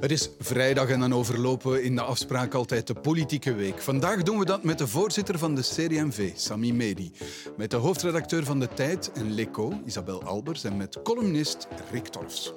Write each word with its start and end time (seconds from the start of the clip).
Het 0.00 0.10
is 0.10 0.30
vrijdag 0.38 0.88
en 0.88 1.00
dan 1.00 1.14
overlopen 1.14 1.70
we 1.70 1.82
in 1.82 1.94
de 1.94 2.02
afspraak 2.02 2.54
altijd 2.54 2.86
de 2.86 2.94
politieke 2.94 3.54
week. 3.54 3.82
Vandaag 3.82 4.22
doen 4.22 4.38
we 4.38 4.44
dat 4.44 4.62
met 4.62 4.78
de 4.78 4.86
voorzitter 4.86 5.38
van 5.38 5.54
de 5.54 5.60
CD&V, 5.60 6.30
Sami 6.34 6.72
Medi. 6.72 7.12
Met 7.56 7.70
de 7.70 7.76
hoofdredacteur 7.76 8.44
van 8.44 8.60
De 8.60 8.68
Tijd 8.74 9.12
en 9.12 9.34
Leco, 9.34 9.80
Isabel 9.86 10.22
Albers. 10.22 10.64
En 10.64 10.76
met 10.76 11.02
columnist 11.02 11.68
Rick 11.90 12.06
Torfs. 12.06 12.52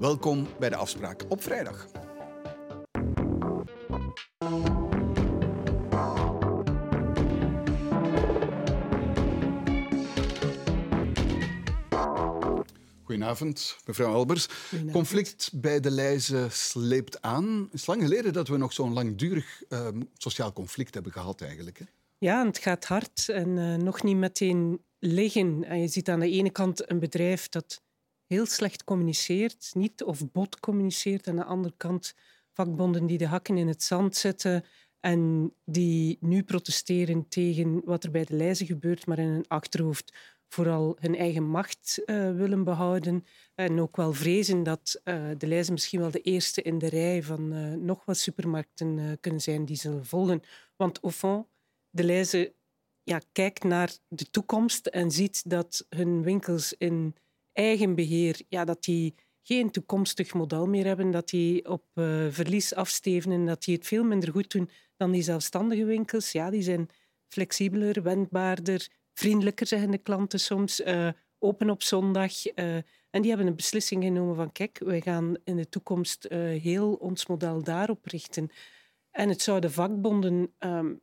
Welkom 0.00 0.46
bij 0.58 0.68
de 0.68 0.76
afspraak 0.76 1.22
op 1.28 1.42
vrijdag. 1.42 1.86
Goedenavond, 13.22 13.76
mevrouw 13.86 14.14
Albers. 14.14 14.48
Conflict 14.92 15.50
bij 15.52 15.80
de 15.80 15.90
Leize 15.90 16.46
sleept 16.50 17.22
aan. 17.22 17.62
Het 17.64 17.72
is 17.72 17.86
lang 17.86 18.02
geleden 18.02 18.32
dat 18.32 18.48
we 18.48 18.56
nog 18.56 18.72
zo'n 18.72 18.92
langdurig 18.92 19.62
uh, 19.68 19.88
sociaal 20.16 20.52
conflict 20.52 20.94
hebben 20.94 21.12
gehad 21.12 21.40
eigenlijk. 21.40 21.78
Hè? 21.78 21.84
Ja, 22.18 22.46
het 22.46 22.58
gaat 22.58 22.84
hard 22.84 23.28
en 23.28 23.48
uh, 23.48 23.74
nog 23.74 24.02
niet 24.02 24.16
meteen 24.16 24.80
liggen. 24.98 25.64
En 25.64 25.80
je 25.80 25.88
ziet 25.88 26.08
aan 26.08 26.20
de 26.20 26.30
ene 26.30 26.50
kant 26.50 26.90
een 26.90 26.98
bedrijf 26.98 27.48
dat 27.48 27.82
heel 28.26 28.46
slecht 28.46 28.84
communiceert, 28.84 29.70
niet 29.74 30.02
of 30.02 30.32
bot 30.32 30.60
communiceert. 30.60 31.28
Aan 31.28 31.36
de 31.36 31.44
andere 31.44 31.74
kant 31.76 32.14
vakbonden 32.52 33.06
die 33.06 33.18
de 33.18 33.26
hakken 33.26 33.56
in 33.56 33.68
het 33.68 33.82
zand 33.82 34.16
zetten 34.16 34.64
en 35.00 35.52
die 35.64 36.16
nu 36.20 36.42
protesteren 36.42 37.28
tegen 37.28 37.82
wat 37.84 38.04
er 38.04 38.10
bij 38.10 38.24
de 38.24 38.36
Leize 38.36 38.66
gebeurt, 38.66 39.06
maar 39.06 39.18
in 39.18 39.28
hun 39.28 39.48
achterhoofd 39.48 40.12
vooral 40.52 40.96
hun 41.00 41.16
eigen 41.16 41.44
macht 41.44 42.02
uh, 42.06 42.30
willen 42.36 42.64
behouden. 42.64 43.24
En 43.54 43.80
ook 43.80 43.96
wel 43.96 44.12
vrezen 44.12 44.62
dat 44.62 45.00
uh, 45.04 45.30
de 45.38 45.46
lijzen 45.46 45.72
misschien 45.72 46.00
wel 46.00 46.10
de 46.10 46.20
eerste 46.20 46.62
in 46.62 46.78
de 46.78 46.88
rij 46.88 47.22
van 47.22 47.52
uh, 47.52 47.74
nog 47.74 48.04
wat 48.04 48.16
supermarkten 48.16 49.18
kunnen 49.20 49.40
zijn 49.40 49.64
die 49.64 49.76
zullen 49.76 50.06
volgen. 50.06 50.42
Want 50.76 51.00
au 51.00 51.12
fond, 51.12 51.46
de 51.90 52.04
lijzen 52.04 52.52
ja, 53.02 53.20
kijkt 53.32 53.64
naar 53.64 53.96
de 54.08 54.30
toekomst 54.30 54.86
en 54.86 55.10
ziet 55.10 55.50
dat 55.50 55.86
hun 55.88 56.22
winkels 56.22 56.74
in 56.78 57.14
eigen 57.52 57.94
beheer, 57.94 58.40
ja, 58.48 58.64
dat 58.64 58.84
die 58.84 59.14
geen 59.42 59.70
toekomstig 59.70 60.34
model 60.34 60.66
meer 60.66 60.86
hebben, 60.86 61.10
dat 61.10 61.28
die 61.28 61.68
op 61.68 61.84
verlies 62.30 62.74
afstevenen, 62.74 63.46
dat 63.46 63.64
die 63.64 63.76
het 63.76 63.86
veel 63.86 64.04
minder 64.04 64.30
goed 64.30 64.50
doen 64.50 64.70
dan 64.96 65.10
die 65.10 65.22
zelfstandige 65.22 65.84
winkels. 65.84 66.32
Ja, 66.32 66.50
die 66.50 66.62
zijn 66.62 66.88
flexibeler, 67.28 68.02
wendbaarder, 68.02 68.88
vriendelijker, 69.12 69.66
zeggen 69.66 69.90
de 69.90 69.98
klanten 69.98 70.40
soms. 70.40 70.80
Uh, 70.80 71.08
open 71.42 71.70
op 71.70 71.82
zondag. 71.82 72.46
Uh, 72.46 72.74
en 73.10 73.20
die 73.20 73.28
hebben 73.28 73.46
een 73.46 73.56
beslissing 73.56 74.04
genomen 74.04 74.36
van 74.36 74.52
kijk, 74.52 74.78
wij 74.84 75.00
gaan 75.00 75.36
in 75.44 75.56
de 75.56 75.68
toekomst 75.68 76.26
uh, 76.28 76.38
heel 76.62 76.92
ons 76.92 77.26
model 77.26 77.62
daarop 77.62 78.06
richten. 78.06 78.50
En 79.10 79.28
het 79.28 79.42
zou 79.42 79.60
de 79.60 79.70
vakbonden 79.70 80.52
um, 80.58 81.00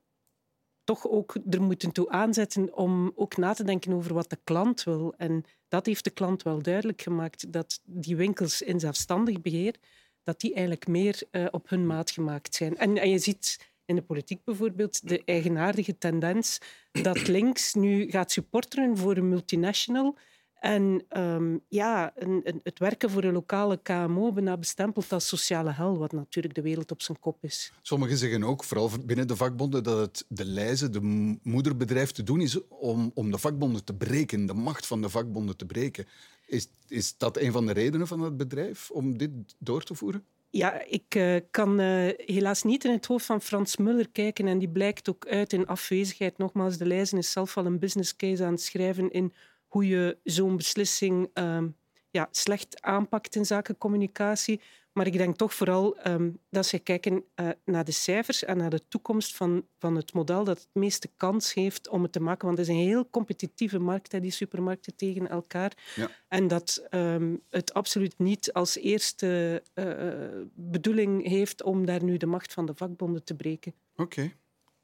toch 0.84 1.08
ook 1.08 1.36
er 1.50 1.62
moeten 1.62 1.92
toe 1.92 2.10
aanzetten 2.10 2.76
om 2.76 3.12
ook 3.16 3.38
na 3.38 3.54
te 3.54 3.64
denken 3.64 3.94
over 3.94 4.14
wat 4.14 4.30
de 4.30 4.40
klant 4.44 4.84
wil. 4.84 5.14
En 5.18 5.44
dat 5.68 5.86
heeft 5.86 6.04
de 6.04 6.10
klant 6.10 6.44
wel 6.44 6.62
duidelijk 6.62 7.02
gemaakt, 7.02 7.52
dat 7.54 7.82
die 7.84 8.16
winkels 8.16 8.62
in 8.62 8.80
zelfstandig 8.80 9.42
beheer, 9.42 9.76
dat 10.24 10.40
die 10.40 10.54
eigenlijk 10.54 10.88
meer 10.88 11.24
op 11.52 11.70
hun 11.70 11.86
maat 11.86 12.12
gemaakt 12.12 12.56
zijn. 12.56 12.78
En, 12.78 12.98
en 12.98 13.10
je 13.10 13.20
ziet 13.20 13.69
in 13.90 13.96
de 13.96 14.02
politiek 14.02 14.44
bijvoorbeeld 14.44 15.08
de 15.08 15.22
eigenaardige 15.26 15.98
tendens 15.98 16.58
dat 16.92 17.28
links 17.28 17.74
nu 17.74 18.10
gaat 18.10 18.32
supporteren 18.32 18.98
voor 18.98 19.18
een 19.18 19.30
multinational 19.30 20.18
en 20.60 21.06
um, 21.18 21.62
ja, 21.68 22.12
een, 22.16 22.42
een, 22.44 22.60
het 22.64 22.80
werken 22.80 23.10
voor 23.10 23.24
een 23.24 23.34
lokale 23.34 23.80
KMO 23.82 24.32
bijna 24.32 24.58
bestempeld 24.58 25.12
als 25.12 25.28
sociale 25.28 25.72
hel, 25.72 25.98
wat 25.98 26.12
natuurlijk 26.12 26.56
de 26.56 26.62
wereld 26.62 26.92
op 26.92 27.02
zijn 27.02 27.20
kop 27.20 27.44
is. 27.44 27.74
Sommigen 27.82 28.18
zeggen 28.18 28.44
ook, 28.44 28.64
vooral 28.64 28.90
binnen 29.06 29.28
de 29.28 29.36
vakbonden, 29.36 29.84
dat 29.84 30.00
het 30.00 30.26
de 30.28 30.46
lijzen, 30.46 30.92
de 30.92 31.02
moederbedrijf 31.44 32.12
te 32.12 32.24
doen 32.24 32.42
is 32.42 32.68
om, 32.68 33.12
om 33.14 33.32
de 33.32 33.38
vakbonden 33.38 33.84
te 33.84 33.94
breken, 33.94 34.46
de 34.46 34.54
macht 34.54 34.86
van 34.86 35.02
de 35.02 35.10
vakbonden 35.10 35.58
te 35.58 35.66
breken. 35.66 36.06
Is, 36.46 36.68
is 36.88 37.18
dat 37.18 37.38
een 37.38 37.52
van 37.52 37.66
de 37.66 37.74
redenen 37.74 38.08
van 38.08 38.22
het 38.22 38.38
bedrijf 38.38 38.92
om 38.92 39.18
dit 39.18 39.32
door 39.58 39.84
te 39.84 39.96
voeren? 39.96 40.26
Ja, 40.52 40.84
ik 40.84 41.16
uh, 41.16 41.40
kan 41.52 41.80
uh, 41.80 42.10
helaas 42.16 42.64
niet 42.64 42.86
in 42.86 42.92
het 42.92 43.06
hoofd 43.06 43.26
van 43.26 43.42
Frans 43.42 43.78
Muller 43.78 44.10
kijken 44.10 44.48
en 44.48 44.60
die 44.60 44.70
blijkt 44.70 45.10
ook 45.10 45.28
uit 45.28 45.54
in 45.54 45.68
afwezigheid. 45.68 46.38
Nogmaals, 46.38 46.78
de 46.78 46.86
Leijzen 46.86 47.18
is 47.18 47.32
zelf 47.32 47.58
al 47.58 47.66
een 47.66 47.80
business 47.80 48.16
case 48.16 48.44
aan 48.44 48.52
het 48.52 48.62
schrijven 48.62 49.12
in 49.12 49.34
hoe 49.68 49.88
je 49.88 50.18
zo'n 50.24 50.58
beslissing 50.58 51.30
uh, 51.34 51.64
ja, 52.12 52.28
slecht 52.32 52.82
aanpakt 52.82 53.36
in 53.36 53.46
zaken 53.46 53.78
communicatie. 53.78 54.62
Maar 54.94 55.08
ik 55.08 55.18
denk 55.18 55.36
toch 55.36 55.54
vooral 55.54 56.08
um, 56.08 56.40
dat 56.50 56.66
ze 56.66 56.80
kijken 56.80 57.24
uh, 57.36 57.50
naar 57.66 57.84
de 57.84 57.92
cijfers 57.92 58.44
en 58.44 58.58
naar 58.58 58.70
de 58.70 58.88
toekomst 58.88 59.36
van, 59.36 59.66
van 59.78 59.96
het 59.96 60.14
model 60.14 60.44
dat 60.44 60.58
het 60.58 60.70
meeste 60.74 61.10
kans 61.18 61.54
heeft 61.54 61.90
om 61.90 62.04
het 62.04 62.12
te 62.12 62.20
maken. 62.20 62.46
Want 62.46 62.58
het 62.58 62.68
is 62.68 62.74
een 62.74 62.82
heel 62.82 63.10
competitieve 63.10 63.80
markt, 63.80 64.12
hè, 64.12 64.20
die 64.20 64.32
supermarkten 64.32 64.96
tegen 64.96 65.30
elkaar. 65.30 65.72
Ja. 65.96 66.10
En 66.28 66.48
dat 66.48 66.88
um, 66.90 67.42
het 67.50 67.74
absoluut 67.74 68.14
niet 68.18 68.54
als 68.54 68.78
eerste 68.78 69.64
uh, 69.76 70.46
bedoeling 70.54 71.28
heeft 71.28 71.64
om 71.64 71.86
daar 71.86 72.04
nu 72.04 72.18
de 72.18 72.26
macht 72.26 72.54
van 72.54 72.66
de 72.66 72.74
vakbonden 72.76 73.24
te 73.24 73.36
breken. 73.36 73.74
Oké. 73.96 74.02
Okay. 74.02 74.36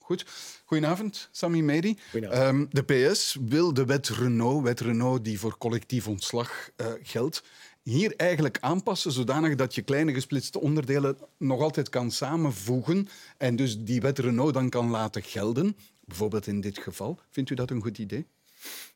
Goed. 0.06 0.26
Goedenavond, 0.66 1.30
Sami 1.32 1.64
Medi. 1.64 1.98
Um, 2.14 2.68
de 2.70 2.84
PS 2.84 3.38
wil 3.46 3.74
de 3.74 3.86
wet 3.86 4.10
Renault, 4.10 4.64
wet 4.64 4.80
Renault 4.80 5.24
die 5.24 5.40
voor 5.40 5.58
collectief 5.58 6.08
ontslag 6.08 6.70
uh, 6.78 6.88
geldt, 7.02 7.44
hier 7.82 8.14
eigenlijk 8.16 8.58
aanpassen 8.60 9.12
zodanig 9.12 9.56
dat 9.56 9.76
je 9.76 9.82
kleine 9.82 10.14
gesplitste 10.14 10.60
onderdelen 10.60 11.18
nog 11.38 11.62
altijd 11.62 11.90
kan 11.90 12.12
samenvoegen 12.12 13.08
en 13.38 13.56
dus 13.56 13.80
die 13.80 14.02
wet 14.02 14.20
Renault 14.20 14.54
dan 14.54 14.70
kan 14.70 14.90
laten 14.90 15.24
gelden. 15.24 15.78
Bijvoorbeeld 16.06 16.48
in 16.48 16.62
dit 16.62 16.78
geval. 16.78 17.20
Vindt 17.30 17.50
u 17.50 17.56
dat 17.56 17.70
een 17.70 17.82
goed 17.82 17.98
idee? 17.98 18.28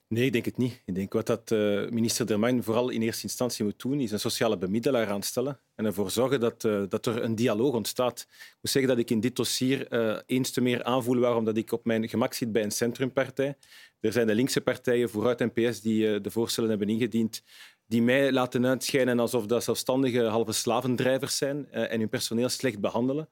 Nee, 0.09 0.25
ik 0.25 0.31
denk 0.31 0.46
het 0.46 0.58
niet. 0.58 0.81
Ik 0.86 0.96
denk 0.96 1.14
wat 1.14 1.25
dat 1.25 1.52
uh, 1.52 1.90
minister 1.90 2.28
Dermain 2.28 2.64
vooral 2.64 2.90
in 2.90 3.02
eerste 3.02 3.24
instantie 3.24 3.64
moet 3.64 3.81
doen, 3.81 4.00
is 4.00 4.12
een 4.12 4.20
sociale 4.20 4.58
bemiddelaar 4.58 5.09
aanstellen 5.09 5.59
en 5.75 5.86
ervoor 5.86 6.12
zorgen 6.12 6.40
dat, 6.40 6.64
uh, 6.64 6.84
dat 6.88 7.06
er 7.06 7.24
een 7.24 7.36
dialoog 7.36 7.74
ontstaat. 7.74 8.19
Ik 8.30 8.58
moet 8.62 8.72
zeggen 8.72 8.92
dat 8.92 9.00
ik 9.00 9.09
in 9.09 9.19
dit 9.19 9.36
dossier 9.36 9.94
uh, 9.94 10.18
eens 10.25 10.52
te 10.52 10.62
meer 10.62 10.84
aanvoel 10.84 11.19
waarom 11.19 11.46
dat 11.46 11.58
ik 11.58 11.72
op 11.72 11.86
mijn 11.86 12.09
gemak 12.09 12.34
zit 12.34 12.52
bij 12.52 12.64
een 12.64 12.72
centrumpartij. 12.72 13.58
Er 14.00 14.12
zijn 14.12 14.28
de 14.28 14.36
linkse 14.36 14.62
partijen, 14.62 15.09
Vooruit 15.09 15.42
en 15.42 15.53
PS, 15.53 15.81
die 15.81 16.22
de 16.22 16.31
voorstellen 16.31 16.69
hebben 16.69 16.90
ingediend 16.90 17.44
die 17.86 18.02
mij 18.02 18.31
laten 18.31 18.66
uitschijnen 18.66 19.19
alsof 19.19 19.46
dat 19.46 19.64
zelfstandige 19.64 20.24
halve 20.24 20.52
slavendrijvers 20.52 21.38
zijn 21.38 21.72
en 21.72 22.00
hun 22.00 22.09
personeel 22.09 22.50
slecht 22.50 22.80
behandelen. 22.80 23.30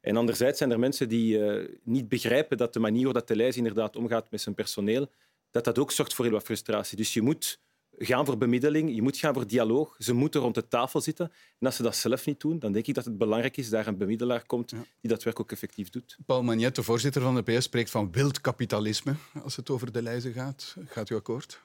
En 0.00 0.16
anderzijds 0.16 0.58
zijn 0.58 0.70
er 0.70 0.78
mensen 0.78 1.08
die 1.08 1.40
niet 1.82 2.08
begrijpen 2.08 2.56
dat 2.56 2.72
de 2.72 2.80
manier 2.80 3.04
waarop 3.04 3.26
de 3.26 3.36
lijst 3.36 3.56
inderdaad 3.56 3.96
omgaat 3.96 4.30
met 4.30 4.40
zijn 4.40 4.54
personeel, 4.54 5.10
dat 5.50 5.64
dat 5.64 5.78
ook 5.78 5.92
zorgt 5.92 6.14
voor 6.14 6.24
heel 6.24 6.34
wat 6.34 6.44
frustratie. 6.44 6.96
Dus 6.96 7.14
je 7.14 7.22
moet 7.22 7.60
gaan 7.98 8.26
voor 8.26 8.38
bemiddeling, 8.38 8.94
je 8.94 9.02
moet 9.02 9.16
gaan 9.16 9.34
voor 9.34 9.46
dialoog. 9.46 9.94
Ze 9.98 10.12
moeten 10.12 10.40
rond 10.40 10.54
de 10.54 10.68
tafel 10.68 11.00
zitten. 11.00 11.32
En 11.58 11.66
als 11.66 11.76
ze 11.76 11.82
dat 11.82 11.96
zelf 11.96 12.26
niet 12.26 12.40
doen, 12.40 12.58
dan 12.58 12.72
denk 12.72 12.86
ik 12.86 12.94
dat 12.94 13.04
het 13.04 13.18
belangrijk 13.18 13.56
is 13.56 13.68
dat 13.68 13.80
er 13.80 13.86
een 13.86 13.96
bemiddelaar 13.96 14.46
komt 14.46 14.70
die 14.70 15.10
dat 15.10 15.22
werk 15.22 15.40
ook 15.40 15.52
effectief 15.52 15.90
doet. 15.90 16.16
Paul 16.26 16.42
Magnet, 16.42 16.78
voorzitter 16.80 17.22
van 17.22 17.34
de 17.34 17.42
PS, 17.42 17.64
spreekt 17.64 17.90
van 17.90 18.12
wild 18.12 18.40
kapitalisme 18.40 19.14
als 19.42 19.56
het 19.56 19.70
over 19.70 19.92
de 19.92 20.02
lijzen 20.02 20.32
gaat. 20.32 20.76
Gaat 20.86 21.10
u 21.10 21.14
akkoord? 21.14 21.60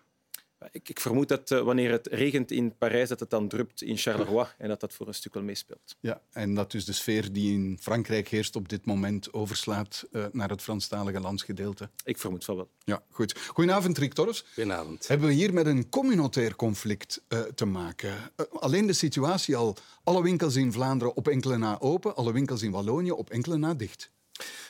Ik, 0.72 0.90
ik, 0.90 1.00
vermoed 1.00 1.28
dat 1.28 1.52
uh, 1.52 1.62
wanneer 1.62 1.92
het 1.92 2.08
regent 2.08 2.52
in 2.52 2.78
Parijs, 2.78 3.10
dat 3.10 3.20
het 3.20 3.30
dan 3.30 3.48
drupt 3.48 3.82
in 3.82 3.98
Charleroi 3.98 4.48
en 4.58 4.68
dat 4.68 4.80
dat 4.80 4.94
voor 4.94 5.08
een 5.08 5.14
stuk 5.14 5.34
wel 5.34 5.44
meespeelt. 5.44 5.96
Ja, 6.00 6.22
en 6.32 6.54
dat 6.56 6.72
dus 6.72 6.86
de 6.86 6.94
sfeer 6.94 7.32
die 7.34 7.54
in 7.54 7.78
Frankrijk 7.82 8.28
heerst 8.28 8.56
op 8.56 8.70
dit 8.70 8.86
moment 8.86 9.34
overslaat 9.34 10.06
uh, 10.12 10.26
naar 10.32 10.50
het 10.50 10.62
Franstalige 10.62 11.20
landsgedeelte. 11.20 11.90
Ik 12.04 12.18
vermoed 12.18 12.46
van 12.46 12.56
wel. 12.56 12.70
Ja, 12.84 13.04
goed. 13.10 13.40
Goedenavond, 13.48 13.98
Rick 13.98 14.14
Torres. 14.14 14.46
Goedenavond. 14.54 15.08
Hebben 15.08 15.28
we 15.28 15.34
hier 15.34 15.54
met 15.54 15.66
een 15.66 15.90
communautair 15.90 16.56
conflict 16.56 17.22
uh, 17.30 17.40
te 17.40 17.66
maken? 17.66 18.14
alleen 18.60 18.88
de 18.88 18.94
situatie 18.94 19.56
al, 19.56 19.76
alle 20.04 20.24
winkels 20.24 20.56
in 20.56 20.72
Vlaanderen 20.72 21.16
op 21.16 21.28
enkele 21.28 21.58
na 21.58 21.80
open, 21.80 22.16
alle 22.16 22.32
winkels 22.32 22.62
in 22.62 22.72
Wallonië 22.72 23.12
op 23.12 23.30
enkele 23.30 23.58
na 23.58 23.74
dicht. 23.74 24.12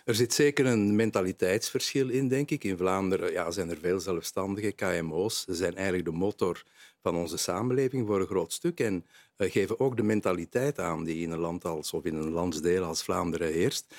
Er 0.06 0.16
zit 0.16 0.34
zeker 0.34 0.66
een 0.66 0.96
mentaliteitsverschil 0.96 2.10
in, 2.10 2.28
denk 2.28 2.52
ik. 2.52 2.64
In 2.64 2.78
Vlaanderen 2.78 3.32
ja, 3.32 3.52
zijn 3.52 3.70
er 3.70 3.78
veel 3.82 4.00
zelfstandige 4.00 4.72
KMO's. 4.72 5.44
Ze 5.44 5.56
zijn 5.56 5.76
eigenlijk 5.76 6.06
de 6.06 6.12
motor 6.12 6.64
van 7.02 7.16
onze 7.16 7.38
samenleving 7.38 8.08
voor 8.08 8.20
een 8.20 8.28
groot 8.28 8.54
stuk 8.54 8.80
en 8.80 9.06
uh, 9.38 9.52
geven 9.52 9.80
ook 9.80 9.98
de 9.98 10.04
mentaliteit 10.04 10.80
aan 10.80 11.04
die 11.04 11.22
in 11.22 11.32
een 11.32 11.40
land 11.40 11.66
als, 11.66 11.94
of 11.94 12.04
in 12.04 12.16
een 12.16 12.32
landsdeel 12.32 12.84
als 12.84 13.04
Vlaanderen 13.04 13.52
heerst. 13.52 13.96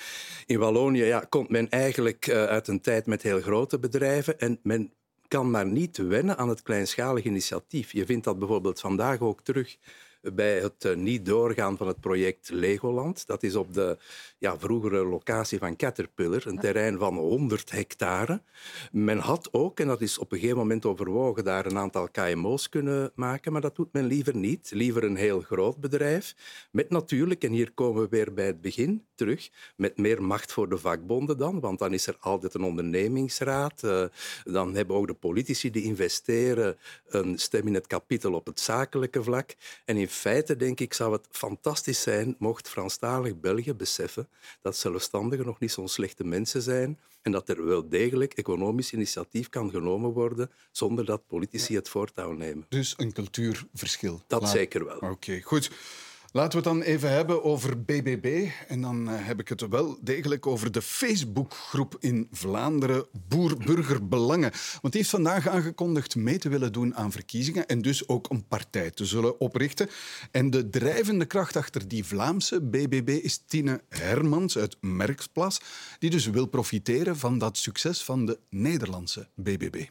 In 0.46 0.58
Wallonië 0.58 1.04
ja, 1.04 1.26
komt 1.28 1.48
men 1.48 1.70
eigenlijk 1.70 2.26
uh, 2.26 2.44
uit 2.44 2.68
een 2.68 2.80
tijd 2.80 3.06
met 3.06 3.22
heel 3.22 3.40
grote 3.40 3.78
bedrijven 3.78 4.38
en 4.38 4.58
men 4.62 4.92
kan 5.28 5.50
maar 5.50 5.66
niet 5.66 5.96
wennen 5.96 6.38
aan 6.38 6.48
het 6.48 6.62
kleinschalig 6.62 7.24
initiatief. 7.24 7.92
Je 7.92 8.06
vindt 8.06 8.24
dat 8.24 8.38
bijvoorbeeld 8.38 8.80
vandaag 8.80 9.20
ook 9.20 9.40
terug 9.40 9.76
bij 10.32 10.60
het 10.60 10.84
eh, 10.84 10.96
niet 10.96 11.26
doorgaan 11.26 11.76
van 11.76 11.86
het 11.86 12.00
project 12.00 12.50
Legoland. 12.50 13.26
Dat 13.26 13.42
is 13.42 13.56
op 13.56 13.74
de 13.74 13.98
ja, 14.38 14.58
vroegere 14.58 15.04
locatie 15.04 15.58
van 15.58 15.76
Caterpillar, 15.76 16.46
een 16.46 16.58
terrein 16.58 16.98
van 16.98 17.16
100 17.16 17.70
hectare. 17.70 18.42
Men 18.92 19.18
had 19.18 19.48
ook, 19.52 19.80
en 19.80 19.86
dat 19.86 20.00
is 20.00 20.18
op 20.18 20.32
een 20.32 20.38
gegeven 20.38 20.58
moment 20.58 20.86
overwogen, 20.86 21.44
daar 21.44 21.66
een 21.66 21.78
aantal 21.78 22.08
KMO's 22.08 22.68
kunnen 22.68 23.12
maken, 23.14 23.52
maar 23.52 23.60
dat 23.60 23.76
doet 23.76 23.92
men 23.92 24.04
liever 24.04 24.36
niet. 24.36 24.70
Liever 24.74 25.04
een 25.04 25.16
heel 25.16 25.40
groot 25.40 25.80
bedrijf, 25.80 26.34
met 26.70 26.90
natuurlijk, 26.90 27.44
en 27.44 27.52
hier 27.52 27.72
komen 27.72 28.02
we 28.02 28.08
weer 28.08 28.34
bij 28.34 28.46
het 28.46 28.60
begin 28.60 29.04
terug, 29.14 29.50
met 29.76 29.98
meer 29.98 30.22
macht 30.22 30.52
voor 30.52 30.68
de 30.68 30.78
vakbonden 30.78 31.38
dan, 31.38 31.60
want 31.60 31.78
dan 31.78 31.92
is 31.92 32.06
er 32.06 32.16
altijd 32.20 32.54
een 32.54 32.62
ondernemingsraad. 32.62 33.82
Uh, 33.82 34.04
dan 34.44 34.74
hebben 34.74 34.96
ook 34.96 35.06
de 35.06 35.14
politici 35.14 35.70
die 35.70 35.82
investeren 35.82 36.76
een 37.06 37.38
stem 37.38 37.66
in 37.66 37.74
het 37.74 37.86
kapitel 37.86 38.32
op 38.32 38.46
het 38.46 38.60
zakelijke 38.60 39.22
vlak. 39.22 39.54
En 39.84 39.96
in 39.96 40.08
feite, 40.14 40.56
denk 40.56 40.80
ik, 40.80 40.94
zou 40.94 41.12
het 41.12 41.26
fantastisch 41.30 42.02
zijn 42.02 42.36
mocht 42.38 42.68
Franstalig 42.68 43.40
België 43.40 43.74
beseffen 43.74 44.28
dat 44.62 44.76
zelfstandigen 44.76 45.46
nog 45.46 45.58
niet 45.58 45.72
zo'n 45.72 45.88
slechte 45.88 46.24
mensen 46.24 46.62
zijn 46.62 46.98
en 47.22 47.32
dat 47.32 47.48
er 47.48 47.64
wel 47.64 47.88
degelijk 47.88 48.32
economisch 48.32 48.92
initiatief 48.92 49.48
kan 49.48 49.70
genomen 49.70 50.10
worden 50.10 50.50
zonder 50.70 51.04
dat 51.04 51.26
politici 51.26 51.74
het 51.74 51.88
voortouw 51.88 52.32
nemen. 52.32 52.66
Dus 52.68 52.94
een 52.96 53.12
cultuurverschil. 53.12 54.22
Dat 54.26 54.48
zeker 54.48 54.84
wel. 54.84 54.98
Oké, 54.98 55.40
goed. 55.40 55.70
Laten 56.36 56.62
we 56.62 56.68
het 56.68 56.78
dan 56.78 56.86
even 56.86 57.10
hebben 57.10 57.44
over 57.44 57.82
BBB. 57.82 58.48
En 58.68 58.80
dan 58.80 59.08
eh, 59.08 59.14
heb 59.18 59.40
ik 59.40 59.48
het 59.48 59.68
wel 59.68 59.98
degelijk 60.00 60.46
over 60.46 60.72
de 60.72 60.82
Facebookgroep 60.82 61.96
in 62.00 62.28
Vlaanderen, 62.30 63.06
Boer-Burger-Belangen. 63.28 64.50
Want 64.50 64.92
die 64.92 65.00
heeft 65.00 65.10
vandaag 65.10 65.48
aangekondigd 65.48 66.16
mee 66.16 66.38
te 66.38 66.48
willen 66.48 66.72
doen 66.72 66.94
aan 66.94 67.12
verkiezingen 67.12 67.66
en 67.66 67.82
dus 67.82 68.08
ook 68.08 68.30
een 68.30 68.46
partij 68.48 68.90
te 68.90 69.04
zullen 69.04 69.40
oprichten. 69.40 69.88
En 70.30 70.50
de 70.50 70.68
drijvende 70.68 71.24
kracht 71.24 71.56
achter 71.56 71.88
die 71.88 72.04
Vlaamse 72.04 72.60
BBB 72.60 73.08
is 73.08 73.42
Tine 73.46 73.80
Hermans 73.88 74.58
uit 74.58 74.76
Merksplas, 74.80 75.60
die 75.98 76.10
dus 76.10 76.26
wil 76.26 76.46
profiteren 76.46 77.16
van 77.16 77.38
dat 77.38 77.56
succes 77.56 78.04
van 78.04 78.26
de 78.26 78.38
Nederlandse 78.50 79.28
BBB. 79.34 79.86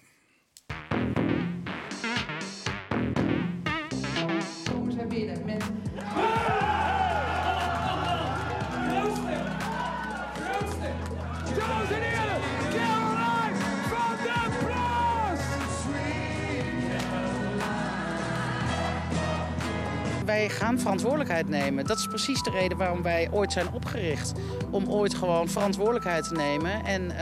Wij 20.33 20.49
gaan 20.49 20.79
verantwoordelijkheid 20.79 21.49
nemen. 21.49 21.85
Dat 21.85 21.97
is 21.97 22.07
precies 22.07 22.41
de 22.41 22.49
reden 22.49 22.77
waarom 22.77 23.01
wij 23.01 23.27
ooit 23.31 23.51
zijn 23.51 23.71
opgericht. 23.73 24.33
Om 24.69 24.89
ooit 24.89 25.13
gewoon 25.13 25.49
verantwoordelijkheid 25.49 26.27
te 26.27 26.33
nemen 26.33 26.85
en 26.85 27.01
uh, 27.01 27.17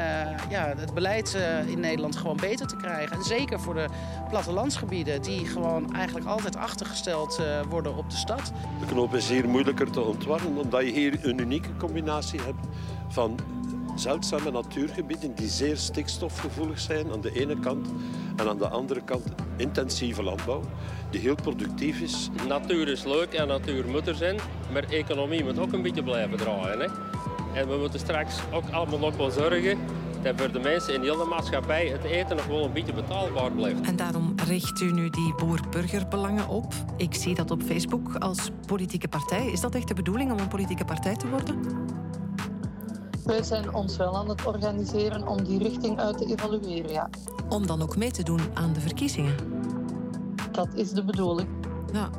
ja, 0.49 0.73
het 0.77 0.93
beleid 0.93 1.35
uh, 1.35 1.67
in 1.67 1.79
Nederland 1.79 2.15
gewoon 2.15 2.37
beter 2.37 2.67
te 2.67 2.75
krijgen. 2.75 3.17
En 3.17 3.23
zeker 3.23 3.59
voor 3.59 3.73
de 3.73 3.85
plattelandsgebieden 4.29 5.21
die 5.21 5.45
gewoon 5.45 5.93
eigenlijk 5.95 6.27
altijd 6.27 6.55
achtergesteld 6.55 7.39
uh, 7.39 7.61
worden 7.69 7.97
op 7.97 8.09
de 8.09 8.15
stad. 8.15 8.51
De 8.79 8.85
knoop 8.85 9.13
is 9.13 9.29
hier 9.29 9.49
moeilijker 9.49 9.91
te 9.91 10.01
ontwarren 10.01 10.57
omdat 10.57 10.81
je 10.81 10.91
hier 10.91 11.19
een 11.21 11.39
unieke 11.39 11.77
combinatie 11.77 12.39
hebt 12.41 12.67
van 13.07 13.39
zeldzame 13.95 14.51
natuurgebieden 14.51 15.35
die 15.35 15.49
zeer 15.49 15.77
stikstofgevoelig 15.77 16.79
zijn 16.79 17.11
aan 17.11 17.21
de 17.21 17.31
ene 17.31 17.59
kant 17.59 17.87
en 18.36 18.50
aan 18.50 18.57
de 18.57 18.68
andere 18.68 19.01
kant 19.01 19.24
intensieve 19.57 20.24
landbouw 20.24 20.62
die 21.10 21.19
heel 21.19 21.36
productief 21.36 22.01
is. 22.01 22.30
Natuur 22.48 22.88
is 22.88 23.04
leuk 23.04 23.33
en 23.33 23.48
natuur 23.48 23.88
moet 23.88 24.07
er 24.07 24.16
zijn, 24.16 24.39
maar 24.72 24.83
economie 24.83 25.44
moet 25.44 25.60
ook 25.60 25.74
een 25.74 25.81
beetje 25.81 26.04
blijven 26.04 26.38
draaien. 26.38 26.80
Hè? 26.80 26.88
En 27.54 27.68
we 27.68 27.78
moeten 27.78 28.00
straks 28.00 28.39
ook 28.51 28.69
allemaal 28.69 29.00
nog 29.00 29.16
wel 29.16 29.31
zorgen 29.31 29.78
dat 30.22 30.33
voor 30.38 30.51
de 30.51 30.60
mensen 30.60 30.94
in 30.94 31.01
heel 31.01 31.18
de 31.18 31.25
maatschappij 31.25 31.88
het 31.88 32.04
eten 32.04 32.36
nog 32.36 32.45
wel 32.45 32.66
een 32.66 32.74
beetje 32.74 32.94
betaalbaar 32.94 33.51
blijft. 33.51 33.81
En 33.81 33.95
daarom 33.95 34.33
richt 34.48 34.81
u 34.81 34.92
nu 34.92 35.10
die 35.10 35.36
boer-burgerbelangen 35.36 36.48
op. 36.48 36.74
Ik 36.98 37.13
zie 37.16 37.36
dat 37.36 37.51
op 37.51 37.62
Facebook 37.63 38.16
als 38.16 38.50
politieke 38.66 39.07
partij. 39.07 39.48
Is 39.51 39.62
dat 39.62 39.75
echt 39.75 39.88
de 39.88 39.94
bedoeling 39.94 40.31
om 40.31 40.39
een 40.39 40.48
politieke 40.48 40.86
partij 40.86 41.16
te 41.16 41.28
worden? 41.30 41.81
Wij 43.25 43.44
zijn 43.44 43.73
ons 43.73 43.97
wel 43.97 44.18
aan 44.18 44.29
het 44.29 44.45
organiseren 44.45 45.27
om 45.27 45.44
die 45.44 45.57
richting 45.57 46.00
uit 46.00 46.18
te 46.18 46.25
evalueren, 46.25 46.91
ja. 46.91 47.09
Om 47.50 47.68
dan 47.68 47.81
ook 47.81 47.97
mee 47.97 48.12
te 48.12 48.23
doen 48.23 48.39
aan 48.53 48.73
de 48.73 48.79
verkiezingen? 48.79 49.35
Dat 50.51 50.73
is 50.73 50.91
de 50.91 51.03
bedoeling. 51.03 51.50
Ja. 51.94 52.09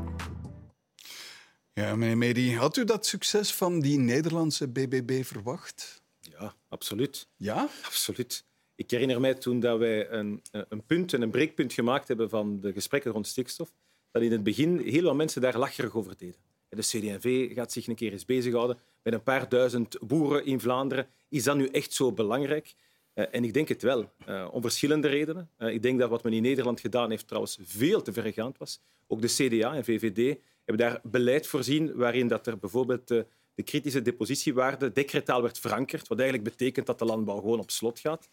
Ja, 1.72 1.96
meneer 1.96 2.18
Medi, 2.18 2.56
had 2.56 2.76
u 2.76 2.84
dat 2.84 3.06
succes 3.06 3.54
van 3.54 3.80
die 3.80 3.98
Nederlandse 3.98 4.68
BBB 4.68 5.24
verwacht? 5.24 6.02
Ja, 6.20 6.54
absoluut. 6.68 7.28
Ja? 7.36 7.68
Absoluut. 7.84 8.44
Ik 8.74 8.90
herinner 8.90 9.20
mij 9.20 9.34
toen 9.34 9.60
dat 9.60 9.78
wij 9.78 10.10
een, 10.10 10.42
een 10.50 10.86
punt 10.86 11.12
en 11.12 11.22
een 11.22 11.30
breekpunt 11.30 11.72
gemaakt 11.72 12.08
hebben 12.08 12.30
van 12.30 12.60
de 12.60 12.72
gesprekken 12.72 13.12
rond 13.12 13.26
stikstof, 13.26 13.72
dat 14.10 14.22
in 14.22 14.32
het 14.32 14.42
begin 14.42 14.78
heel 14.78 15.02
wat 15.02 15.14
mensen 15.14 15.40
daar 15.40 15.58
lacherig 15.58 15.94
over 15.94 16.16
deden. 16.16 16.40
De 16.68 16.82
CD&V 16.82 17.54
gaat 17.54 17.72
zich 17.72 17.86
een 17.86 17.94
keer 17.94 18.12
eens 18.12 18.24
bezighouden 18.24 18.78
met 19.02 19.12
een 19.12 19.22
paar 19.22 19.48
duizend 19.48 19.98
boeren 20.00 20.44
in 20.44 20.60
Vlaanderen. 20.60 21.06
Is 21.28 21.44
dat 21.44 21.56
nu 21.56 21.66
echt 21.66 21.92
zo 21.92 22.12
belangrijk? 22.12 22.74
Uh, 23.14 23.24
en 23.30 23.44
ik 23.44 23.54
denk 23.54 23.68
het 23.68 23.82
wel, 23.82 24.12
uh, 24.28 24.48
om 24.50 24.62
verschillende 24.62 25.08
redenen. 25.08 25.50
Uh, 25.58 25.72
ik 25.74 25.82
denk 25.82 25.98
dat 25.98 26.10
wat 26.10 26.22
men 26.22 26.32
in 26.32 26.42
Nederland 26.42 26.80
gedaan 26.80 27.10
heeft 27.10 27.26
trouwens 27.26 27.58
veel 27.62 28.02
te 28.02 28.12
verregaand 28.12 28.58
was. 28.58 28.80
Ook 29.06 29.20
de 29.20 29.28
CDA 29.28 29.74
en 29.74 29.84
VVD 29.84 30.38
hebben 30.64 30.86
daar 30.86 31.00
beleid 31.02 31.46
voorzien 31.46 31.94
waarin 31.94 32.28
dat 32.28 32.46
er 32.46 32.58
bijvoorbeeld 32.58 33.08
de 33.08 33.62
kritische 33.64 34.02
depositiewaarde 34.02 34.92
decretaal 34.92 35.42
werd 35.42 35.58
verankerd, 35.58 36.08
wat 36.08 36.18
eigenlijk 36.18 36.48
betekent 36.50 36.86
dat 36.86 36.98
de 36.98 37.04
landbouw 37.04 37.40
gewoon 37.40 37.58
op 37.58 37.70
slot 37.70 37.98
gaat. 37.98 38.28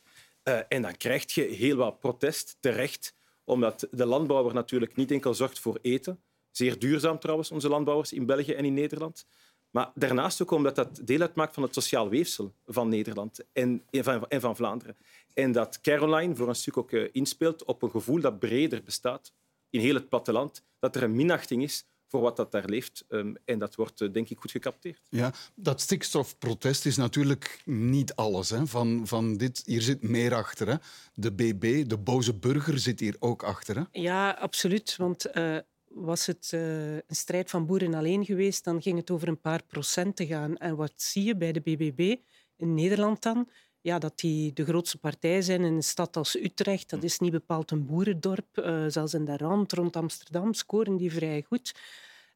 en 0.68 0.82
dan 0.82 0.98
krijg 0.98 1.34
je 1.34 1.42
heel 1.42 1.76
wat 1.76 2.00
protest 2.00 2.58
terecht, 2.60 3.14
omdat 3.44 3.88
de 3.92 4.06
landbouwer 4.06 4.54
natuurlijk 4.54 4.96
niet 4.96 5.12
enkel 5.12 5.34
zorgt 5.34 5.60
voor 5.60 5.80
eten, 5.82 6.20
zeer 6.52 6.80
duurzaam 6.80 7.20
trouwens, 7.20 7.52
onze 7.52 7.70
landbouwers 7.70 8.14
in 8.14 8.26
België 8.26 8.54
en 8.54 8.66
in 8.66 8.74
Nederland, 8.74 9.26
maar 9.72 9.92
daarnaast 9.96 10.42
ook 10.42 10.52
omdat 10.52 10.76
dat 10.76 11.00
deel 11.04 11.22
uitmaakt 11.22 11.54
van 11.54 11.64
het 11.64 11.74
sociaal 11.74 12.10
weefsel 12.10 12.54
van 12.66 12.90
Nederland 12.90 13.40
en 13.54 13.84
van, 13.92 14.28
en 14.28 14.42
van 14.42 14.56
Vlaanderen. 14.56 14.98
En 15.34 15.52
dat 15.52 15.82
Caroline 15.82 16.36
voor 16.36 16.48
een 16.48 16.56
stuk 16.56 16.78
ook 16.78 16.92
eh, 16.92 17.10
inspeelt 17.12 17.64
op 17.64 17.82
een 17.82 17.92
gevoel 17.92 18.22
dat 18.22 18.40
breder 18.40 18.84
bestaat 18.84 19.34
in 19.70 19.80
heel 19.80 19.94
het 19.94 20.10
platteland, 20.10 20.64
dat 20.80 20.96
er 20.96 21.04
een 21.04 21.16
minachting 21.16 21.64
is 21.64 21.86
voor 22.10 22.22
wat 22.22 22.36
dat 22.36 22.52
daar 22.52 22.66
leeft. 22.66 23.06
Um, 23.10 23.36
en 23.46 23.60
dat 23.60 23.76
wordt, 23.76 24.02
uh, 24.02 24.14
denk 24.14 24.30
ik, 24.30 24.40
goed 24.40 24.52
gecapteerd. 24.52 25.02
Ja, 25.10 25.34
dat 25.56 25.82
stikstofprotest 25.82 26.86
is 26.86 26.98
natuurlijk 26.98 27.62
niet 27.66 28.16
alles. 28.16 28.50
Hè. 28.50 28.68
Van, 28.68 29.02
van 29.08 29.38
dit, 29.38 29.62
hier 29.66 29.82
zit 29.82 30.02
meer 30.02 30.34
achter. 30.34 30.68
Hè. 30.68 30.76
De 31.14 31.32
BB, 31.32 31.88
de 31.88 31.98
boze 31.98 32.34
burger, 32.34 32.80
zit 32.80 33.00
hier 33.00 33.16
ook 33.20 33.44
achter. 33.44 33.76
Hè. 33.76 33.84
Ja, 33.92 34.32
absoluut. 34.32 34.96
Want 34.96 35.36
uh, 35.36 35.58
was 35.90 36.26
het 36.26 36.52
uh, 36.54 36.94
een 36.94 37.04
strijd 37.08 37.50
van 37.50 37.66
boeren 37.66 37.94
alleen 37.94 38.26
geweest, 38.26 38.64
dan 38.64 38.82
ging 38.82 38.98
het 38.98 39.12
over 39.12 39.28
een 39.28 39.42
paar 39.42 39.64
procenten 39.64 40.28
gaan. 40.28 40.58
En 40.58 40.76
wat 40.76 40.94
zie 40.96 41.24
je 41.24 41.36
bij 41.36 41.52
de 41.52 41.60
BBB 41.60 42.16
in 42.56 42.74
Nederland 42.74 43.22
dan? 43.22 43.50
Ja, 43.82 44.00
dat 44.00 44.20
die 44.20 44.54
de 44.54 44.66
grootste 44.66 44.98
partij 44.98 45.42
zijn 45.42 45.64
in 45.64 45.74
een 45.74 45.84
stad 45.84 46.18
als 46.18 46.36
Utrecht. 46.36 46.90
Dat 46.90 47.04
is 47.04 47.20
niet 47.20 47.32
bepaald 47.32 47.72
een 47.72 47.86
boerendorp. 47.86 48.48
Uh, 48.54 48.86
zelfs 48.88 49.14
in 49.14 49.26
de 49.26 49.38
rand 49.38 49.72
rond 49.72 49.96
Amsterdam 49.96 50.54
scoren 50.54 50.98
die 50.98 51.12
vrij 51.12 51.46
goed. 51.48 51.74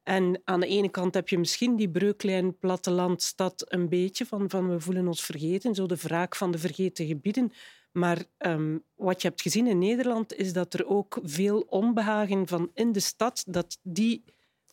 En 0.02 0.40
aan 0.44 0.60
de 0.60 0.66
ene 0.66 0.88
kant 0.88 1.14
heb 1.14 1.28
je 1.28 1.38
misschien 1.38 1.76
die 1.76 1.88
breuklijn 1.88 2.58
plattelandstad 2.58 3.64
een 3.68 3.88
beetje 3.88 4.26
van, 4.26 4.50
van 4.50 4.68
we 4.68 4.80
voelen 4.80 5.06
ons 5.06 5.24
vergeten, 5.24 5.74
zo 5.74 5.86
de 5.86 5.96
wraak 5.96 6.36
van 6.36 6.50
de 6.50 6.58
vergeten 6.58 7.06
gebieden. 7.06 7.52
Maar 7.94 8.24
um, 8.38 8.82
wat 8.94 9.22
je 9.22 9.28
hebt 9.28 9.42
gezien 9.42 9.66
in 9.66 9.78
Nederland 9.78 10.34
is 10.34 10.52
dat 10.52 10.74
er 10.74 10.86
ook 10.86 11.18
veel 11.22 11.60
onbehagen 11.60 12.46
van 12.46 12.70
in 12.74 12.92
de 12.92 13.00
stad, 13.00 13.44
dat 13.46 13.78
die 13.82 14.24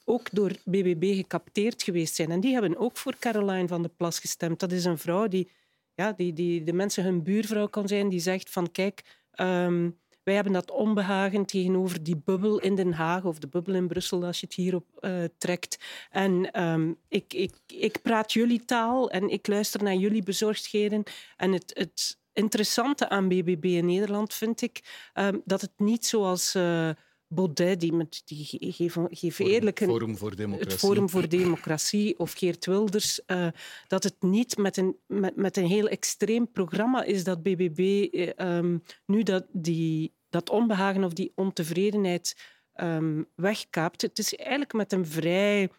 ook 0.05 0.27
door 0.31 0.51
BBB 0.65 1.15
gecapteerd 1.15 1.83
geweest 1.83 2.15
zijn. 2.15 2.31
En 2.31 2.39
die 2.39 2.53
hebben 2.53 2.77
ook 2.77 2.97
voor 2.97 3.15
Caroline 3.19 3.67
van 3.67 3.81
de 3.81 3.91
Plas 3.97 4.19
gestemd. 4.19 4.59
Dat 4.59 4.71
is 4.71 4.85
een 4.85 4.97
vrouw 4.97 5.27
die, 5.27 5.51
ja, 5.93 6.11
die, 6.11 6.33
die 6.33 6.63
de 6.63 6.73
mensen 6.73 7.03
hun 7.03 7.23
buurvrouw 7.23 7.67
kan 7.67 7.87
zijn, 7.87 8.09
die 8.09 8.19
zegt 8.19 8.49
van 8.49 8.71
kijk, 8.71 9.01
um, 9.35 9.99
wij 10.23 10.33
hebben 10.33 10.53
dat 10.53 10.71
onbehagen 10.71 11.45
tegenover 11.45 12.03
die 12.03 12.17
bubbel 12.17 12.59
in 12.59 12.75
Den 12.75 12.93
Haag 12.93 13.23
of 13.23 13.39
de 13.39 13.47
bubbel 13.47 13.73
in 13.73 13.87
Brussel 13.87 14.25
als 14.25 14.39
je 14.39 14.45
het 14.45 14.55
hierop 14.55 14.85
uh, 14.99 15.23
trekt. 15.37 15.77
En 16.09 16.61
um, 16.63 16.97
ik, 17.07 17.33
ik, 17.33 17.53
ik 17.67 18.01
praat 18.01 18.33
jullie 18.33 18.65
taal 18.65 19.09
en 19.09 19.29
ik 19.29 19.47
luister 19.47 19.83
naar 19.83 19.95
jullie 19.95 20.23
bezorgdheden. 20.23 21.03
En 21.37 21.51
het, 21.51 21.71
het, 21.73 22.19
interessante 22.33 23.09
aan 23.09 23.27
BBB 23.27 23.65
in 23.65 23.85
Nederland 23.85 24.33
vind 24.33 24.61
ik 24.61 25.09
um, 25.13 25.41
dat 25.45 25.61
het 25.61 25.71
niet 25.77 26.05
zoals 26.05 26.55
uh, 26.55 26.89
Baudet, 27.33 27.79
die, 27.79 27.93
met, 27.93 28.21
die 28.25 28.45
geven, 28.73 29.07
geven 29.11 29.45
eerlijk 29.45 29.79
een, 29.79 29.87
Forum 29.87 30.17
voor 30.17 30.35
Democratie. 30.35 30.71
het 30.71 30.79
Forum 30.79 31.09
voor 31.09 31.29
Democratie 31.29 32.19
of 32.19 32.33
Geert 32.33 32.65
Wilders, 32.65 33.21
uh, 33.27 33.47
dat 33.87 34.03
het 34.03 34.15
niet 34.19 34.57
met 34.57 34.77
een, 34.77 34.97
met, 35.07 35.35
met 35.35 35.57
een 35.57 35.67
heel 35.67 35.87
extreem 35.87 36.51
programma 36.51 37.03
is 37.03 37.23
dat 37.23 37.43
BBB 37.43 38.07
uh, 38.11 38.57
um, 38.57 38.83
nu 39.05 39.23
dat, 39.23 39.45
die, 39.51 40.13
dat 40.29 40.49
onbehagen 40.49 41.03
of 41.03 41.13
die 41.13 41.31
ontevredenheid 41.35 42.37
um, 42.75 43.27
wegkaapt. 43.35 44.01
Het 44.01 44.19
is 44.19 44.35
eigenlijk 44.35 44.73
met 44.73 44.91
een 44.91 45.05
vrij 45.05 45.69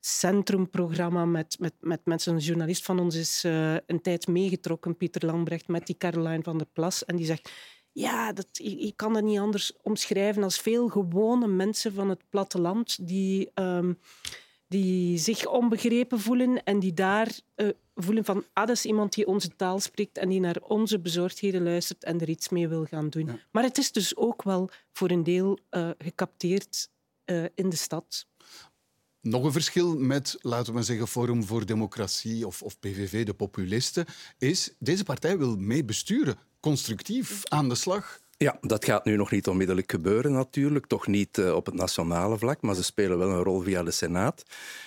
centrumprogramma 0.00 1.24
met, 1.24 1.56
met, 1.58 1.74
met 1.80 2.00
mensen. 2.04 2.34
Een 2.34 2.38
journalist 2.38 2.84
van 2.84 2.98
ons 2.98 3.14
is 3.14 3.44
uh, 3.44 3.74
een 3.86 4.00
tijd 4.02 4.26
meegetrokken, 4.26 4.96
Pieter 4.96 5.26
Lambrecht, 5.26 5.68
met 5.68 5.86
die 5.86 5.96
Caroline 5.96 6.42
van 6.42 6.58
der 6.58 6.66
Plas. 6.72 7.04
En 7.04 7.16
die 7.16 7.26
zegt, 7.26 7.50
ja, 7.92 8.32
dat, 8.32 8.46
je, 8.52 8.92
kan 8.96 9.12
dat 9.12 9.22
niet 9.22 9.38
anders 9.38 9.72
omschrijven 9.82 10.42
als 10.42 10.58
veel 10.58 10.88
gewone 10.88 11.46
mensen 11.46 11.94
van 11.94 12.08
het 12.08 12.22
platteland 12.28 13.08
die, 13.08 13.50
um, 13.54 13.98
die 14.68 15.18
zich 15.18 15.46
onbegrepen 15.46 16.20
voelen 16.20 16.62
en 16.62 16.78
die 16.78 16.94
daar 16.94 17.38
uh, 17.56 17.68
voelen 17.94 18.24
van, 18.24 18.44
ah, 18.52 18.66
dat 18.66 18.76
is 18.76 18.84
iemand 18.84 19.12
die 19.14 19.26
onze 19.26 19.56
taal 19.56 19.80
spreekt 19.80 20.18
en 20.18 20.28
die 20.28 20.40
naar 20.40 20.60
onze 20.62 21.00
bezorgdheden 21.00 21.62
luistert 21.62 22.04
en 22.04 22.20
er 22.20 22.28
iets 22.28 22.48
mee 22.48 22.68
wil 22.68 22.84
gaan 22.84 23.10
doen. 23.10 23.26
Ja. 23.26 23.38
Maar 23.50 23.62
het 23.62 23.78
is 23.78 23.92
dus 23.92 24.16
ook 24.16 24.42
wel 24.42 24.70
voor 24.92 25.10
een 25.10 25.22
deel 25.22 25.58
uh, 25.70 25.90
gecapteerd 25.98 26.90
in 27.54 27.68
de 27.68 27.76
stad. 27.76 28.26
Nog 29.22 29.44
een 29.44 29.52
verschil 29.52 29.98
met, 29.98 30.36
laten 30.40 30.74
we 30.74 30.82
zeggen, 30.82 31.08
Forum 31.08 31.44
voor 31.44 31.66
Democratie 31.66 32.46
of, 32.46 32.62
of 32.62 32.78
PVV, 32.78 33.24
de 33.24 33.34
populisten, 33.34 34.06
is 34.38 34.74
deze 34.78 35.04
partij 35.04 35.38
wil 35.38 35.56
mee 35.56 35.84
besturen, 35.84 36.38
constructief 36.60 37.42
aan 37.44 37.68
de 37.68 37.74
slag. 37.74 38.20
Ja, 38.42 38.58
dat 38.60 38.84
gaat 38.84 39.04
nu 39.04 39.16
nog 39.16 39.30
niet 39.30 39.48
onmiddellijk 39.48 39.90
gebeuren 39.90 40.32
natuurlijk. 40.32 40.86
Toch 40.86 41.06
niet 41.06 41.38
uh, 41.38 41.54
op 41.54 41.66
het 41.66 41.74
nationale 41.74 42.38
vlak, 42.38 42.62
maar 42.62 42.74
ze 42.74 42.84
spelen 42.84 43.18
wel 43.18 43.30
een 43.30 43.42
rol 43.42 43.60
via 43.60 43.82
de 43.82 43.90
Senaat. 43.90 44.42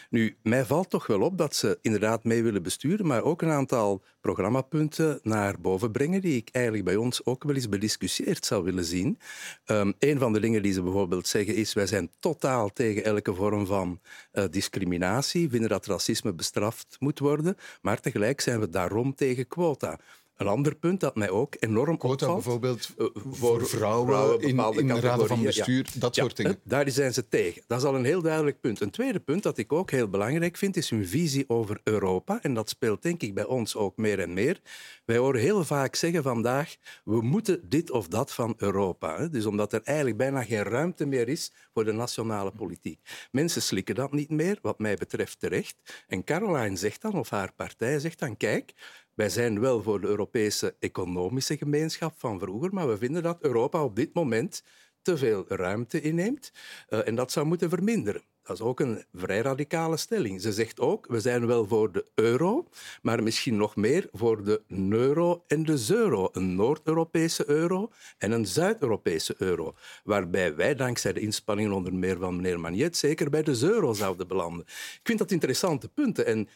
Nu, 0.09 0.35
mij 0.43 0.65
valt 0.65 0.89
toch 0.89 1.07
wel 1.07 1.21
op 1.21 1.37
dat 1.37 1.55
ze 1.55 1.79
inderdaad 1.81 2.23
mee 2.23 2.43
willen 2.43 2.63
besturen, 2.63 3.07
maar 3.07 3.23
ook 3.23 3.41
een 3.41 3.49
aantal 3.49 4.03
programmapunten 4.21 5.19
naar 5.23 5.55
boven 5.61 5.91
brengen 5.91 6.21
die 6.21 6.35
ik 6.35 6.49
eigenlijk 6.51 6.85
bij 6.85 6.95
ons 6.95 7.25
ook 7.25 7.43
wel 7.43 7.55
eens 7.55 7.69
bediscussieerd 7.69 8.45
zou 8.45 8.63
willen 8.63 8.85
zien. 8.85 9.19
Um, 9.65 9.93
een 9.99 10.19
van 10.19 10.33
de 10.33 10.39
dingen 10.39 10.61
die 10.61 10.73
ze 10.73 10.83
bijvoorbeeld 10.83 11.27
zeggen 11.27 11.55
is 11.55 11.73
wij 11.73 11.87
zijn 11.87 12.11
totaal 12.19 12.69
tegen 12.69 13.03
elke 13.03 13.33
vorm 13.33 13.65
van 13.65 13.99
uh, 14.33 14.43
discriminatie, 14.49 15.49
vinden 15.49 15.69
dat 15.69 15.85
racisme 15.85 16.33
bestraft 16.33 16.95
moet 16.99 17.19
worden, 17.19 17.57
maar 17.81 17.99
tegelijk 17.99 18.41
zijn 18.41 18.59
we 18.59 18.69
daarom 18.69 19.15
tegen 19.15 19.47
quota. 19.47 19.99
Een 20.43 20.49
ander 20.49 20.75
punt 20.75 20.99
dat 20.99 21.15
mij 21.15 21.29
ook 21.29 21.55
enorm 21.59 21.97
Quota 21.97 22.25
opvalt... 22.25 22.43
bijvoorbeeld 22.43 22.93
uh, 22.97 23.07
voor 23.31 23.67
vrouwen, 23.67 24.07
vrouwen 24.07 24.41
in, 24.41 24.87
in 24.87 24.87
de 24.87 24.99
raden 24.99 25.27
van 25.27 25.41
bestuur, 25.41 25.89
ja. 25.93 25.99
dat 25.99 26.15
soort 26.15 26.37
ja, 26.37 26.43
dingen. 26.43 26.59
Daar 26.63 26.89
zijn 26.89 27.13
ze 27.13 27.27
tegen. 27.27 27.61
Dat 27.67 27.77
is 27.77 27.83
al 27.83 27.95
een 27.95 28.05
heel 28.05 28.21
duidelijk 28.21 28.59
punt. 28.59 28.81
Een 28.81 28.89
tweede 28.89 29.19
punt 29.19 29.43
dat 29.43 29.57
ik 29.57 29.73
ook 29.73 29.91
heel 29.91 30.07
belangrijk 30.07 30.57
vind, 30.57 30.77
is 30.77 30.89
hun 30.89 31.07
visie 31.07 31.49
over 31.49 31.79
Europa. 31.83 32.41
En 32.41 32.53
dat 32.53 32.69
speelt 32.69 33.01
denk 33.01 33.21
ik 33.21 33.33
bij 33.33 33.45
ons 33.45 33.75
ook 33.75 33.97
meer 33.97 34.19
en 34.19 34.33
meer. 34.33 34.61
Wij 35.05 35.17
horen 35.17 35.41
heel 35.41 35.63
vaak 35.63 35.95
zeggen 35.95 36.23
vandaag, 36.23 36.75
we 37.03 37.21
moeten 37.21 37.61
dit 37.69 37.91
of 37.91 38.07
dat 38.07 38.33
van 38.33 38.53
Europa. 38.57 39.27
Dus 39.27 39.45
omdat 39.45 39.73
er 39.73 39.81
eigenlijk 39.83 40.17
bijna 40.17 40.43
geen 40.43 40.63
ruimte 40.63 41.05
meer 41.05 41.27
is 41.27 41.51
voor 41.73 41.85
de 41.85 41.91
nationale 41.91 42.51
politiek. 42.51 42.99
Mensen 43.31 43.61
slikken 43.61 43.95
dat 43.95 44.11
niet 44.11 44.29
meer, 44.29 44.59
wat 44.61 44.79
mij 44.79 44.95
betreft 44.95 45.39
terecht. 45.39 45.75
En 46.07 46.23
Caroline 46.23 46.75
zegt 46.75 47.01
dan, 47.01 47.13
of 47.13 47.29
haar 47.29 47.53
partij 47.55 47.99
zegt 47.99 48.19
dan, 48.19 48.37
kijk, 48.37 48.73
wij 49.15 49.29
zijn 49.29 49.59
wel 49.59 49.81
voor 49.81 50.01
de 50.01 50.07
Europese 50.07 50.75
economische 50.79 51.57
gemeenschap 51.57 52.13
van 52.17 52.39
vroeger, 52.39 52.73
maar 52.73 52.87
we 52.87 52.97
vinden 52.97 53.23
dat 53.23 53.37
Europa 53.41 53.83
op 53.83 53.95
dit 53.95 54.13
moment 54.13 54.63
te 55.01 55.17
veel 55.17 55.45
ruimte 55.47 56.01
inneemt 56.01 56.51
uh, 56.89 57.07
en 57.07 57.15
dat 57.15 57.31
zou 57.31 57.45
moeten 57.45 57.69
verminderen. 57.69 58.21
Dat 58.43 58.55
is 58.55 58.61
ook 58.61 58.79
een 58.79 59.03
vrij 59.13 59.41
radicale 59.41 59.97
stelling. 59.97 60.41
Ze 60.41 60.53
zegt 60.53 60.79
ook, 60.79 61.07
we 61.07 61.19
zijn 61.19 61.47
wel 61.47 61.67
voor 61.67 61.91
de 61.91 62.05
euro, 62.15 62.67
maar 63.01 63.23
misschien 63.23 63.57
nog 63.57 63.75
meer 63.75 64.09
voor 64.11 64.43
de 64.43 64.61
euro 64.89 65.43
en 65.47 65.63
de 65.63 65.85
euro. 65.89 66.29
Een 66.31 66.55
Noord-Europese 66.55 67.49
euro 67.49 67.91
en 68.17 68.31
een 68.31 68.45
Zuid-Europese 68.45 69.35
euro. 69.37 69.75
Waarbij 70.03 70.55
wij 70.55 70.75
dankzij 70.75 71.13
de 71.13 71.19
inspanningen 71.19 71.71
onder 71.71 71.93
meer 71.93 72.17
van 72.17 72.35
meneer 72.35 72.59
Magnet 72.59 72.97
zeker 72.97 73.29
bij 73.29 73.43
de 73.43 73.59
euro 73.61 73.93
zouden 73.93 74.27
belanden. 74.27 74.65
Ik 74.65 75.01
vind 75.03 75.19
dat 75.19 75.31
interessante 75.31 75.89
punten. 75.89 76.25
En 76.25 76.47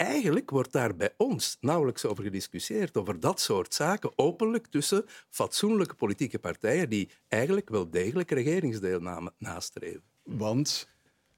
eigenlijk 0.00 0.50
wordt 0.50 0.72
daar 0.72 0.96
bij 0.96 1.14
ons 1.16 1.56
nauwelijks 1.60 2.04
over 2.04 2.24
gediscussieerd, 2.24 2.96
over 2.96 3.20
dat 3.20 3.40
soort 3.40 3.74
zaken, 3.74 4.12
openlijk 4.16 4.66
tussen 4.66 5.04
fatsoenlijke 5.30 5.94
politieke 5.94 6.38
partijen 6.38 6.88
die 6.88 7.10
eigenlijk 7.28 7.68
wel 7.68 7.90
degelijk 7.90 8.30
regeringsdeelname 8.30 9.32
nastreven. 9.38 10.02
Want 10.22 10.88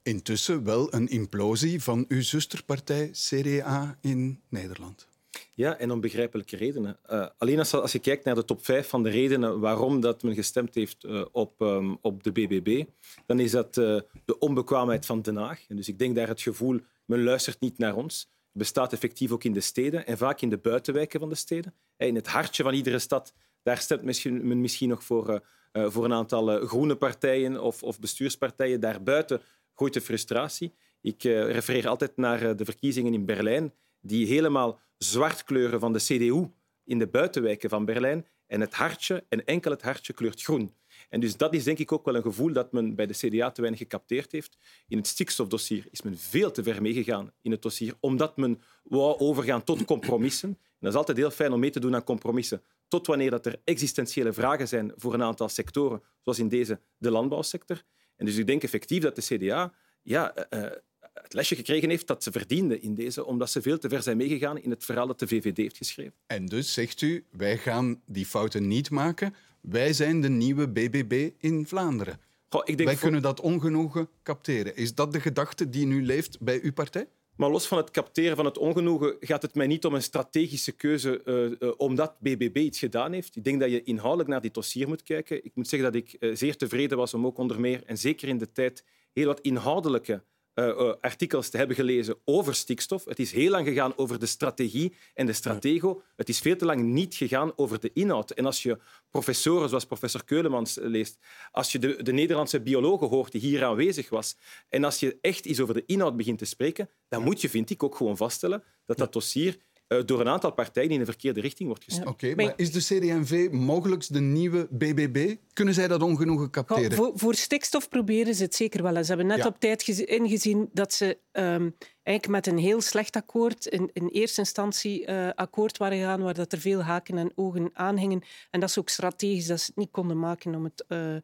intussen 0.02 0.64
wel 0.64 0.94
een 0.94 1.08
implosie 1.08 1.82
van 1.82 2.04
uw 2.08 2.22
zusterpartij 2.22 3.10
CDA 3.12 3.98
in 4.00 4.40
Nederland. 4.48 5.08
Ja, 5.54 5.78
en 5.78 5.90
om 5.90 6.00
begrijpelijke 6.00 6.56
redenen. 6.56 6.98
Uh, 7.10 7.26
alleen 7.38 7.58
als, 7.58 7.74
als, 7.74 7.92
je 7.92 7.98
kijkt 7.98 8.24
naar 8.24 8.34
de 8.34 8.44
top 8.44 8.64
5 8.64 8.88
van 8.88 9.02
de 9.02 9.10
redenen 9.10 9.60
waarom 9.60 10.00
dat 10.00 10.22
men 10.22 10.34
gestemd 10.34 10.74
heeft 10.74 11.04
uh, 11.04 11.24
op, 11.32 11.60
um, 11.60 11.98
op 12.00 12.22
de 12.22 12.32
BBB, 12.32 12.84
dan 13.26 13.40
is 13.40 13.50
dat 13.50 13.76
uh, 13.76 14.00
de 14.24 14.38
onbekwaamheid 14.38 15.06
van 15.06 15.22
Den 15.22 15.36
Haag. 15.36 15.64
En 15.68 15.76
dus 15.76 15.88
ik 15.88 15.98
denk 15.98 16.14
daar 16.14 16.28
het 16.28 16.40
gevoel, 16.40 16.80
men 17.04 17.22
luistert 17.22 17.60
niet 17.60 17.78
naar 17.78 17.96
ons 17.96 18.30
bestaat 18.52 18.92
effectief 18.92 19.30
ook 19.30 19.44
in 19.44 19.52
de 19.52 19.60
steden 19.60 20.06
en 20.06 20.18
vaak 20.18 20.40
in 20.40 20.48
de 20.48 20.58
buitenwijken 20.58 21.20
van 21.20 21.28
de 21.28 21.34
steden. 21.34 21.74
In 21.96 22.14
het 22.14 22.26
hartje 22.26 22.62
van 22.62 22.74
iedere 22.74 22.98
stad, 22.98 23.34
daar 23.62 23.78
stemt 23.78 24.22
men 24.22 24.60
misschien 24.60 24.88
nog 24.88 25.04
voor, 25.04 25.42
uh, 25.72 25.90
voor 25.90 26.04
een 26.04 26.12
aantal 26.12 26.60
uh, 26.60 26.68
groene 26.68 26.96
partijen 26.96 27.62
of, 27.62 27.82
of 27.82 28.00
bestuurspartijen. 28.00 28.80
Daarbuiten 28.80 29.42
groeit 29.74 29.94
de 29.94 30.00
frustratie. 30.00 30.74
Ik 31.00 31.22
refereer 31.22 31.88
altijd 31.88 32.16
naar 32.16 32.56
de 32.56 32.64
verkiezingen 32.64 33.14
in 33.14 33.24
Berlijn, 33.24 33.74
die 34.00 34.26
helemaal 34.26 34.80
zwart 34.98 35.44
kleuren 35.44 35.80
van 35.80 35.92
de 35.92 35.98
CDU 35.98 36.50
in 36.84 36.98
de 36.98 37.06
buitenwijken 37.06 37.70
van 37.70 37.84
Berlijn. 37.84 38.26
En 38.46 38.60
het 38.60 38.74
hartje, 38.74 39.24
en 39.28 39.44
enkel 39.44 39.70
het 39.70 39.82
hartje, 39.82 40.12
kleurt 40.12 40.42
groen. 40.42 40.74
En 41.12 41.20
dus 41.20 41.36
dat 41.36 41.54
is 41.54 41.64
denk 41.64 41.78
ik 41.78 41.92
ook 41.92 42.04
wel 42.04 42.14
een 42.14 42.22
gevoel 42.22 42.52
dat 42.52 42.72
men 42.72 42.94
bij 42.94 43.06
de 43.06 43.14
CDA 43.14 43.50
te 43.50 43.60
weinig 43.60 43.80
gecapteerd 43.80 44.32
heeft. 44.32 44.56
In 44.88 44.96
het 44.96 45.06
stikstofdossier 45.06 45.86
is 45.90 46.02
men 46.02 46.18
veel 46.18 46.50
te 46.50 46.62
ver 46.62 46.82
meegegaan 46.82 47.32
in 47.42 47.50
het 47.50 47.62
dossier, 47.62 47.94
omdat 48.00 48.36
men 48.36 48.60
wou 48.82 49.18
overgaan 49.18 49.64
tot 49.64 49.84
compromissen. 49.84 50.48
En 50.48 50.58
dat 50.78 50.90
is 50.90 50.98
altijd 50.98 51.16
heel 51.16 51.30
fijn 51.30 51.52
om 51.52 51.60
mee 51.60 51.70
te 51.70 51.80
doen 51.80 51.94
aan 51.94 52.04
compromissen, 52.04 52.62
tot 52.88 53.06
wanneer 53.06 53.30
dat 53.30 53.46
er 53.46 53.60
existentiële 53.64 54.32
vragen 54.32 54.68
zijn 54.68 54.92
voor 54.96 55.14
een 55.14 55.22
aantal 55.22 55.48
sectoren, 55.48 56.02
zoals 56.20 56.38
in 56.38 56.48
deze 56.48 56.80
de 56.96 57.10
landbouwsector. 57.10 57.82
En 58.16 58.26
dus 58.26 58.36
ik 58.36 58.46
denk 58.46 58.62
effectief 58.62 59.02
dat 59.02 59.16
de 59.16 59.22
CDA 59.22 59.74
ja, 60.02 60.46
uh, 60.50 60.64
het 61.12 61.32
lesje 61.32 61.56
gekregen 61.56 61.88
heeft 61.88 62.06
dat 62.06 62.22
ze 62.22 62.32
verdiende 62.32 62.80
in 62.80 62.94
deze, 62.94 63.24
omdat 63.24 63.50
ze 63.50 63.62
veel 63.62 63.78
te 63.78 63.88
ver 63.88 64.02
zijn 64.02 64.16
meegegaan 64.16 64.58
in 64.58 64.70
het 64.70 64.84
verhaal 64.84 65.06
dat 65.06 65.18
de 65.18 65.26
VVD 65.26 65.56
heeft 65.56 65.76
geschreven. 65.76 66.14
En 66.26 66.46
dus 66.46 66.72
zegt 66.72 67.00
u, 67.00 67.24
wij 67.30 67.58
gaan 67.58 68.02
die 68.06 68.26
fouten 68.26 68.66
niet 68.68 68.90
maken. 68.90 69.34
Wij 69.62 69.92
zijn 69.92 70.20
de 70.20 70.28
nieuwe 70.28 70.68
BBB 70.68 71.30
in 71.38 71.66
Vlaanderen. 71.66 72.20
Goh, 72.48 72.62
ik 72.64 72.76
denk 72.76 72.88
wij 72.88 72.98
kunnen 72.98 73.22
dat 73.22 73.40
ongenoegen 73.40 74.08
capteren. 74.22 74.76
Is 74.76 74.94
dat 74.94 75.12
de 75.12 75.20
gedachte 75.20 75.68
die 75.68 75.86
nu 75.86 76.04
leeft 76.04 76.40
bij 76.40 76.60
uw 76.62 76.72
partij? 76.72 77.08
Maar 77.36 77.50
los 77.50 77.66
van 77.66 77.78
het 77.78 77.90
capteren 77.90 78.36
van 78.36 78.44
het 78.44 78.58
ongenoegen 78.58 79.16
gaat 79.20 79.42
het 79.42 79.54
mij 79.54 79.66
niet 79.66 79.84
om 79.84 79.94
een 79.94 80.02
strategische 80.02 80.72
keuze 80.72 81.22
uh, 81.24 81.68
uh, 81.68 81.74
omdat 81.76 82.20
BBB 82.20 82.56
iets 82.56 82.78
gedaan 82.78 83.12
heeft. 83.12 83.36
Ik 83.36 83.44
denk 83.44 83.60
dat 83.60 83.70
je 83.70 83.82
inhoudelijk 83.82 84.28
naar 84.28 84.40
dit 84.40 84.54
dossier 84.54 84.88
moet 84.88 85.02
kijken. 85.02 85.44
Ik 85.44 85.54
moet 85.54 85.68
zeggen 85.68 85.92
dat 85.92 86.02
ik 86.02 86.16
uh, 86.18 86.34
zeer 86.36 86.56
tevreden 86.56 86.96
was 86.98 87.14
om 87.14 87.26
ook 87.26 87.38
onder 87.38 87.60
meer, 87.60 87.82
en 87.86 87.98
zeker 87.98 88.28
in 88.28 88.38
de 88.38 88.52
tijd, 88.52 88.84
heel 89.12 89.26
wat 89.26 89.40
inhoudelijke 89.40 90.22
uh, 90.54 90.66
uh, 90.66 90.94
artikels 91.00 91.48
te 91.48 91.56
hebben 91.56 91.76
gelezen 91.76 92.16
over 92.24 92.54
stikstof. 92.54 93.04
Het 93.04 93.18
is 93.18 93.32
heel 93.32 93.50
lang 93.50 93.66
gegaan 93.66 93.96
over 93.96 94.18
de 94.18 94.26
strategie 94.26 94.94
en 95.14 95.26
de 95.26 95.32
stratego. 95.32 96.02
Het 96.16 96.28
is 96.28 96.38
veel 96.38 96.56
te 96.56 96.64
lang 96.64 96.82
niet 96.82 97.14
gegaan 97.14 97.52
over 97.56 97.80
de 97.80 97.90
inhoud. 97.92 98.30
En 98.30 98.46
als 98.46 98.62
je 98.62 98.78
professoren 99.10 99.68
zoals 99.68 99.84
professor 99.84 100.24
Keulemans 100.24 100.78
leest, 100.80 101.18
als 101.50 101.72
je 101.72 101.78
de, 101.78 102.02
de 102.02 102.12
Nederlandse 102.12 102.60
biologen 102.60 103.08
hoort 103.08 103.32
die 103.32 103.40
hier 103.40 103.64
aanwezig 103.64 104.08
was, 104.08 104.36
en 104.68 104.84
als 104.84 105.00
je 105.00 105.18
echt 105.20 105.46
iets 105.46 105.60
over 105.60 105.74
de 105.74 105.84
inhoud 105.86 106.16
begint 106.16 106.38
te 106.38 106.44
spreken, 106.44 106.90
dan 107.08 107.22
moet 107.22 107.40
je, 107.40 107.48
vind 107.48 107.70
ik, 107.70 107.82
ook 107.82 107.96
gewoon 107.96 108.16
vaststellen 108.16 108.64
dat 108.84 108.98
dat 108.98 109.12
dossier 109.12 109.58
door 110.04 110.20
een 110.20 110.28
aantal 110.28 110.52
partijen 110.52 110.90
in 110.90 110.98
de 110.98 111.04
verkeerde 111.04 111.40
richting 111.40 111.68
wordt 111.68 111.84
gestuurd. 111.84 112.06
Ja. 112.06 112.12
Oké, 112.12 112.30
okay, 112.30 112.44
maar 112.44 112.54
is 112.56 112.72
de 112.72 112.78
CD&V 112.78 113.48
mogelijk 113.50 114.06
de 114.08 114.20
nieuwe 114.20 114.68
BBB? 114.70 115.36
Kunnen 115.52 115.74
zij 115.74 115.88
dat 115.88 116.02
ongenoegen 116.02 116.50
capteren? 116.50 116.92
Voor, 116.92 117.12
voor, 117.14 117.34
stikstof 117.34 117.88
proberen 117.88 118.34
ze 118.34 118.42
het 118.42 118.54
zeker 118.54 118.82
wel. 118.82 119.04
Ze 119.04 119.08
hebben 119.08 119.26
net 119.26 119.38
ja. 119.38 119.46
op 119.46 119.60
tijd 119.60 119.88
ingezien 119.88 120.68
dat 120.72 120.92
ze 120.92 121.18
um, 121.32 121.74
eigenlijk 122.02 122.28
met 122.28 122.46
een 122.46 122.62
heel 122.62 122.80
slecht 122.80 123.16
akkoord, 123.16 123.66
in, 123.66 123.90
in 123.92 124.08
eerste 124.08 124.40
instantie 124.40 125.06
uh, 125.06 125.28
akkoord 125.34 125.76
waren 125.76 125.98
gegaan, 125.98 126.22
waar 126.22 126.34
dat 126.34 126.52
er 126.52 126.58
veel 126.58 126.82
haken 126.82 127.18
en 127.18 127.32
ogen 127.34 127.70
aan 127.72 127.96
hingen. 127.96 128.22
En 128.50 128.60
dat 128.60 128.70
ze 128.70 128.78
ook 128.78 128.88
strategisch 128.88 129.46
dat 129.46 129.60
ze 129.60 129.66
het 129.66 129.76
niet 129.76 129.90
konden 129.90 130.18
maken 130.18 130.54
om 130.54 130.64
het 130.64 130.84
uh, 130.88 131.14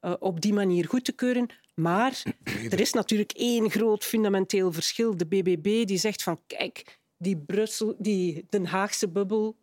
uh, 0.00 0.14
op 0.18 0.40
die 0.40 0.52
manier 0.52 0.86
goed 0.88 1.04
te 1.04 1.12
keuren. 1.12 1.46
Maar 1.74 2.22
er 2.70 2.80
is 2.80 2.92
natuurlijk 2.92 3.32
één 3.32 3.70
groot 3.70 4.04
fundamenteel 4.04 4.72
verschil. 4.72 5.16
De 5.16 5.26
BBB 5.26 5.86
die 5.86 5.98
zegt 5.98 6.22
van 6.22 6.40
kijk, 6.46 6.98
die, 7.18 7.36
Brussel, 7.36 7.94
die 7.98 8.46
Den 8.48 8.66
Haagse 8.66 9.08
bubbel, 9.08 9.56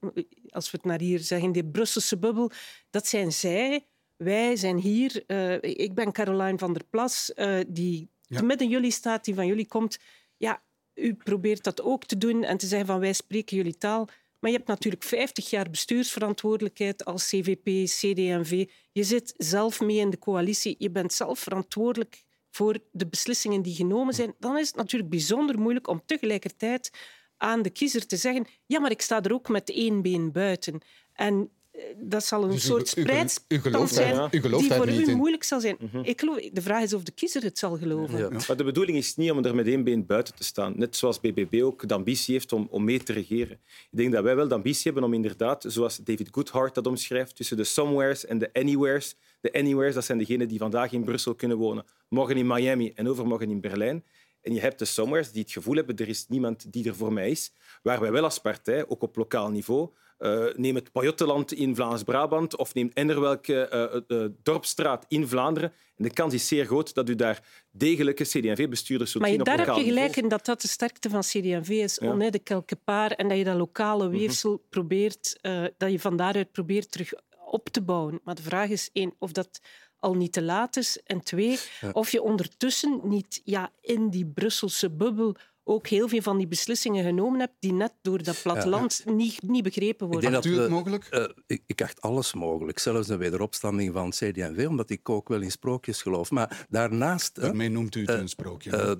als 0.49 0.71
we 0.71 0.77
het 0.77 0.85
naar 0.85 0.99
hier 0.99 1.19
zeggen, 1.19 1.51
die 1.51 1.65
Brusselse 1.65 2.17
bubbel, 2.17 2.51
dat 2.89 3.07
zijn 3.07 3.31
zij. 3.31 3.85
Wij 4.15 4.55
zijn 4.55 4.77
hier. 4.77 5.23
Uh, 5.27 5.61
ik 5.61 5.93
ben 5.93 6.11
Caroline 6.11 6.57
van 6.57 6.73
der 6.73 6.83
Plas, 6.89 7.31
uh, 7.35 7.59
die 7.67 8.09
ja. 8.21 8.41
midden 8.41 8.69
jullie 8.69 8.91
staat, 8.91 9.25
die 9.25 9.35
van 9.35 9.47
jullie 9.47 9.67
komt. 9.67 9.99
Ja, 10.37 10.63
u 10.93 11.13
probeert 11.13 11.63
dat 11.63 11.81
ook 11.81 12.05
te 12.05 12.17
doen 12.17 12.43
en 12.43 12.57
te 12.57 12.67
zeggen 12.67 12.87
van 12.87 12.99
wij 12.99 13.13
spreken 13.13 13.57
jullie 13.57 13.77
taal. 13.77 14.07
Maar 14.39 14.51
je 14.51 14.57
hebt 14.57 14.69
natuurlijk 14.69 15.03
50 15.03 15.49
jaar 15.49 15.69
bestuursverantwoordelijkheid 15.69 17.05
als 17.05 17.27
CVP, 17.27 17.85
CD&V. 17.85 18.67
Je 18.91 19.03
zit 19.03 19.33
zelf 19.37 19.79
mee 19.79 19.97
in 19.97 20.09
de 20.09 20.19
coalitie. 20.19 20.75
Je 20.77 20.91
bent 20.91 21.13
zelf 21.13 21.39
verantwoordelijk 21.39 22.23
voor 22.49 22.79
de 22.91 23.07
beslissingen 23.07 23.61
die 23.61 23.75
genomen 23.75 24.13
zijn. 24.13 24.35
Dan 24.39 24.57
is 24.57 24.67
het 24.67 24.75
natuurlijk 24.75 25.09
bijzonder 25.09 25.59
moeilijk 25.59 25.87
om 25.87 26.01
tegelijkertijd 26.05 26.91
aan 27.37 27.61
de 27.61 27.69
kiezer 27.69 28.05
te 28.07 28.17
zeggen 28.17 28.45
ja, 28.65 28.79
maar 28.79 28.91
ik 28.91 29.01
sta 29.01 29.21
er 29.23 29.33
ook 29.33 29.49
met 29.49 29.69
één 29.69 30.01
been 30.01 30.31
buiten. 30.31 30.81
En 31.13 31.49
dat 31.97 32.25
zal 32.25 32.43
een 32.43 32.49
Dus 32.51 32.63
u- 32.63 32.67
soort 32.67 32.87
spreidstand 32.87 33.61
gelooft 33.63 33.93
zijn 33.93 34.27
u 34.31 34.41
gelooft 34.41 34.63
die 34.63 34.73
voor 34.73 34.87
niet 34.87 35.07
u 35.07 35.11
in. 35.11 35.17
moeilijk 35.17 35.43
zal 35.43 35.59
zijn. 35.61 35.75
Mhm. 35.79 35.99
Ik 36.03 36.19
geloof, 36.19 36.39
de 36.51 36.61
vraag 36.61 36.83
is 36.83 36.93
of 36.93 37.03
de 37.03 37.11
kiezer 37.11 37.43
het 37.43 37.57
zal 37.59 37.77
geloven. 37.77 38.17
Ja. 38.17 38.29
Maar 38.29 38.57
de 38.57 38.63
bedoeling 38.63 38.97
is 38.97 39.15
niet 39.15 39.31
om 39.31 39.45
er 39.45 39.55
met 39.55 39.67
één 39.67 39.83
been 39.83 40.05
buiten 40.05 40.35
te 40.35 40.43
staan. 40.43 40.73
Net 40.75 40.95
zoals 40.95 41.19
BBB 41.19 41.61
ook 41.63 41.87
de 41.87 41.93
ambitie 41.93 42.33
heeft 42.33 42.51
om, 42.53 42.67
om 42.71 42.83
mee 42.83 43.03
te 43.03 43.13
regeren. 43.13 43.59
Ik 43.91 43.97
denk 43.97 44.11
dat 44.11 44.23
wij 44.23 44.35
wel 44.35 44.47
de 44.47 44.53
ambitie 44.53 44.83
hebben 44.83 45.03
om 45.03 45.13
inderdaad, 45.13 45.65
zoals 45.67 45.97
David 45.97 46.27
Goodhart 46.31 46.75
dat 46.75 46.87
omschrijft, 46.87 47.35
tussen 47.35 47.57
de 47.57 47.63
somewheres 47.63 48.25
en 48.25 48.37
de 48.37 48.49
anywheres. 48.53 49.15
De 49.41 49.53
anywheres, 49.53 49.93
dat 49.93 50.05
zijn 50.05 50.17
degenen 50.17 50.47
die 50.47 50.57
vandaag 50.59 50.91
in 50.91 51.03
Brussel 51.03 51.35
kunnen 51.35 51.57
wonen, 51.57 51.85
morgen 52.09 52.37
in 52.37 52.47
Miami 52.47 52.91
en 52.95 53.07
overmorgen 53.09 53.49
in 53.49 53.61
Berlijn. 53.61 54.03
En 54.43 54.53
je 54.53 54.59
hebt 54.59 54.79
de 54.79 54.85
somewheres 54.85 55.31
die 55.31 55.41
het 55.41 55.51
gevoel 55.51 55.75
hebben, 55.75 55.95
er 55.95 56.07
is 56.07 56.25
niemand 56.27 56.71
die 56.73 56.87
er 56.87 56.95
voor 56.95 57.13
mij 57.13 57.29
is. 57.29 57.51
Waar 57.83 57.99
wij 57.99 58.11
wel 58.11 58.23
als 58.23 58.39
partij, 58.39 58.87
ook 58.87 59.01
op 59.01 59.15
lokaal 59.15 59.49
niveau, 59.49 59.89
eh, 60.17 60.45
neem 60.55 60.75
het 60.75 60.91
Pajottenland 60.91 61.51
in 61.53 61.75
Vlaams-Brabant 61.75 62.57
of 62.57 62.73
neem 62.73 62.91
eender 62.93 63.19
welke 63.19 63.67
eh, 64.07 64.25
dorpstraat 64.43 65.05
in 65.07 65.27
Vlaanderen. 65.27 65.73
En 65.95 66.03
de 66.03 66.13
kans 66.13 66.33
is 66.33 66.47
zeer 66.47 66.65
groot 66.65 66.93
dat 66.93 67.09
u 67.09 67.15
daar 67.15 67.65
degelijke 67.71 68.23
CD&V-bestuurders 68.23 69.11
zult 69.11 69.23
Maar 69.23 69.31
zien 69.31 69.39
op 69.41 69.45
daar 69.45 69.57
heb 69.57 69.75
je 69.75 69.83
gelijk 69.83 69.95
niveau. 70.05 70.21
in 70.23 70.29
dat 70.29 70.45
dat 70.45 70.61
de 70.61 70.67
sterkte 70.67 71.09
van 71.09 71.21
CD&V 71.21 71.69
is. 71.69 71.97
Ja. 72.01 72.29
Quelque 72.43 72.75
part. 72.83 73.15
En 73.15 73.27
dat 73.27 73.37
je 73.37 73.43
dat 73.43 73.55
lokale 73.55 74.07
Mhm. 74.07 74.17
weefsel 74.17 74.65
probeert, 74.69 75.39
dat 75.77 75.91
je 75.91 75.99
van 75.99 76.17
daaruit 76.17 76.51
probeert 76.51 76.91
terug 76.91 77.13
op 77.45 77.69
te 77.69 77.81
bouwen. 77.81 78.19
Maar 78.23 78.35
de 78.35 78.41
vraag 78.41 78.69
is 78.69 78.89
één, 78.93 79.13
of 79.19 79.31
dat 79.31 79.59
al 80.03 80.13
niet 80.13 80.33
te 80.33 80.41
laat 80.41 80.77
is. 80.77 80.99
En 81.05 81.21
twee, 81.21 81.59
of 81.91 82.11
je 82.11 82.21
ondertussen 82.21 82.99
niet 83.03 83.41
ja, 83.43 83.71
in 83.81 84.09
die 84.09 84.25
Brusselse 84.25 84.89
bubbel 84.89 85.35
ook 85.63 85.87
heel 85.87 86.07
veel 86.07 86.21
van 86.21 86.37
die 86.37 86.47
beslissingen 86.47 87.03
genomen 87.03 87.39
hebt 87.39 87.53
die 87.59 87.73
net 87.73 87.93
door 88.01 88.23
dat 88.23 88.41
platteland 88.41 89.03
niet, 89.05 89.41
niet 89.41 89.63
begrepen 89.63 90.05
Ik 90.07 90.11
worden. 90.13 90.31
denk 90.31 90.35
Acht 90.43 90.45
u 90.45 90.55
het 90.57 90.63
we- 90.67 90.69
mogelijk? 90.73 91.05
eh, 91.05 91.25
ik, 91.47 91.63
ik 91.65 91.81
acht 91.81 92.01
alles 92.01 92.33
mogelijk, 92.33 92.79
zelfs 92.79 93.07
een 93.07 93.17
wederopstanding 93.17 93.93
van 93.93 94.09
CD&V, 94.09 94.65
omdat 94.67 94.89
ik 94.89 95.09
ook 95.09 95.27
wel 95.27 95.41
in 95.41 95.51
sprookjes 95.51 96.01
geloof. 96.01 96.31
Maar 96.31 96.65
daarnaast... 96.69 97.41
Daarmee 97.41 97.69
noemt 97.69 97.95
u 97.95 98.01
het 98.01 98.09
een 98.09 98.29
sprookje. 98.29 98.71
eh, 98.77 98.91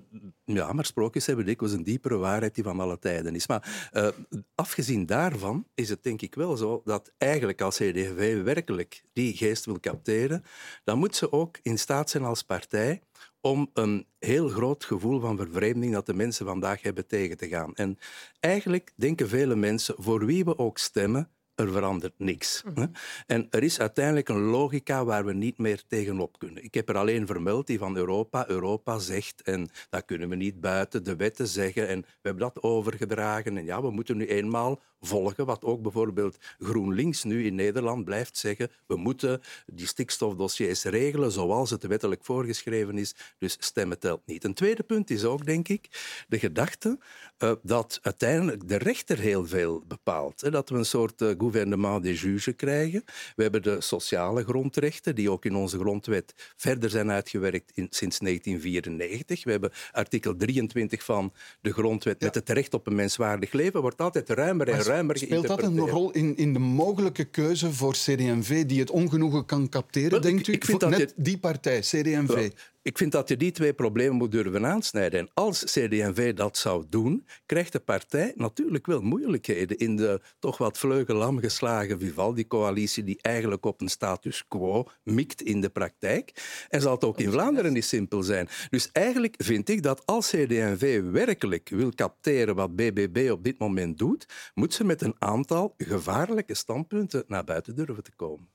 ja, 0.46 0.74
maar 0.74 0.86
sprookjes 0.86 1.25
hebben 1.25 1.46
dikwijls 1.46 1.75
een 1.75 1.84
diepere 1.84 2.17
waarheid 2.17 2.55
die 2.55 2.63
van 2.63 2.79
alle 2.79 3.00
tijden 3.00 3.36
is. 3.36 3.48
Maar 3.48 3.89
eh, 3.91 4.08
afgezien 4.55 5.05
daarvan 5.05 5.67
is 5.74 5.89
het 5.89 6.03
denk 6.03 6.22
ik 6.22 6.36
wel 6.36 6.58
zo 6.58 6.82
dat 6.86 7.12
eigenlijk 7.17 7.62
als 7.62 7.75
CD&V 7.75 8.43
werkelijk 8.43 9.03
die 9.13 9.36
geest 9.38 9.65
wil 9.65 9.79
capteren, 9.79 10.43
dan 10.84 10.98
moet 11.00 11.15
ze 11.15 11.32
ook 11.32 11.58
in 11.62 11.79
staat 11.79 12.10
zijn 12.10 12.24
als 12.24 12.43
partij 12.43 13.01
om 13.46 13.70
een 13.74 14.06
heel 14.20 14.48
groot 14.48 14.86
gevoel 14.86 15.20
van 15.20 15.38
vervreemding 15.38 15.94
dat 15.94 16.06
de 16.06 16.14
mensen 16.14 16.46
vandaag 16.46 16.82
hebben 16.82 17.08
tegen 17.08 17.38
te 17.38 17.48
gaan. 17.48 17.76
En 17.76 17.98
eigenlijk 18.40 18.92
denken 18.96 19.30
vele 19.30 19.56
mensen, 19.56 19.96
voor 19.98 20.26
wie 20.26 20.44
we 20.44 20.58
ook 20.58 20.78
stemmen, 20.78 21.30
er 21.56 21.72
verandert 21.72 22.14
niks. 22.18 22.64
hè. 22.74 22.86
En 23.28 23.48
er 23.50 23.64
is 23.64 23.80
uiteindelijk 23.80 24.30
een 24.30 24.42
logica 24.42 25.06
waar 25.06 25.26
we 25.26 25.34
niet 25.34 25.58
meer 25.58 25.84
tegenop 25.88 26.40
kunnen. 26.40 26.64
Ik 26.64 26.74
heb 26.74 26.90
er 26.90 26.98
alleen 26.98 27.28
vermeld 27.28 27.68
die 27.68 27.78
van 27.80 27.98
Europa. 27.98 28.50
Europa 28.50 29.00
zegt, 29.00 29.42
en 29.42 29.70
dat 29.90 30.06
kunnen 30.06 30.30
we 30.30 30.36
niet 30.36 30.62
buiten 30.62 31.04
de 31.04 31.16
wetten 31.16 31.48
zeggen. 31.48 31.88
En 31.88 32.02
we 32.02 32.08
hebben 32.22 32.44
dat 32.44 32.64
overgedragen. 32.64 33.58
En 33.58 33.66
ja, 33.66 33.82
we 33.82 33.92
moeten 33.92 34.18
nu 34.18 34.28
eenmaal 34.28 34.82
volgen 35.06 35.46
wat 35.46 35.64
ook 35.64 35.82
bijvoorbeeld 35.82 36.38
GroenLinks 36.60 37.24
nu 37.24 37.46
in 37.46 37.56
Nederland 37.56 38.06
blijft 38.06 38.38
zeggen. 38.38 38.72
We 38.88 38.96
moeten 38.96 39.42
die 39.66 39.88
stikstofdossiers 39.88 40.84
regelen 40.84 41.32
zoals 41.32 41.70
het 41.70 41.84
wettelijk 41.84 42.26
voorgeschreven 42.26 42.98
is. 42.98 43.16
Dus 43.38 43.58
stemmen 43.60 44.00
telt 44.00 44.22
niet. 44.26 44.44
Een 44.44 44.54
tweede 44.54 44.84
punt 44.84 45.10
is 45.10 45.24
ook, 45.24 45.46
denk 45.46 45.68
ik, 45.68 45.90
de 46.28 46.40
gedachte 46.40 46.98
eh, 47.38 47.52
dat 47.62 48.00
uiteindelijk 48.02 48.68
de 48.68 48.78
rechter 48.78 49.18
heel 49.18 49.48
veel 49.48 49.84
bepaalt. 49.88 50.42
Hè, 50.42 50.52
dat 50.52 50.70
we 50.70 50.76
een 50.76 50.86
soort 50.86 51.22
eh, 51.22 51.30
gouvernement 51.38 52.04
des 52.04 52.22
juges 52.22 52.56
krijgen. 52.56 53.04
We 53.36 53.44
hebben 53.44 53.62
de 53.62 53.82
sociale 53.82 54.44
grondrechten, 54.44 55.16
die 55.16 55.32
ook 55.32 55.46
in 55.46 55.56
onze 55.56 55.80
grondwet 55.80 56.34
verder 56.56 56.90
zijn 56.90 57.12
uitgewerkt 57.12 57.72
in, 57.74 57.88
sinds 57.90 58.20
1994. 58.20 59.44
We 59.44 59.52
hebben 59.52 59.72
artikel 59.92 60.36
23 60.36 61.04
van 61.04 61.34
de 61.62 61.74
grondwet 61.74 62.22
met 62.22 62.36
het 62.36 62.50
recht 62.50 62.74
op 62.74 62.88
een 62.88 62.96
menswaardig 62.96 63.52
leven. 63.52 63.82
Wordt 63.82 64.02
altijd 64.02 64.30
ruimer 64.30 64.68
en 64.68 64.76
Maar 64.76 64.86
Speelt 65.13 65.47
dat 65.47 65.63
een 65.63 65.79
rol 65.79 66.12
in, 66.12 66.38
in 66.38 66.53
de 66.53 66.60
mogelijke 66.60 67.23
keuze 67.23 67.73
voor 67.73 67.93
CD&V 67.93 68.65
die 68.65 68.79
het 68.79 68.89
ongenoegen 68.91 69.45
kan 69.45 69.69
capteren, 69.69 70.10
Wel, 70.10 70.19
ik- 70.19 70.25
denkt 70.25 70.47
u? 70.47 70.53
ik 70.53 70.65
vind 70.65 70.79
dat 70.79 70.89
Net 70.89 71.13
die 71.17 71.38
partij, 71.38 71.79
CD&V. 71.79 72.49
Ik 72.84 72.98
vind 72.98 73.12
dat 73.12 73.30
je 73.30 73.38
die 73.38 73.52
twee 73.52 73.74
problemen 73.74 74.15
moet 74.15 74.32
durven 74.32 74.65
aansnijden. 74.65 75.19
En 75.19 75.30
als 75.34 75.63
CD&V 75.63 76.34
dat 76.34 76.58
zou 76.58 76.86
doen, 76.89 77.26
krijgt 77.46 77.72
de 77.72 77.80
partij 77.80 78.34
natuurlijk 78.36 78.86
wel 78.86 79.02
moeilijkheden 79.02 79.78
in 79.78 79.96
de 79.96 80.22
toch 80.39 80.58
wat 80.58 80.78
vleugelam 80.78 81.39
geslagen 81.39 82.00
Vivaldi-coalitie 82.00 83.04
die 83.04 83.22
eigenlijk 83.22 83.65
op 83.65 83.82
een 83.82 83.89
status 83.89 84.48
quo 84.48 84.88
mikt 85.04 85.41
in 85.41 85.62
de 85.62 85.69
praktijk. 85.69 86.32
En 86.69 86.82
zal 86.82 86.93
het 86.93 87.04
ook 87.04 87.19
in 87.19 87.32
Vlaanderen 87.32 87.74
niet 87.74 87.86
simpel 87.86 88.24
zijn. 88.24 88.48
Dus 88.69 88.89
eigenlijk 88.91 89.36
vind 89.38 89.69
ik 89.69 89.84
dat 89.84 90.06
als 90.06 90.30
CD&V 90.30 91.02
werkelijk 91.12 91.69
wil 91.69 91.91
capteren 91.91 92.56
wat 92.56 92.76
BBB 92.76 93.30
op 93.32 93.43
dit 93.43 93.60
moment 93.60 93.98
doet, 93.98 94.26
moet 94.54 94.74
ze 94.74 94.84
met 94.84 95.02
een 95.02 95.15
aantal 95.19 95.74
gevaarlijke 95.78 96.56
standpunten 96.56 97.24
naar 97.28 97.43
buiten 97.43 97.76
durven 97.76 98.04
te 98.04 98.12
komen. 98.15 98.48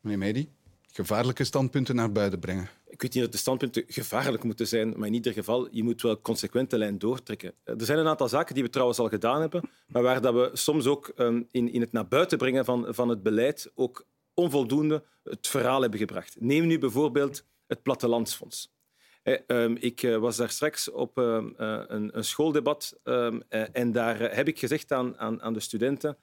Meneer 0.00 0.18
Medi, 0.18 0.48
gevaarlijke 0.92 1.44
standpunten 1.44 1.94
naar 1.94 2.12
buiten 2.12 2.38
brengen. 2.38 2.68
Ik 2.96 3.02
weet 3.02 3.14
niet 3.14 3.22
dat 3.22 3.32
de 3.32 3.38
standpunten 3.38 3.84
gevaarlijk 3.86 4.42
moeten 4.44 4.66
zijn, 4.66 4.94
maar 4.96 5.08
in 5.08 5.14
ieder 5.14 5.32
geval, 5.32 5.68
je 5.70 5.82
moet 5.82 6.02
wel 6.02 6.20
consequent 6.20 6.70
de 6.70 6.78
lijn 6.78 6.98
doortrekken. 6.98 7.54
Er 7.64 7.84
zijn 7.84 7.98
een 7.98 8.06
aantal 8.06 8.28
zaken 8.28 8.54
die 8.54 8.62
we 8.64 8.70
trouwens 8.70 8.98
al 8.98 9.08
gedaan 9.08 9.40
hebben, 9.40 9.70
maar 9.86 10.02
waar 10.02 10.20
dat 10.20 10.34
we 10.34 10.50
soms 10.52 10.86
ook 10.86 11.08
ehm, 11.08 11.42
in, 11.50 11.72
in 11.72 11.80
het 11.80 11.92
naar 11.92 12.08
buiten 12.08 12.38
brengen 12.38 12.64
van, 12.64 12.86
van 12.88 13.08
het 13.08 13.22
beleid 13.22 13.70
ook 13.74 14.06
onvoldoende 14.34 15.04
het 15.22 15.46
verhaal 15.46 15.80
hebben 15.80 15.98
gebracht. 15.98 16.36
Neem 16.38 16.66
nu 16.66 16.78
bijvoorbeeld 16.78 17.44
het 17.66 17.82
Plattelandsfonds. 17.82 18.74
Eh, 19.22 19.34
ehm, 19.46 19.76
Ik 19.80 20.02
eh, 20.02 20.16
was 20.16 20.36
daar 20.36 20.50
straks 20.50 20.90
op 20.90 21.18
ehm, 21.18 21.48
eh, 21.56 21.82
een, 21.86 22.24
schooldebat 22.24 22.98
eh, 23.02 23.34
en 23.72 23.92
daar 23.92 24.34
heb 24.34 24.48
ik 24.48 24.58
gezegd 24.58 24.92
aan, 24.92 25.52
de 25.52 25.60
studenten 25.60 26.16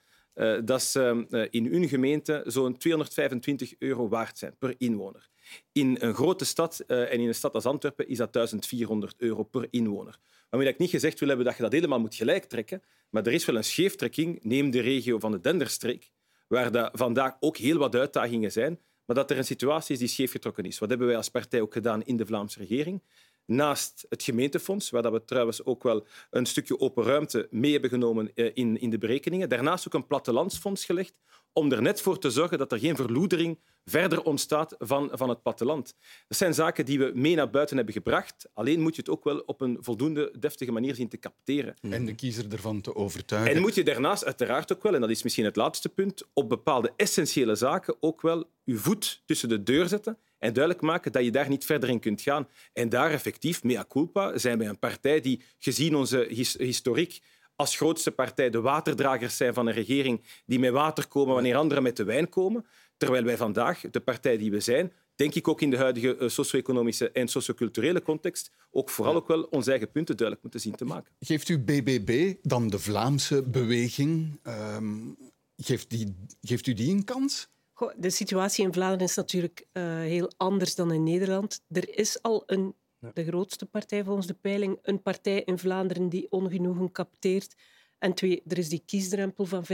dat 0.64 0.82
ze 0.82 1.26
in 1.50 1.66
hun 1.66 1.88
gemeente 1.88 2.42
zo'n 2.46 2.76
225 2.76 3.74
euro 3.78 4.08
waard 4.08 4.38
zijn 4.38 4.56
per 4.58 4.74
inwoner. 4.78 5.28
In 5.72 5.96
een 6.00 6.14
grote 6.14 6.44
stad 6.44 6.80
eh, 6.86 7.12
en 7.12 7.20
in 7.20 7.28
een 7.28 7.34
stad 7.34 7.54
als 7.54 7.64
Antwerpen 7.64 8.08
is 8.08 8.16
dat 8.16 8.32
1400 8.32 9.14
euro 9.20 9.42
per 9.42 9.66
inwoner. 9.70 10.18
Waarmee 10.50 10.68
ik 10.68 10.78
niet 10.78 10.90
gezegd 10.90 11.18
wil 11.18 11.28
hebben 11.28 11.46
dat 11.46 11.56
je 11.56 11.62
dat 11.62 11.72
helemaal 11.72 12.00
moet 12.00 12.14
gelijk 12.14 12.44
trekken, 12.44 12.82
maar 13.10 13.26
er 13.26 13.32
is 13.32 13.44
wel 13.44 13.56
een 13.56 13.64
scheeftrekking, 13.64 14.42
neem 14.42 14.70
de 14.70 14.80
regio 14.80 15.18
van 15.18 15.32
de 15.32 15.40
Denderstreek, 15.40 16.10
waar 16.48 16.72
dat 16.72 16.90
vandaag 16.92 17.36
ook 17.40 17.56
heel 17.56 17.78
wat 17.78 17.94
uitdagingen 17.94 18.52
zijn, 18.52 18.80
maar 19.04 19.16
dat 19.16 19.30
er 19.30 19.38
een 19.38 19.44
situatie 19.44 19.92
is 19.92 20.00
die 20.00 20.08
scheef 20.08 20.30
getrokken 20.30 20.64
is. 20.64 20.78
Wat 20.78 20.88
hebben 20.88 21.06
wij 21.06 21.16
als 21.16 21.28
partij 21.28 21.60
ook 21.60 21.72
gedaan 21.72 22.02
in 22.02 22.16
de 22.16 22.26
Vlaamse 22.26 22.58
regering? 22.58 23.02
Naast 23.46 24.06
het 24.08 24.22
gemeentefonds, 24.22 24.90
waar 24.90 25.12
we 25.12 25.24
trouwens 25.24 25.64
ook 25.64 25.82
wel 25.82 26.06
een 26.30 26.46
stukje 26.46 26.78
open 26.80 27.04
ruimte 27.04 27.48
mee 27.50 27.72
hebben 27.72 27.90
genomen 27.90 28.34
eh, 28.34 28.50
in, 28.54 28.80
in 28.80 28.90
de 28.90 28.98
berekeningen. 28.98 29.48
Daarnaast 29.48 29.86
ook 29.86 29.94
een 29.94 30.06
plattelandsfonds 30.06 30.84
gelegd 30.84 31.14
om 31.52 31.72
er 31.72 31.82
net 31.82 32.00
voor 32.00 32.18
te 32.18 32.30
zorgen 32.30 32.58
dat 32.58 32.72
er 32.72 32.78
geen 32.78 32.96
verloedering 32.96 33.58
verder 33.84 34.22
ontstaat 34.22 34.74
van, 34.78 35.10
van 35.12 35.28
het 35.28 35.42
platteland. 35.42 35.94
Dat 36.28 36.38
zijn 36.38 36.54
zaken 36.54 36.84
die 36.84 36.98
we 36.98 37.12
mee 37.14 37.34
naar 37.34 37.50
buiten 37.50 37.76
hebben 37.76 37.94
gebracht. 37.94 38.48
Alleen 38.54 38.80
moet 38.80 38.94
je 38.96 39.00
het 39.00 39.10
ook 39.10 39.24
wel 39.24 39.38
op 39.38 39.60
een 39.60 39.76
voldoende 39.80 40.34
deftige 40.38 40.72
manier 40.72 40.94
zien 40.94 41.08
te 41.08 41.18
capteren. 41.18 41.74
En 41.80 42.04
de 42.04 42.14
kiezer 42.14 42.52
ervan 42.52 42.80
te 42.80 42.94
overtuigen. 42.94 43.54
En 43.54 43.60
moet 43.60 43.74
je 43.74 43.82
daarnaast 43.84 44.24
uiteraard 44.24 44.72
ook 44.72 44.82
wel, 44.82 44.94
en 44.94 45.00
dat 45.00 45.10
is 45.10 45.22
misschien 45.22 45.44
het 45.44 45.56
laatste 45.56 45.88
punt, 45.88 46.22
op 46.32 46.48
bepaalde 46.48 46.92
essentiële 46.96 47.54
zaken 47.54 47.96
ook 48.00 48.20
wel 48.22 48.50
je 48.64 48.76
voet 48.76 49.22
tussen 49.26 49.48
de 49.48 49.62
deur 49.62 49.88
zetten 49.88 50.18
en 50.38 50.52
duidelijk 50.52 50.84
maken 50.84 51.12
dat 51.12 51.24
je 51.24 51.30
daar 51.30 51.48
niet 51.48 51.64
verder 51.64 51.88
in 51.88 52.00
kunt 52.00 52.20
gaan. 52.20 52.48
En 52.72 52.88
daar 52.88 53.10
effectief, 53.10 53.62
mea 53.62 53.84
culpa, 53.88 54.38
zijn 54.38 54.58
wij 54.58 54.68
een 54.68 54.78
partij 54.78 55.20
die, 55.20 55.42
gezien 55.58 55.94
onze 55.96 56.26
his- 56.28 56.58
historiek, 56.58 57.22
als 57.56 57.76
grootste 57.76 58.10
partij 58.10 58.50
de 58.50 58.60
waterdragers 58.60 59.36
zijn 59.36 59.54
van 59.54 59.66
een 59.66 59.72
regering 59.72 60.24
die 60.46 60.58
met 60.58 60.70
water 60.72 61.06
komen 61.08 61.34
wanneer 61.34 61.56
anderen 61.56 61.82
met 61.82 61.96
de 61.96 62.04
wijn 62.04 62.28
komen. 62.28 62.66
Terwijl 63.04 63.24
wij 63.24 63.36
vandaag, 63.36 63.80
de 63.90 64.00
partij 64.00 64.36
die 64.36 64.50
we 64.50 64.60
zijn, 64.60 64.92
denk 65.14 65.34
ik 65.34 65.48
ook 65.48 65.60
in 65.60 65.70
de 65.70 65.76
huidige 65.76 66.16
eh, 66.16 66.28
socio-economische 66.28 67.10
en 67.10 67.28
socio-culturele 67.28 68.02
context, 68.02 68.50
ook 68.70 68.90
vooral 68.90 69.14
ook 69.14 69.28
wel 69.28 69.42
onze 69.42 69.70
eigen 69.70 69.90
punten 69.90 70.16
duidelijk 70.16 70.42
moeten 70.42 70.60
zien 70.60 70.76
te 70.76 70.84
maken. 70.84 71.12
Geeft 71.20 71.48
u 71.48 71.58
BBB, 71.58 72.34
dan 72.42 72.68
de 72.68 72.78
Vlaamse 72.78 73.42
beweging, 73.42 74.40
ehm, 74.42 75.12
geeft, 75.56 75.90
die, 75.90 76.14
geeft 76.40 76.66
u 76.66 76.72
die 76.72 76.90
een 76.90 77.04
kans? 77.04 77.48
Goh, 77.72 77.92
de 77.96 78.10
situatie 78.10 78.64
in 78.64 78.72
Vlaanderen 78.72 79.06
is 79.06 79.14
natuurlijk 79.14 79.66
eh, 79.72 79.82
heel 79.84 80.32
anders 80.36 80.74
dan 80.74 80.92
in 80.92 81.02
Nederland. 81.02 81.60
Er 81.68 81.98
is 81.98 82.22
al 82.22 82.42
een, 82.46 82.74
de 83.14 83.24
grootste 83.24 83.66
partij 83.66 84.04
volgens 84.04 84.26
de 84.26 84.36
peiling, 84.40 84.78
een 84.82 85.02
partij 85.02 85.42
in 85.42 85.58
Vlaanderen 85.58 86.08
die 86.08 86.26
ongenoegen 86.30 86.92
capteert. 86.92 87.54
En 87.98 88.14
twee, 88.14 88.42
er 88.46 88.58
is 88.58 88.68
die 88.68 88.82
kiesdrempel 88.86 89.44
van 89.44 89.64
5%. 89.64 89.66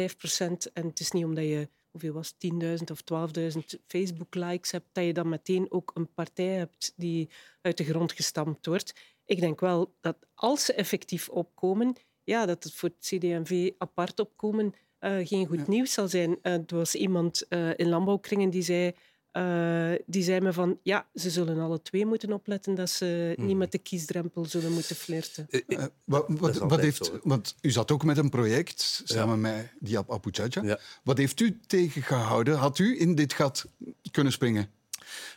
En 0.73 0.87
het 0.87 1.01
is 1.01 1.11
niet 1.11 1.25
omdat 1.25 1.45
je, 1.45 1.69
hoeveel 1.91 2.13
was 2.13 2.35
het, 2.39 2.53
10.000 2.53 2.85
of 2.91 3.31
12.000 3.39 3.81
Facebook-likes 3.87 4.71
hebt, 4.71 4.87
dat 4.93 5.05
je 5.05 5.13
dan 5.13 5.29
meteen 5.29 5.73
ook 5.73 5.91
een 5.95 6.13
partij 6.15 6.55
hebt 6.55 6.93
die 6.97 7.31
uit 7.61 7.77
de 7.77 7.85
grond 7.85 8.13
gestampt 8.13 8.67
wordt. 8.67 8.93
Ik 9.25 9.41
denk 9.41 9.61
wel 9.61 9.95
dat 10.01 10.17
als 10.35 10.65
ze 10.65 10.73
effectief 10.73 11.29
opkomen, 11.29 11.97
ja, 12.25 12.47
dat 12.47 12.65
het 12.65 12.75
voor 12.75 12.89
het 12.89 13.07
CD&V 13.07 13.71
apart 13.79 14.21
opkomen 14.21 14.75
uh, 15.01 15.27
geen 15.27 15.47
goed 15.47 15.67
nieuws 15.67 15.93
zal 15.93 16.09
zijn. 16.09 16.31
Uh, 16.43 16.53
er 16.53 16.65
was 16.67 16.95
iemand 16.95 17.47
uh, 17.49 17.71
in 17.77 17.89
landbouwkringen 17.89 18.51
die 18.51 18.63
zei 18.63 18.93
uh, 19.33 19.93
die 20.07 20.23
zei 20.23 20.41
me 20.41 20.53
van 20.53 20.79
ja, 20.83 21.07
ze 21.15 21.31
zullen 21.31 21.59
alle 21.59 21.83
twee 21.83 22.07
moeten 22.07 22.33
opletten 22.33 22.75
dat 22.75 22.91
ze 22.91 23.35
niet 23.37 23.49
hmm. 23.49 23.59
met 23.59 23.73
de 23.73 23.79
kiesdrempel 23.79 24.45
zullen 24.45 24.73
moeten 24.73 24.97
flirten. 24.97 25.47
Uh, 25.67 25.85
wat, 26.05 26.25
wat, 26.29 26.57
wat 26.57 26.81
heeft, 26.81 27.11
want 27.23 27.57
u 27.61 27.71
zat 27.71 27.91
ook 27.91 28.05
met 28.05 28.19
een 28.19 28.29
project 28.31 29.03
samen 29.05 29.41
met 29.41 29.73
Diab 29.79 30.13
Abu 30.13 30.31
Ja. 30.63 30.79
Wat 31.03 31.19
heeft 31.19 31.41
u 31.41 31.61
tegengehouden? 31.67 32.57
Had 32.57 32.79
u 32.79 33.01
in 33.01 33.15
dit 33.15 33.33
gat 33.33 33.67
kunnen 34.11 34.33
springen? 34.33 34.71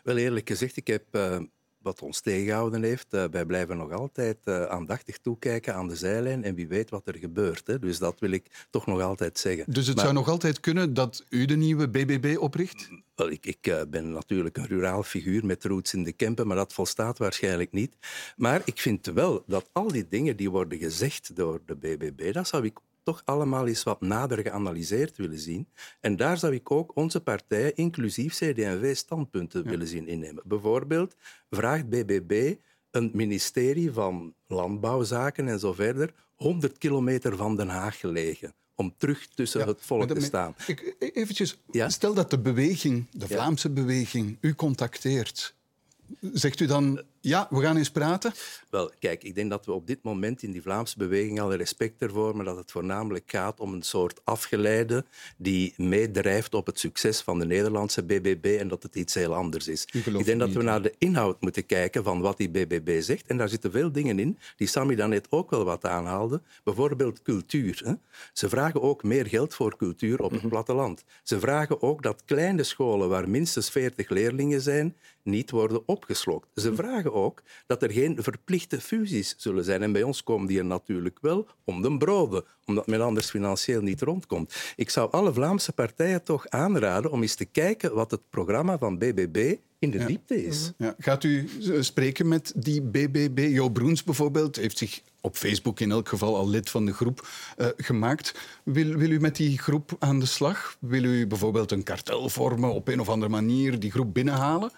Wel 0.04 0.18
eerlijk 0.18 0.50
gezegd, 0.50 0.78
ik 0.78 0.88
heb 0.88 1.06
wat 1.84 2.02
ons 2.02 2.22
tegengehouden 2.22 2.84
heeft. 2.84 3.13
Uh, 3.13 3.24
wij 3.32 3.46
blijven 3.46 3.78
nog 3.78 3.91
altijd 3.91 4.38
uh, 4.46 4.65
aandachtig 4.65 5.17
toekijken 5.17 5.76
aan 5.76 5.88
de 5.88 5.96
zijlijn 5.96 6.43
en 6.43 6.56
wie 6.56 6.67
weet 6.67 6.89
wat 6.89 7.08
er 7.08 7.17
gebeurt. 7.17 7.67
Hè. 7.67 7.80
Dus 7.80 7.98
dat 8.00 8.19
wil 8.19 8.32
ik 8.32 8.65
toch 8.69 8.86
nog 8.86 9.02
altijd 9.02 9.39
zeggen. 9.39 9.65
Dus 9.67 9.88
het 9.88 10.00
zou 10.00 10.13
nog 10.13 10.30
altijd 10.30 10.60
kunnen 10.60 10.93
dat 10.93 11.26
u 11.30 11.46
de 11.46 11.56
nieuwe 11.56 11.89
BBB 11.89 12.38
opricht? 12.39 12.89
Wel, 13.15 13.32
ik, 13.32 13.46
ik 13.46 13.67
uh, 13.67 13.82
ben 13.89 14.12
natuurlijk 14.12 14.58
een 14.58 14.67
ruraal 14.67 15.04
figuur 15.04 15.46
met 15.46 15.63
roots 15.63 15.93
in 15.93 16.04
de 16.04 16.13
Kempen, 16.13 16.48
maar 16.48 16.58
dat 16.58 16.74
volstaat 16.74 17.17
waarschijnlijk 17.17 17.72
niet. 17.72 17.96
Maar 18.36 18.62
ik 18.65 18.80
vind 18.80 19.06
wel 19.06 19.43
dat 19.48 19.69
al 19.72 19.88
die 19.88 20.08
dingen 20.10 20.38
die 20.38 20.50
worden 20.50 20.80
gezegd 20.80 21.36
door 21.36 21.62
de 21.65 21.76
BBB, 21.76 22.34
dat 22.34 22.48
zou 22.48 22.65
ik 22.65 22.78
toch 23.04 23.22
allemaal 23.26 23.68
eens 23.68 23.84
wat 23.84 24.02
nader 24.02 24.38
geanalyseerd 24.38 25.18
willen 25.18 25.39
zien. 25.39 25.68
En 26.00 26.16
daar 26.16 26.38
zou 26.38 26.54
ik 26.54 26.72
ook 26.72 26.96
onze 26.96 27.22
partij, 27.22 27.72
inclusief 27.76 28.34
CD&V, 28.34 28.96
standpunten 28.96 29.63
willen 29.63 29.88
zien 29.88 30.08
innemen. 30.08 30.44
Bijvoorbeeld 30.46 31.16
vraagt 31.50 31.89
BBB 31.89 32.56
een 32.92 33.12
ministerie 33.13 33.92
van 33.92 34.34
Landbouwzaken 34.48 35.48
en 35.48 35.60
zo 35.60 35.74
verder 35.74 36.13
100 36.36 36.78
kilometer 36.78 37.36
van 37.36 37.56
Den 37.56 37.70
Haag 37.70 38.00
gelegen 38.00 38.54
om 38.76 38.94
terug 38.98 39.28
tussen 39.28 39.68
het 39.68 39.82
volk 39.82 40.12
te 40.12 40.22
staan. 40.22 40.56
Ik, 40.68 40.96
eventjes, 41.00 41.58
stel 41.88 42.13
dat 42.13 42.30
de 42.30 42.39
beweging, 42.39 43.06
de 43.12 43.28
Vlaamse 43.28 43.70
beweging, 43.70 44.38
u 44.42 44.56
contacteert 44.56 45.56
Zegt 46.34 46.60
u 46.60 46.66
dan, 46.66 47.02
ja, 47.24 47.48
we 47.50 47.62
gaan 47.62 47.78
eens 47.78 47.92
praten? 47.92 48.34
Wel, 48.70 48.92
kijk, 49.00 49.24
ik 49.24 49.36
denk 49.36 49.50
dat 49.50 49.66
we 49.66 49.72
op 49.72 49.88
dit 49.88 50.04
moment 50.04 50.44
in 50.44 50.52
die 50.52 50.62
Vlaamse 50.62 50.98
beweging 50.98 51.40
al 51.40 51.54
respect 51.54 52.02
ervoor, 52.02 52.36
maar 52.36 52.46
dat 52.46 52.58
het 52.58 52.72
voornamelijk 52.72 53.24
gaat 53.32 53.60
om 53.60 53.74
een 53.74 53.82
soort 53.82 54.22
afgeleide 54.24 55.06
die 55.38 55.74
meedrijft 55.78 56.54
op 56.54 56.66
het 56.66 56.80
succes 56.80 57.22
van 57.22 57.40
de 57.40 57.46
Nederlandse 57.46 58.04
BBB 58.04 58.58
en 58.60 58.68
dat 58.68 58.84
het 58.84 58.96
iets 58.96 59.14
heel 59.14 59.34
anders 59.34 59.68
is. 59.68 59.86
Ik 59.86 60.26
denk 60.26 60.40
dat 60.40 60.52
we 60.52 60.64
naar 60.64 60.82
de 60.82 60.94
inhoud 60.98 61.42
moeten 61.42 61.66
kijken 61.66 62.04
van 62.04 62.22
wat 62.22 62.38
die 62.38 62.50
BBB 62.50 63.02
zegt. 63.02 63.28
En 63.28 63.38
daar 63.38 63.50
zitten 63.50 63.72
veel 63.72 63.92
dingen 63.92 64.20
in 64.20 64.38
die 64.56 64.68
Sami 64.68 64.96
dan 64.96 65.10
net 65.10 65.28
ook 65.30 65.50
wel 65.50 65.64
wat 65.64 65.86
aanhaalde. 65.86 66.42
Bijvoorbeeld 66.64 67.22
cultuur. 67.22 67.82
Hè? 67.86 67.94
Ze 68.34 68.50
vragen 68.50 68.82
ook 68.82 69.04
meer 69.04 69.26
geld 69.26 69.54
voor 69.54 69.78
cultuur 69.78 70.22
op 70.22 70.32
het 70.32 70.40
mhm. 70.40 70.50
platteland. 70.50 71.04
Ze 71.24 71.40
vragen 71.40 71.82
ook 71.82 72.04
dat 72.04 72.24
kleine 72.26 72.64
scholen 72.64 73.10
waar 73.10 73.30
minstens 73.30 73.70
40 73.70 74.10
leerlingen 74.10 74.62
zijn, 74.62 74.96
niet 75.24 75.52
worden 75.52 75.84
opgeslokt. 75.86 76.48
Ze 76.56 76.70
hm. 76.70 76.76
vragen 76.76 77.12
ook 77.13 77.43
dat 77.65 77.84
er 77.84 77.91
geen 77.91 78.17
verplichte 78.19 78.82
fusies 78.82 79.36
zullen 79.38 79.63
zijn. 79.63 79.84
En 79.84 79.91
bij 79.91 80.04
ons 80.04 80.23
komen 80.23 80.47
die 80.47 80.58
er 80.58 80.65
natuurlijk 80.65 81.17
wel 81.21 81.47
om 81.63 81.82
de 81.82 81.97
broden, 81.97 82.43
omdat 82.65 82.88
men 82.88 83.02
anders 83.02 83.30
financieel 83.30 83.82
niet 83.82 84.02
rondkomt. 84.02 84.56
Ik 84.76 84.89
zou 84.89 85.12
alle 85.12 85.34
Vlaamse 85.34 85.73
partijen 85.73 86.23
toch 86.23 86.47
aanraden 86.49 87.12
om 87.12 87.21
eens 87.21 87.36
te 87.36 87.45
kijken 87.45 87.93
wat 87.93 88.12
het 88.12 88.30
programma 88.30 88.78
van 88.78 88.97
BBB 88.97 89.56
in 89.80 89.91
de 89.91 90.06
diepte 90.06 90.45
is. 90.45 90.71
Mhm. 90.78 90.84
Ja. 90.84 90.95
Gaat 90.97 91.23
u 91.23 91.49
eh, 91.62 91.82
spreken 91.82 92.28
met 92.28 92.54
die 92.56 92.82
BBB? 92.82 93.47
Jo 93.52 93.69
Broens 93.69 94.04
bijvoorbeeld 94.04 94.56
heeft 94.56 94.78
zich 94.78 95.02
op 95.21 95.36
Facebook 95.36 95.80
in 95.80 95.91
elk 95.91 96.10
geval 96.10 96.36
al 96.36 96.49
lid 96.49 96.69
van 96.69 96.86
de 96.86 96.93
groep 96.93 97.28
uh, 97.58 97.67
gemaakt. 97.78 98.39
Wil, 98.63 98.95
wil 98.95 99.12
u 99.12 99.19
met 99.19 99.36
die 99.36 99.58
groep 99.58 99.95
aan 99.99 100.19
de 100.19 100.26
slag? 100.26 100.78
Wil 100.80 101.04
u 101.04 101.28
bijvoorbeeld 101.28 101.71
een 101.71 101.84
kartel 101.84 102.30
vormen 102.30 102.73
op 102.73 102.88
een 102.88 102.99
of 102.99 103.10
andere 103.10 103.32
manier, 103.32 103.80
die 103.80 103.91
groep 103.91 104.13
binnenhalen? 104.13 104.71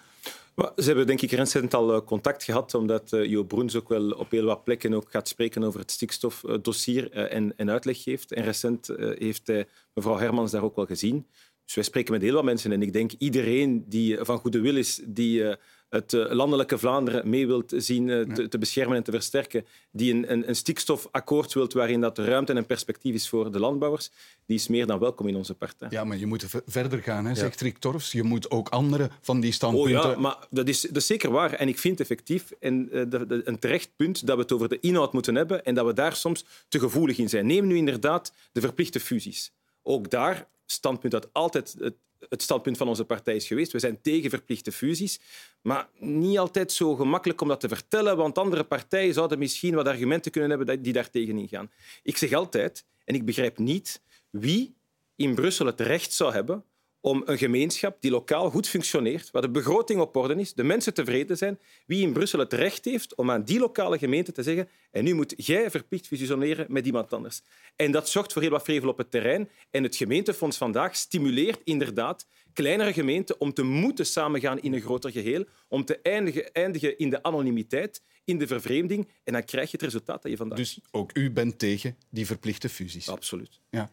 Ze 0.56 0.82
hebben 0.84 1.06
denk 1.06 1.22
ik 1.22 1.30
recent 1.30 1.74
al 1.74 1.94
eh, 1.94 2.00
contact 2.00 2.44
gehad, 2.44 2.74
omdat 2.74 3.12
uh, 3.12 3.24
Jo 3.24 3.44
Broens 3.44 3.76
ook 3.76 3.88
wel 3.88 4.10
op 4.10 4.30
heel 4.30 4.44
wat 4.44 4.64
plekken 4.64 4.94
ook 4.94 5.10
gaat 5.10 5.28
spreken 5.28 5.64
over 5.64 5.80
het 5.80 5.90
stikstofdossier 5.90 7.10
en, 7.12 7.56
en 7.56 7.70
uitleg 7.70 8.02
geeft. 8.02 8.32
En 8.32 8.44
recent 8.44 8.86
heeft 8.96 9.52
mevrouw 9.94 10.18
Hermans 10.18 10.50
daar 10.50 10.62
ook 10.62 10.76
wel 10.76 10.86
gezien. 10.86 11.26
Dus 11.64 11.74
wij 11.74 11.84
spreken 11.84 12.12
met 12.12 12.22
heel 12.22 12.34
wat 12.34 12.44
mensen 12.44 12.72
en 12.72 12.82
ik 12.82 12.92
denk 12.92 13.12
iedereen 13.18 13.84
die 13.88 14.18
van 14.20 14.38
goede 14.38 14.60
wil 14.60 14.76
is, 14.76 15.00
die 15.04 15.56
het 15.88 16.12
eh, 16.12 16.30
landelijke 16.30 16.78
Vlaanderen 16.78 17.28
mee 17.28 17.46
wilt 17.46 17.72
zien 17.76 18.10
eh, 18.10 18.20
te, 18.20 18.48
te, 18.48 18.58
beschermen 18.58 18.96
en 18.96 19.02
te 19.02 19.10
versterken, 19.10 19.66
die 19.90 20.14
een, 20.14 20.32
een, 20.32 20.48
een, 20.48 20.56
stikstofakkoord 20.56 21.52
wilt 21.52 21.72
waarin 21.72 22.00
dat 22.00 22.18
ruimte 22.18 22.52
en 22.52 22.66
perspectief 22.66 23.14
is 23.14 23.28
voor 23.28 23.52
de 23.52 23.58
landbouwers, 23.58 24.10
die 24.46 24.56
is 24.56 24.68
meer 24.68 24.86
dan 24.86 24.98
welkom 24.98 25.28
in 25.28 25.36
onze 25.36 25.54
partij. 25.54 25.88
Ja, 25.90 26.04
maar 26.04 26.16
je 26.16 26.26
moet 26.26 26.44
verder 26.66 27.02
gaan, 27.02 27.24
hè, 27.24 27.34
zegt 27.34 27.60
Rick 27.60 27.78
Torfs. 27.78 28.12
Je 28.12 28.22
moet 28.22 28.50
ook 28.50 28.68
andere 28.68 29.10
van 29.20 29.40
die 29.40 29.52
standpunten... 29.52 30.04
Oh 30.04 30.10
ja, 30.12 30.20
maar 30.20 30.46
dat 30.50 30.68
is, 30.68 30.80
dat 30.80 30.96
is 30.96 31.06
zeker 31.06 31.30
waar. 31.30 31.52
En 31.52 31.68
ik 31.68 31.78
vind 31.78 32.00
effectief 32.00 32.50
en, 32.60 32.88
uh, 32.92 33.04
de, 33.08 33.42
een 33.44 33.58
terecht 33.58 33.90
punt 33.96 34.26
dat 34.26 34.36
we 34.36 34.42
het 34.42 34.52
over 34.52 34.68
de 34.68 34.80
inhoud 34.80 35.12
moeten 35.12 35.34
hebben 35.34 35.64
en 35.64 35.74
dat 35.74 35.86
we 35.86 35.92
daar 35.92 36.16
soms 36.16 36.44
te 36.68 36.78
gevoelig 36.78 37.18
in 37.18 37.28
zijn. 37.28 37.46
Neem 37.46 37.66
nu 37.66 37.76
inderdaad 37.76 38.32
de 38.52 38.60
verplichte 38.60 39.00
fusies. 39.00 39.52
Ook 39.82 40.10
daar 40.10 40.48
standpunt 40.66 41.12
dat 41.12 41.28
altijd 41.32 41.76
het 41.78 41.94
het 42.28 42.42
standpunt 42.42 42.76
van 42.76 42.88
onze 42.88 43.04
partij 43.04 43.36
is 43.36 43.46
geweest. 43.46 43.72
We 43.72 43.78
zijn 43.78 44.00
tegen 44.00 44.30
verplichte 44.30 44.72
fusies, 44.72 45.20
maar 45.62 45.88
niet 45.98 46.38
altijd 46.38 46.72
zo 46.72 46.94
gemakkelijk 46.94 47.40
om 47.40 47.48
dat 47.48 47.60
te 47.60 47.68
vertellen, 47.68 48.16
want 48.16 48.38
andere 48.38 48.64
partijen 48.64 49.14
zouden 49.14 49.38
misschien 49.38 49.74
wat 49.74 49.86
argumenten 49.86 50.30
kunnen 50.30 50.50
hebben 50.50 50.82
die 50.82 50.92
daar 50.92 51.10
tegenin 51.10 51.48
gaan. 51.48 51.70
Ik 52.02 52.16
zeg 52.16 52.32
altijd, 52.32 52.84
en 53.04 53.14
ik 53.14 53.24
begrijp 53.24 53.58
niet 53.58 54.02
wie 54.30 54.74
in 55.16 55.34
Brussel 55.34 55.66
het 55.66 55.80
recht 55.80 56.12
zou 56.12 56.32
hebben 56.32 56.64
om 57.06 57.22
een 57.24 57.38
gemeenschap 57.38 57.96
die 58.00 58.10
lokaal 58.10 58.50
goed 58.50 58.68
functioneert, 58.68 59.30
waar 59.30 59.42
de 59.42 59.50
begroting 59.50 60.00
op 60.00 60.16
orde 60.16 60.34
is, 60.34 60.54
de 60.54 60.62
mensen 60.62 60.94
tevreden 60.94 61.36
zijn, 61.36 61.58
wie 61.86 62.02
in 62.02 62.12
Brussel 62.12 62.38
het 62.38 62.52
recht 62.52 62.84
heeft 62.84 63.14
om 63.14 63.30
aan 63.30 63.44
die 63.44 63.58
lokale 63.58 63.98
gemeente 63.98 64.32
te 64.32 64.42
zeggen 64.42 64.68
en 64.90 65.04
nu 65.04 65.14
moet 65.14 65.34
jij 65.36 65.70
verplicht 65.70 66.06
fusioneren 66.06 66.66
met 66.68 66.86
iemand 66.86 67.12
anders. 67.12 67.42
En 67.76 67.90
dat 67.90 68.08
zorgt 68.08 68.32
voor 68.32 68.42
heel 68.42 68.50
wat 68.50 68.64
vrevel 68.64 68.88
op 68.88 68.98
het 68.98 69.10
terrein. 69.10 69.48
En 69.70 69.82
het 69.82 69.96
gemeentefonds 69.96 70.56
vandaag 70.56 70.96
stimuleert 70.96 71.60
inderdaad 71.64 72.26
kleinere 72.52 72.92
gemeenten 72.92 73.40
om 73.40 73.52
te 73.52 73.62
moeten 73.62 74.06
samengaan 74.06 74.60
in 74.60 74.72
een 74.72 74.80
groter 74.80 75.10
geheel, 75.10 75.44
om 75.68 75.84
te 75.84 75.98
eindigen, 76.02 76.52
eindigen 76.52 76.98
in 76.98 77.10
de 77.10 77.22
anonimiteit, 77.22 78.02
in 78.24 78.38
de 78.38 78.46
vervreemding. 78.46 79.08
En 79.24 79.32
dan 79.32 79.44
krijg 79.44 79.70
je 79.70 79.76
het 79.76 79.82
resultaat 79.82 80.22
dat 80.22 80.30
je 80.30 80.36
vandaag 80.36 80.58
Dus 80.58 80.80
ook 80.90 81.10
u 81.16 81.30
bent 81.30 81.58
tegen 81.58 81.96
die 82.10 82.26
verplichte 82.26 82.68
fusies? 82.68 83.08
Absoluut. 83.08 83.60
Ja. 83.70 83.90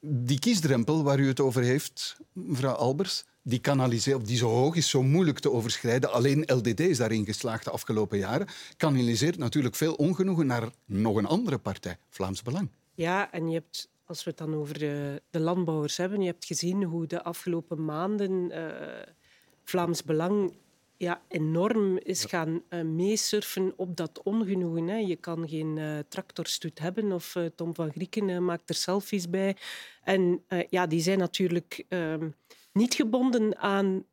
Die 0.00 0.38
kiesdrempel 0.38 1.02
waar 1.02 1.18
u 1.18 1.26
het 1.26 1.40
over 1.40 1.62
heeft, 1.62 2.16
mevrouw 2.32 2.74
Albers, 2.74 3.24
die 3.42 3.58
kanaliseert, 3.58 4.26
die 4.26 4.36
zo 4.36 4.48
hoog 4.48 4.76
is, 4.76 4.90
zo 4.90 5.02
moeilijk 5.02 5.38
te 5.38 5.52
overschrijden. 5.52 6.12
Alleen 6.12 6.42
LDD 6.46 6.80
is 6.80 6.98
daarin 6.98 7.24
geslaagd 7.24 7.64
de 7.64 7.70
afgelopen 7.70 8.18
jaren. 8.18 8.46
Kanaliseert 8.76 9.38
natuurlijk 9.38 9.74
veel 9.74 9.94
ongenoegen 9.94 10.46
naar 10.46 10.68
nog 10.84 11.16
een 11.16 11.26
andere 11.26 11.58
partij, 11.58 11.98
Vlaams 12.08 12.42
Belang. 12.42 12.68
Ja, 12.94 13.32
en 13.32 13.48
je 13.48 13.54
hebt, 13.54 13.88
als 14.04 14.24
we 14.24 14.30
het 14.30 14.38
dan 14.38 14.54
over 14.54 14.78
de, 14.78 15.22
landbouwers 15.30 15.96
hebben, 15.96 16.20
je 16.20 16.26
hebt 16.26 16.44
gezien 16.44 16.82
hoe 16.82 17.06
de 17.06 17.22
afgelopen 17.22 17.84
maanden 17.84 18.50
uh, 18.50 18.64
Vlaams 19.64 20.04
Belang 20.04 20.52
ja, 20.98 21.22
enorm 21.28 21.98
is 21.98 22.24
gaan 22.24 22.62
uh, 22.70 22.82
meesurfen 22.82 23.72
op 23.76 23.96
dat 23.96 24.22
ongenoegen. 24.22 24.88
Hè. 24.88 24.96
Je 24.96 25.16
kan 25.16 25.48
geen 25.48 25.76
uh, 25.76 25.98
tractorstoet 26.08 26.78
hebben 26.78 27.12
of 27.12 27.34
uh, 27.34 27.46
Tom 27.46 27.74
van 27.74 27.90
Grieken 27.90 28.44
maakt 28.44 28.68
er 28.68 28.74
selfies 28.74 29.30
bij. 29.30 29.56
En 30.02 30.44
ja, 30.70 30.86
die 30.86 31.00
zijn 31.00 31.18
natuurlijk 31.18 31.84
ehm, 31.88 32.28
niet 32.72 32.94
gebonden 32.94 33.58
aan 33.58 34.04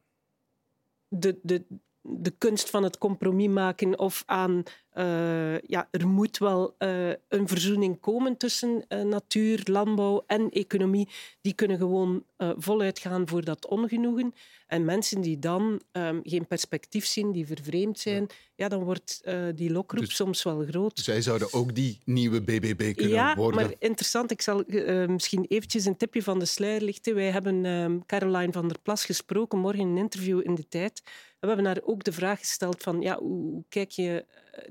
de, 1.08 1.39
de, 1.41 1.65
de 2.08 2.34
kunst 2.38 2.70
van 2.70 2.84
het 2.84 2.98
compromis 2.98 3.48
maken 3.48 4.00
of 4.00 4.24
aan 4.26 4.63
uh, 4.98 5.60
ja, 5.60 5.88
er 5.91 6.08
moet 6.08 6.38
wel 6.38 6.76
uh, 6.80 7.10
een 7.28 7.48
verzoening 7.48 8.00
komen 8.00 8.38
tussen 8.38 8.86
uh, 8.89 9.02
natuur, 9.02 9.62
landbouw 9.63 10.24
en 10.28 10.50
economie. 10.50 11.10
Die 11.41 11.54
kunnen 11.54 11.78
gewoon 11.78 12.24
voluit 12.58 13.00
gaan 13.00 13.28
voor 13.28 13.44
dat 13.44 13.68
ongenoegen. 13.68 14.34
En 14.68 14.86
mensen 14.86 15.22
die 15.22 15.39
dan 15.39 15.82
um, 15.91 16.20
geen 16.24 16.48
perspectief 16.48 17.06
zien, 17.06 17.32
die 17.32 17.46
vervreemd 17.46 18.00
zijn, 18.00 18.22
ja. 18.22 18.36
ja 18.56 18.68
dan 18.68 18.84
wordt 18.84 19.22
die 19.56 19.72
lokroep 19.72 20.06
dus 20.06 20.15
soms 20.15 20.44
wel 20.44 20.65
groot. 20.65 21.00
Zij 21.00 21.22
zouden 21.22 21.54
ook 21.54 21.76
die 21.76 22.00
nieuwe 22.06 22.41
BBB 22.41 22.96
kunnen 22.96 23.13
ja, 23.13 23.36
worden. 23.36 23.60
Ja, 23.62 23.65
maar 23.65 23.76
interessant. 23.80 24.32
Ik 24.32 24.41
zal 24.41 24.63
misschien 25.08 25.46
eventjes 25.48 25.86
een 25.86 25.98
tipje 25.98 26.24
van 26.24 26.39
de 26.39 26.46
sluier 26.46 26.82
lichten. 26.82 27.15
Wij 27.15 27.32
hebben 27.32 27.65
um, 27.65 28.06
Caroline 28.06 28.52
van 28.52 28.68
der 28.68 28.80
Plas 28.80 29.06
gesproken 29.06 29.60
morgen 29.60 29.82
in 29.82 29.88
een 29.88 29.98
interview 29.98 30.41
in 30.44 30.56
De 30.56 30.68
Tijd. 30.68 31.02
We 31.45 31.51
hebben 31.53 31.65
haar 31.65 31.81
ook 31.84 32.03
de 32.03 32.12
vraag 32.12 32.39
gesteld 32.39 32.84
van 32.84 33.01
ja, 33.01 33.17
hoe 33.17 33.63
kijk 33.69 33.91
je 33.91 34.25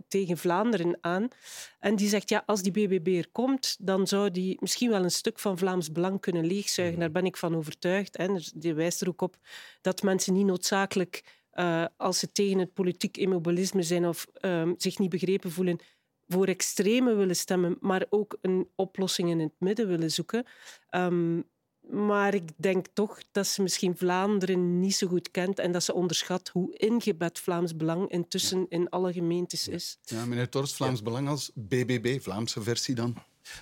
tegen 0.08 0.38
Vlaanderen 0.38 0.98
aan. 1.00 1.28
En 1.80 1.96
die 1.96 2.08
zegt, 2.08 2.28
ja, 2.28 2.42
als 2.46 2.62
die 2.62 2.72
BBB 2.72 3.16
er 3.18 3.28
komt, 3.32 3.76
dan 3.80 4.06
zou 4.06 4.30
die 4.30 4.56
misschien 4.60 4.90
wel 4.90 5.02
een 5.02 5.10
stuk 5.10 5.38
van 5.38 5.58
Vlaams 5.58 5.92
Belang 5.92 6.20
kunnen 6.20 6.46
leegzuigen. 6.46 7.00
Daar 7.00 7.10
ben 7.10 7.24
ik 7.24 7.36
van 7.36 7.56
overtuigd. 7.56 8.16
En 8.16 8.42
die 8.54 8.74
wijst 8.74 9.00
er 9.00 9.08
ook 9.08 9.22
op 9.22 9.36
dat 9.80 10.02
mensen 10.02 10.32
niet 10.32 10.46
noodzakelijk, 10.46 11.42
uh, 11.54 11.84
als 11.96 12.18
ze 12.18 12.32
tegen 12.32 12.58
het 12.58 12.72
politiek 12.72 13.16
immobilisme 13.16 13.82
zijn 13.82 14.06
of 14.06 14.26
um, 14.40 14.74
zich 14.76 14.98
niet 14.98 15.10
begrepen 15.10 15.50
voelen, 15.50 15.78
voor 16.28 16.46
extreme 16.46 17.14
willen 17.14 17.36
stemmen, 17.36 17.76
maar 17.80 18.06
ook 18.08 18.38
een 18.40 18.68
oplossing 18.74 19.30
in 19.30 19.40
het 19.40 19.52
midden 19.58 19.88
willen 19.88 20.10
zoeken. 20.10 20.46
Um, 20.90 21.44
maar 21.90 22.34
ik 22.34 22.48
denk 22.56 22.86
toch 22.92 23.20
dat 23.32 23.46
ze 23.46 23.62
misschien 23.62 23.96
Vlaanderen 23.96 24.80
niet 24.80 24.94
zo 24.94 25.06
goed 25.06 25.30
kent 25.30 25.58
en 25.58 25.72
dat 25.72 25.84
ze 25.84 25.94
onderschat 25.94 26.48
hoe 26.48 26.76
ingebed 26.76 27.38
Vlaams 27.38 27.76
Belang 27.76 28.10
intussen 28.10 28.66
in 28.68 28.88
alle 28.88 29.12
gemeentes 29.12 29.68
is. 29.68 29.98
Ja, 30.04 30.24
meneer 30.24 30.48
Torst, 30.48 30.74
Vlaams 30.74 31.02
Belang 31.02 31.28
als 31.28 31.50
BBB, 31.54 32.20
Vlaamse 32.20 32.62
versie 32.62 32.94
dan? 32.94 33.16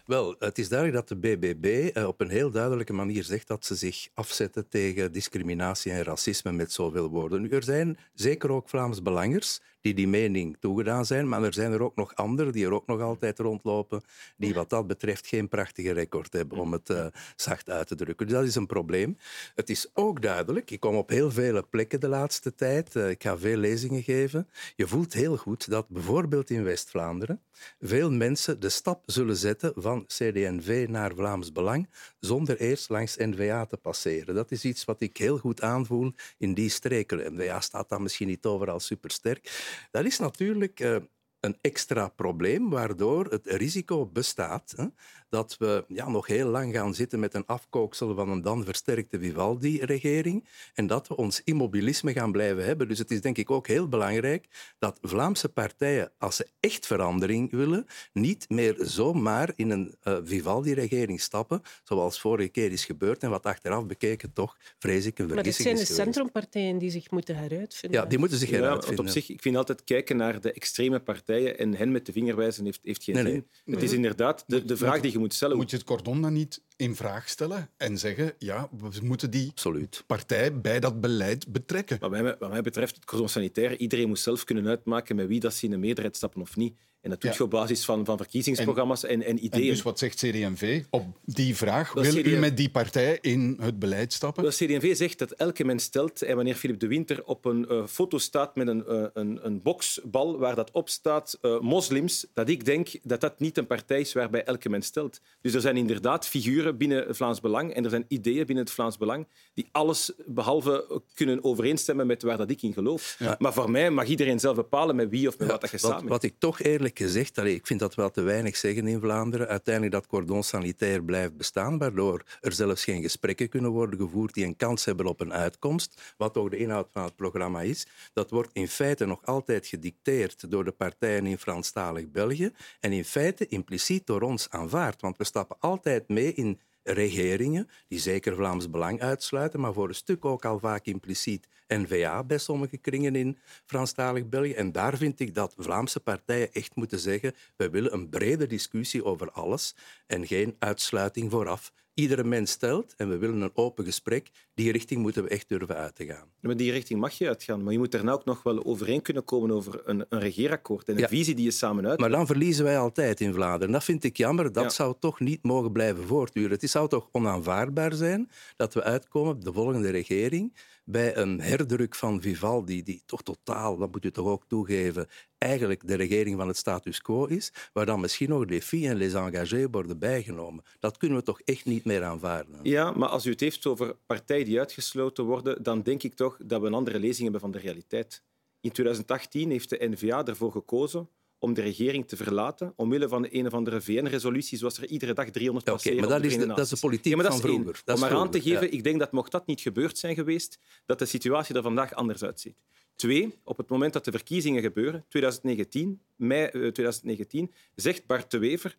Wel, 0.07 0.37
het 0.39 0.59
is 0.59 0.69
duidelijk 0.69 0.99
dat 0.99 1.09
de 1.09 1.29
BBB 1.37 1.91
eh, 1.95 2.07
op 2.07 2.21
een 2.21 2.31
heel 2.31 2.51
duidelijke 2.51 2.93
manier 2.93 3.25
zegt 3.25 3.49
dat 3.49 3.65
ze 3.65 3.75
zich 3.75 4.09
afzetten 4.15 4.69
tegen 4.69 5.13
discriminatie 5.13 5.93
en 5.93 6.03
racisme 6.03 6.53
met 6.53 6.73
zoveel 6.73 7.09
woorden. 7.09 7.41
Nu, 7.41 7.49
er 7.49 7.63
zijn 7.63 7.99
zeker 8.15 8.51
ook 8.51 8.69
Vlaams 8.69 9.03
belangers 9.03 9.61
die 9.83 9.95
die 9.95 10.09
mening 10.09 10.57
toegedaan 10.61 11.07
zijn, 11.07 11.29
maar 11.29 11.43
er 11.43 11.55
zijn 11.55 11.73
er 11.73 11.83
ook 11.83 11.97
nog 11.97 12.15
anderen 12.15 12.53
die 12.53 12.65
er 12.65 12.73
ook 12.73 12.87
nog 12.87 13.01
altijd 13.01 13.39
rondlopen, 13.39 14.03
die 14.37 14.55
wat 14.55 14.71
dat 14.71 14.87
betreft 14.87 15.27
geen 15.27 15.49
prachtige 15.49 15.93
record 15.93 16.33
hebben, 16.33 16.59
om 16.59 16.73
het 16.73 16.91
uh, 16.91 17.07
zacht 17.37 17.71
uit 17.71 17.87
te 17.87 17.95
drukken. 17.95 18.27
Dus 18.27 18.37
dat 18.37 18.45
is 18.45 18.55
een 18.55 18.67
probleem. 18.67 19.17
Het 19.55 19.71
is 19.71 19.91
ook 19.95 20.23
duidelijk, 20.23 20.71
ik 20.71 20.81
kom 20.81 20.95
op 20.95 21.09
heel 21.09 21.31
vele 21.31 21.63
plekken 21.63 22.01
de 22.01 22.09
laatste 22.09 22.55
tijd, 22.55 22.95
uh, 22.95 23.11
ik 23.11 23.23
ga 23.23 23.39
veel 23.39 23.57
lezingen 23.57 24.03
geven, 24.03 24.49
je 24.77 24.87
voelt 24.87 25.13
heel 25.13 25.37
goed 25.37 25.71
dat 25.71 25.89
bijvoorbeeld 25.89 26.51
in 26.51 26.65
West-Vlaanderen 26.65 27.41
veel 27.81 28.11
mensen 28.11 28.61
de 28.61 28.69
stap 28.69 29.03
zullen 29.07 29.37
zetten 29.37 29.73
van 29.77 30.07
CD&V 30.07 30.87
naar 30.89 31.15
Vlaams 31.15 31.53
Belang 31.53 31.89
zonder 32.21 32.61
eerst 32.61 32.89
langs 32.89 33.17
N-VA 33.17 33.67
te 33.67 33.77
passeren. 33.77 34.35
Dat 34.35 34.51
is 34.51 34.65
iets 34.65 34.85
wat 34.85 35.01
ik 35.01 35.17
heel 35.17 35.39
goed 35.39 35.63
aanvoel 35.63 36.13
in 36.39 36.55
die 36.55 36.69
streken. 36.69 37.35
N-VA 37.35 37.61
staat 37.61 37.89
dan 37.89 38.03
misschien 38.03 38.29
niet 38.29 38.45
overal 38.45 38.81
supersterk. 38.81 39.72
Dat 39.91 40.05
is 40.05 40.19
natuurlijk 40.19 40.81
uh, 40.81 40.97
een 41.41 41.59
extra 41.61 42.09
probleem, 42.09 42.71
waardoor 42.71 43.27
het 43.27 43.47
risico 43.47 44.07
bestaat 44.07 44.73
hè, 44.77 44.87
dat 45.33 45.57
we 45.59 45.85
ja, 45.89 46.09
nog 46.09 46.27
heel 46.27 46.49
lang 46.49 46.75
gaan 46.75 46.95
zitten 46.95 47.21
met 47.21 47.35
een 47.35 47.47
afkooksel 47.47 48.15
van 48.15 48.29
een 48.29 48.43
dan 48.43 48.65
versterkte 48.65 49.19
Vivaldi-regering 49.19 50.45
en 50.75 50.87
dat 50.87 51.09
we 51.09 51.17
ons 51.17 51.41
immobilisme 51.45 52.13
gaan 52.13 52.33
blijven 52.33 52.65
hebben. 52.65 52.89
Dus 52.89 52.99
het 52.99 53.11
is 53.11 53.21
denk 53.21 53.39
ik 53.39 53.51
ook 53.51 53.67
heel 53.67 53.89
belangrijk 53.89 54.49
dat 54.79 54.99
Vlaamse 55.03 55.49
partijen, 55.49 56.13
als 56.19 56.37
ze 56.37 56.47
echt 56.61 56.87
verandering 56.87 57.51
willen, 57.51 57.87
niet 58.13 58.49
meer 58.49 58.77
zomaar 58.79 59.53
in 59.57 59.71
een 59.71 59.95
uh, 60.05 60.19
Vivaldi-regering 60.23 61.21
stappen, 61.21 61.63
zoals 61.83 62.21
vorige 62.21 62.49
keer 62.49 62.73
is 62.73 62.85
gebeurd 62.85 63.23
en 63.23 63.31
wat 63.31 63.47
achteraf 63.47 63.87
bekeken 63.87 64.33
toch, 64.33 64.57
vrees 64.79 65.07
ik, 65.07 65.19
een 65.19 65.29
vergissing 65.29 65.69
Maar 65.69 65.79
het 65.79 65.87
zijn 65.87 65.97
de 65.97 66.03
centrumpartijen 66.03 66.79
die 66.79 66.91
zich 66.91 67.11
moeten 67.11 67.37
heruitvinden. 67.37 68.01
Ja, 68.01 68.07
die 68.07 68.19
moeten 68.19 68.39
zich 68.39 68.51
heruitvinden. 68.51 69.05
Ja, 69.05 69.11
op 69.11 69.17
zich, 69.17 69.29
ik 69.29 69.43
vind 69.43 69.57
altijd 69.57 69.85
kijken 69.85 70.17
naar 70.17 70.41
de 70.41 70.53
extreme 70.53 71.01
partijen 71.01 71.59
en 71.59 71.75
hen 71.75 71.93
met 71.93 72.07
de 72.07 72.13
vinger 72.13 72.37
wijzen 72.37 72.65
heeft, 72.65 72.81
heeft 72.83 73.05
geen 73.05 73.15
nee, 73.15 73.25
zin. 73.25 73.47
Nee. 73.65 73.75
Het 73.75 73.85
is 73.85 73.93
inderdaad 73.93 74.45
de, 74.47 74.65
de 74.65 74.77
vraag 74.77 75.01
die 75.01 75.13
je 75.13 75.21
moet 75.23 75.35
stellen. 75.35 75.57
Moet 75.57 75.71
je 75.71 75.77
het 75.77 75.87
cordon 75.87 76.23
dan 76.23 76.33
niet 76.33 76.63
in 76.77 76.97
vraag 76.97 77.29
stellen 77.29 77.71
en 77.77 77.99
zeggen, 77.99 78.35
ja, 78.39 78.69
we 78.79 78.91
moeten 79.03 79.31
die 79.31 79.49
Absoluut. 79.51 80.05
partij 80.07 80.61
bij 80.61 80.81
dat 80.81 81.01
beleid 81.01 81.53
betrekken? 81.53 81.99
Wat 82.01 82.11
mij, 82.11 82.23
wat 82.23 82.51
mij 82.51 82.63
betreft, 82.63 82.95
het 82.95 83.05
cordon 83.05 83.29
sanitair, 83.29 83.77
iedereen 83.77 84.09
moet 84.09 84.19
zelf 84.19 84.45
kunnen 84.45 84.67
uitmaken 84.67 85.17
met 85.17 85.27
wie 85.27 85.41
dat 85.41 85.55
ze 85.55 85.65
in 85.65 85.71
de 85.71 85.77
meerderheid 85.77 86.17
stappen 86.17 86.41
of 86.41 86.57
niet. 86.57 86.77
En 87.03 87.11
dat 87.11 87.21
doet 87.21 87.37
je 87.37 87.43
op 87.43 87.51
basis 87.51 87.85
van, 87.85 88.05
van 88.05 88.17
verkiezingsprogramma's 88.17 89.05
en, 89.05 89.23
en, 89.23 89.45
ideeën. 89.45 89.65
En 89.65 89.71
dus 89.71 89.83
wat 89.83 89.99
zegt 89.99 90.17
CD&V 90.17 90.83
op 90.91 91.05
die 91.25 91.57
vraag? 91.57 91.93
Wil 91.93 92.17
u 92.17 92.39
met 92.39 92.57
die 92.57 92.71
partij 92.71 93.19
in 93.21 93.57
het 93.61 93.79
beleid 93.79 94.13
stappen? 94.13 94.43
Wel, 94.43 94.53
CD&V 94.53 94.97
zegt 94.97 95.19
dat 95.19 95.31
elke 95.31 95.65
mens 95.65 95.85
stelt. 95.85 96.23
En 96.23 96.37
wanneer 96.37 96.55
Philip 96.55 96.81
de 96.81 96.87
Winter 96.87 97.25
op 97.25 97.45
een 97.45 97.67
uh, 97.71 97.87
foto 97.87 98.19
staat 98.19 98.57
met 98.57 98.69
een, 98.69 98.85
uh, 98.89 99.05
een, 99.15 99.39
een 99.43 99.63
boksbal 99.63 100.39
waar 100.39 100.55
dat 100.55 100.71
op 100.71 100.89
staat, 100.89 101.39
uh, 101.43 101.61
moslims, 101.61 102.27
dat 102.35 102.49
ik 102.49 102.65
denk 102.65 102.89
dat 103.03 103.21
dat 103.21 103.41
niet 103.41 103.59
een 103.59 103.67
partij 103.67 104.01
is 104.01 104.13
waarbij 104.13 104.45
elke 104.45 104.69
mens 104.69 104.87
stelt. 104.87 105.21
Dus 105.41 105.55
er 105.55 105.61
zijn 105.61 105.77
inderdaad 105.77 106.27
figuren 106.27 106.77
binnen 106.77 107.07
het 107.07 107.17
Vlaams 107.17 107.41
Belang 107.41 107.75
en 107.75 107.85
er 107.85 107.91
zijn 107.91 108.05
ideeën 108.09 108.47
binnen 108.47 108.65
het 108.65 108.75
Vlaams 108.75 108.97
Belang 108.97 109.27
die 109.55 109.69
alles 109.73 110.13
behalve 110.27 111.03
kunnen 111.15 111.45
overeenstemmen 111.45 112.07
met 112.07 112.23
waar 112.23 112.37
dat 112.37 112.51
ik 112.51 112.63
in 112.63 112.73
geloof. 112.73 113.17
Ja. 113.19 113.37
Maar 113.39 113.53
voor 113.53 113.71
mij 113.71 113.91
mag 113.91 114.07
iedereen 114.07 114.41
zelf 114.41 114.57
bepalen 114.57 114.97
met 114.97 115.11
wie 115.11 115.29
of 115.29 115.39
met 115.39 115.49
ja, 115.49 115.59
wat 115.59 115.71
je 115.71 115.79
samen 115.79 116.09
wat 116.09 116.23
ik 116.23 116.35
toch 116.39 116.61
eerlijk 116.61 116.92
gezegd, 116.99 117.37
ik 117.37 117.67
vind 117.67 117.81
dat 117.81 117.95
wel 117.95 118.11
te 118.11 118.23
weinig 118.23 118.57
zeggen 118.57 118.87
in 118.87 119.01
Vlaanderen, 119.01 119.49
uiteindelijk 119.49 119.95
dat 119.95 120.07
cordon 120.07 120.43
sanitair 120.43 121.05
blijft 121.05 121.37
bestaan, 121.37 121.79
waardoor 121.79 122.23
er 122.41 122.53
zelfs 122.53 122.85
geen 122.85 123.03
gesprekken 123.03 123.49
kunnen 123.49 123.71
worden 123.71 123.99
gevoerd 123.99 124.35
die 124.35 124.45
een 124.45 124.57
kans 124.57 124.85
hebben 124.85 125.07
op 125.07 125.21
een 125.21 125.33
uitkomst, 125.33 126.15
wat 126.17 126.37
ook 126.37 126.51
de 126.51 126.57
inhoud 126.57 126.89
van 126.93 127.05
het 127.05 127.17
programma 127.17 127.61
is. 127.61 127.87
Dat 128.13 128.31
wordt 128.31 128.51
in 128.53 128.69
feite 128.69 129.07
nog 129.07 129.27
altijd 129.27 129.67
gedicteerd 129.67 130.51
door 130.51 130.65
de 130.65 130.73
partijen 130.73 131.27
in 131.27 131.39
Franstalig 131.39 132.11
België 132.11 132.53
en 132.81 132.93
in 132.93 133.05
feite 133.05 133.47
impliciet 133.47 134.07
door 134.07 134.21
ons 134.21 134.51
aanvaard, 134.51 135.01
want 135.01 135.17
we 135.17 135.25
stappen 135.25 135.57
altijd 135.61 136.09
mee 136.09 136.33
in 136.33 136.61
regeringen, 136.83 137.69
die 137.89 137.99
zeker 137.99 138.35
Vlaams 138.35 138.71
Belang 138.71 139.01
uitsluiten, 139.01 139.61
maar 139.61 139.73
voor 139.73 139.89
een 139.89 139.95
stuk 139.95 140.25
ook 140.25 140.45
al 140.45 140.59
vaak 140.59 140.87
impliciet 140.87 141.49
N-VA 141.69 142.25
bij 142.25 142.39
sommige 142.39 142.77
kringen 142.77 143.17
in 143.17 143.39
Franstalig 143.67 144.29
België. 144.29 144.53
En 144.53 144.73
daar 144.73 144.97
vind 144.97 145.21
ik 145.21 145.35
dat 145.35 145.55
Vlaamse 145.59 146.01
partijen 146.01 146.53
echt 146.53 146.77
moeten 146.77 146.99
zeggen, 146.99 147.35
we 147.57 147.71
willen 147.71 147.93
een 147.93 148.09
brede 148.09 148.47
discussie 148.47 149.05
over 149.05 149.31
alles 149.31 149.75
en 150.07 150.27
geen 150.27 150.57
uitsluiting 150.59 151.31
vooraf 151.31 151.73
iedere 151.95 152.25
mens 152.25 152.51
stelt 152.51 152.95
en 152.97 153.09
we 153.09 153.19
willen 153.19 153.41
een 153.41 153.51
open 153.55 153.85
gesprek, 153.85 154.31
die 154.55 154.73
richting 154.73 155.03
moeten 155.03 155.23
we 155.23 155.29
echt 155.29 155.49
durven 155.49 155.77
uit 155.77 155.95
te 155.95 156.07
gaan. 156.07 156.29
Maar 156.41 156.57
die 156.57 156.73
richting 156.73 157.01
mag 157.01 157.13
je 157.13 157.29
uitgaan, 157.29 157.63
maar 157.63 157.73
je 157.73 157.79
moet 157.79 157.91
daarna 157.91 158.13
ook 158.13 158.25
nog 158.25 158.43
wel 158.43 158.65
overeen 158.65 159.03
kunnen 159.03 159.25
komen 159.25 159.51
over 159.51 159.81
een, 159.85 160.05
een 160.09 160.21
regeerakkoord 160.21 160.89
en 160.89 160.95
een 160.95 161.01
ja. 161.01 161.09
visie 161.09 161.35
die 161.35 161.45
je 161.45 161.51
samen 161.51 161.87
uit. 161.87 161.99
Maar 161.99 162.11
dan 162.11 162.27
verliezen 162.27 162.65
wij 162.65 162.79
altijd 162.79 163.21
in 163.21 163.35
Vlaanderen. 163.35 163.73
Dat 163.73 163.85
vind 163.85 164.05
ik 164.05 164.17
jammer. 164.17 164.53
Dat 164.53 164.63
ja. 164.63 164.69
zou 164.69 164.95
toch 164.99 165.21
niet 165.21 165.43
mogen 165.43 165.73
blijven 165.73 166.07
voortduren. 166.07 166.51
Het 166.51 166.71
zou 166.71 166.89
toch 166.89 167.09
onaanvaardbaar 167.13 167.93
zijn 167.93 168.31
dat 168.57 168.75
we 168.75 168.83
uitkomen, 168.83 169.41
de 169.41 169.53
volgende 169.53 169.91
regering, 169.91 170.55
bij 170.85 171.17
een 171.17 171.41
herdruk 171.41 171.95
van 171.95 172.21
Vivaldi, 172.21 172.83
die 172.83 173.03
toch 173.07 173.23
totaal, 173.23 173.77
dat 173.77 173.93
moet 173.93 174.05
u 174.05 174.11
toch 174.11 174.27
ook 174.27 174.45
toegeven, 174.47 175.09
eigenlijk 175.39 175.87
de 175.87 175.95
regering 175.95 176.37
van 176.37 176.49
het 176.49 176.57
status 176.57 177.01
quo 177.01 177.25
is, 177.25 177.53
waar 177.73 177.87
dan 177.87 178.01
misschien 178.01 178.29
nog 178.29 178.45
les 178.49 178.73
en 178.73 178.97
les 178.97 179.15
engagés 179.15 179.67
worden 179.71 179.99
bijgenomen. 179.99 180.65
Dat 180.79 180.97
kunnen 180.97 181.19
we 181.19 181.25
toch 181.25 181.41
echt 181.41 181.65
niet 181.65 181.85
meer 181.85 182.05
aanvaarden. 182.05 182.59
Ja, 182.63 182.91
maar 182.91 183.09
als 183.09 183.27
u 183.27 183.31
het 183.31 183.41
heeft 183.41 183.67
over 183.67 183.97
partijen 184.07 184.45
die 184.45 184.59
uitgesloten 184.59 185.25
worden, 185.25 185.63
dan 185.63 185.83
denk 185.83 186.03
ik 186.03 186.15
toch 186.15 186.39
dat 186.45 186.61
we 186.61 186.67
een 186.67 186.75
andere 186.75 186.99
lezing 186.99 187.23
hebben 187.23 187.41
van 187.41 187.51
de 187.51 187.59
realiteit. 187.59 188.23
In 188.61 188.73
2018 188.73 189.51
heeft 189.51 189.71
de 189.71 189.89
N-VA 189.91 190.25
ervoor 190.25 190.53
gekozen 190.53 191.09
om 191.43 191.55
de 191.55 191.61
regering 191.61 192.09
te 192.09 192.17
verlaten, 192.17 192.73
omwille 192.77 193.09
van 193.09 193.27
een 193.31 193.47
of 193.47 193.53
andere 193.53 193.81
VN-resolutie, 193.81 194.59
zoals 194.59 194.79
er 194.79 194.87
iedere 194.87 195.13
dag 195.13 195.31
300 195.31 195.67
ja, 195.67 195.73
passeren. 195.73 195.99
Okay, 195.99 196.11
maar 196.11 196.21
dat 196.21 196.31
is, 196.31 196.39
de, 196.39 196.47
dat 196.47 196.59
is 196.59 196.69
de 196.69 196.79
politiek 196.81 197.17
ja, 197.17 197.23
van 197.23 197.41
vroeger. 197.41 197.83
Om 197.87 198.01
maar 198.01 198.11
aan 198.11 198.31
te 198.31 198.41
geven, 198.41 198.67
ja. 198.67 198.73
ik 198.73 198.85
denk 198.85 198.99
dat 198.99 199.13
mocht 199.13 199.33
dat 199.33 199.47
niet 199.47 199.61
gebeurd 199.61 199.99
zijn 199.99 200.15
geweest, 200.15 200.59
dat 200.87 200.99
de 200.99 201.05
situatie 201.05 201.55
er 201.55 201.63
vandaag 201.63 201.95
anders 201.95 202.23
uitziet. 202.25 202.57
Twee, 202.97 203.39
op 203.45 203.57
het 203.57 203.69
moment 203.69 203.93
dat 203.93 204.05
de 204.05 204.11
verkiezingen 204.11 204.63
gebeuren, 204.63 205.05
2019, 205.09 206.01
mei 206.17 206.51
2019, 206.51 207.53
zegt 207.75 208.07
Bart 208.07 208.31
de 208.31 208.39
Wever 208.39 208.77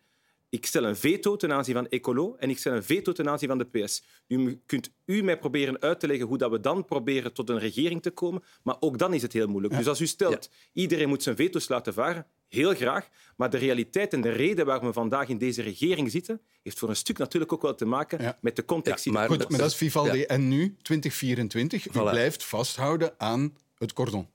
ik 0.54 0.66
stel 0.66 0.84
een 0.84 0.96
veto 0.96 1.36
ten 1.36 1.52
aanzien 1.52 1.74
van 1.74 1.88
Ecolo 1.88 2.36
en 2.38 2.50
ik 2.50 2.58
stel 2.58 2.72
een 2.72 2.82
veto 2.82 3.12
ten 3.12 3.28
aanzien 3.28 3.48
van 3.48 3.58
de 3.58 3.64
PS. 3.64 4.04
U 4.28 4.60
kunt 4.66 4.90
u 5.04 5.22
mij 5.22 5.38
proberen 5.38 5.80
uit 5.80 6.00
te 6.00 6.06
leggen 6.06 6.26
hoe 6.26 6.38
dat 6.38 6.50
we 6.50 6.60
dan 6.60 6.84
proberen 6.84 7.32
tot 7.32 7.48
een 7.48 7.58
regering 7.58 8.02
te 8.02 8.10
komen, 8.10 8.42
maar 8.62 8.76
ook 8.80 8.98
dan 8.98 9.14
is 9.14 9.22
het 9.22 9.32
heel 9.32 9.46
moeilijk. 9.46 9.72
Ja. 9.72 9.78
Dus 9.78 9.88
als 9.88 10.00
u 10.00 10.06
stelt, 10.06 10.48
ja. 10.50 10.80
iedereen 10.82 11.08
moet 11.08 11.22
zijn 11.22 11.36
veto's 11.36 11.68
laten 11.68 11.94
varen, 11.94 12.26
heel 12.54 12.74
graag, 12.74 13.08
maar 13.36 13.50
de 13.50 13.58
realiteit 13.58 14.12
en 14.12 14.20
de 14.20 14.30
reden 14.30 14.66
waarom 14.66 14.86
we 14.86 14.92
vandaag 14.92 15.28
in 15.28 15.38
deze 15.38 15.62
regering 15.62 16.10
zitten, 16.10 16.40
heeft 16.62 16.78
voor 16.78 16.88
een 16.88 16.96
stuk 16.96 17.18
natuurlijk 17.18 17.52
ook 17.52 17.62
wel 17.62 17.74
te 17.74 17.84
maken 17.84 18.22
ja. 18.22 18.38
met 18.40 18.56
de 18.56 18.64
context. 18.64 19.06
maar, 19.06 19.28
Goed, 19.28 19.48
maar 19.48 19.58
dat 19.58 19.70
is 19.70 19.76
Vivaldi. 19.76 20.22
En 20.22 20.48
nu, 20.48 20.76
2024, 20.82 21.86
u 21.86 21.90
voilà. 21.90 21.92
blijft 21.92 22.44
vasthouden 22.44 23.14
aan 23.18 23.56
het 23.78 23.92
cordon. 23.92 24.28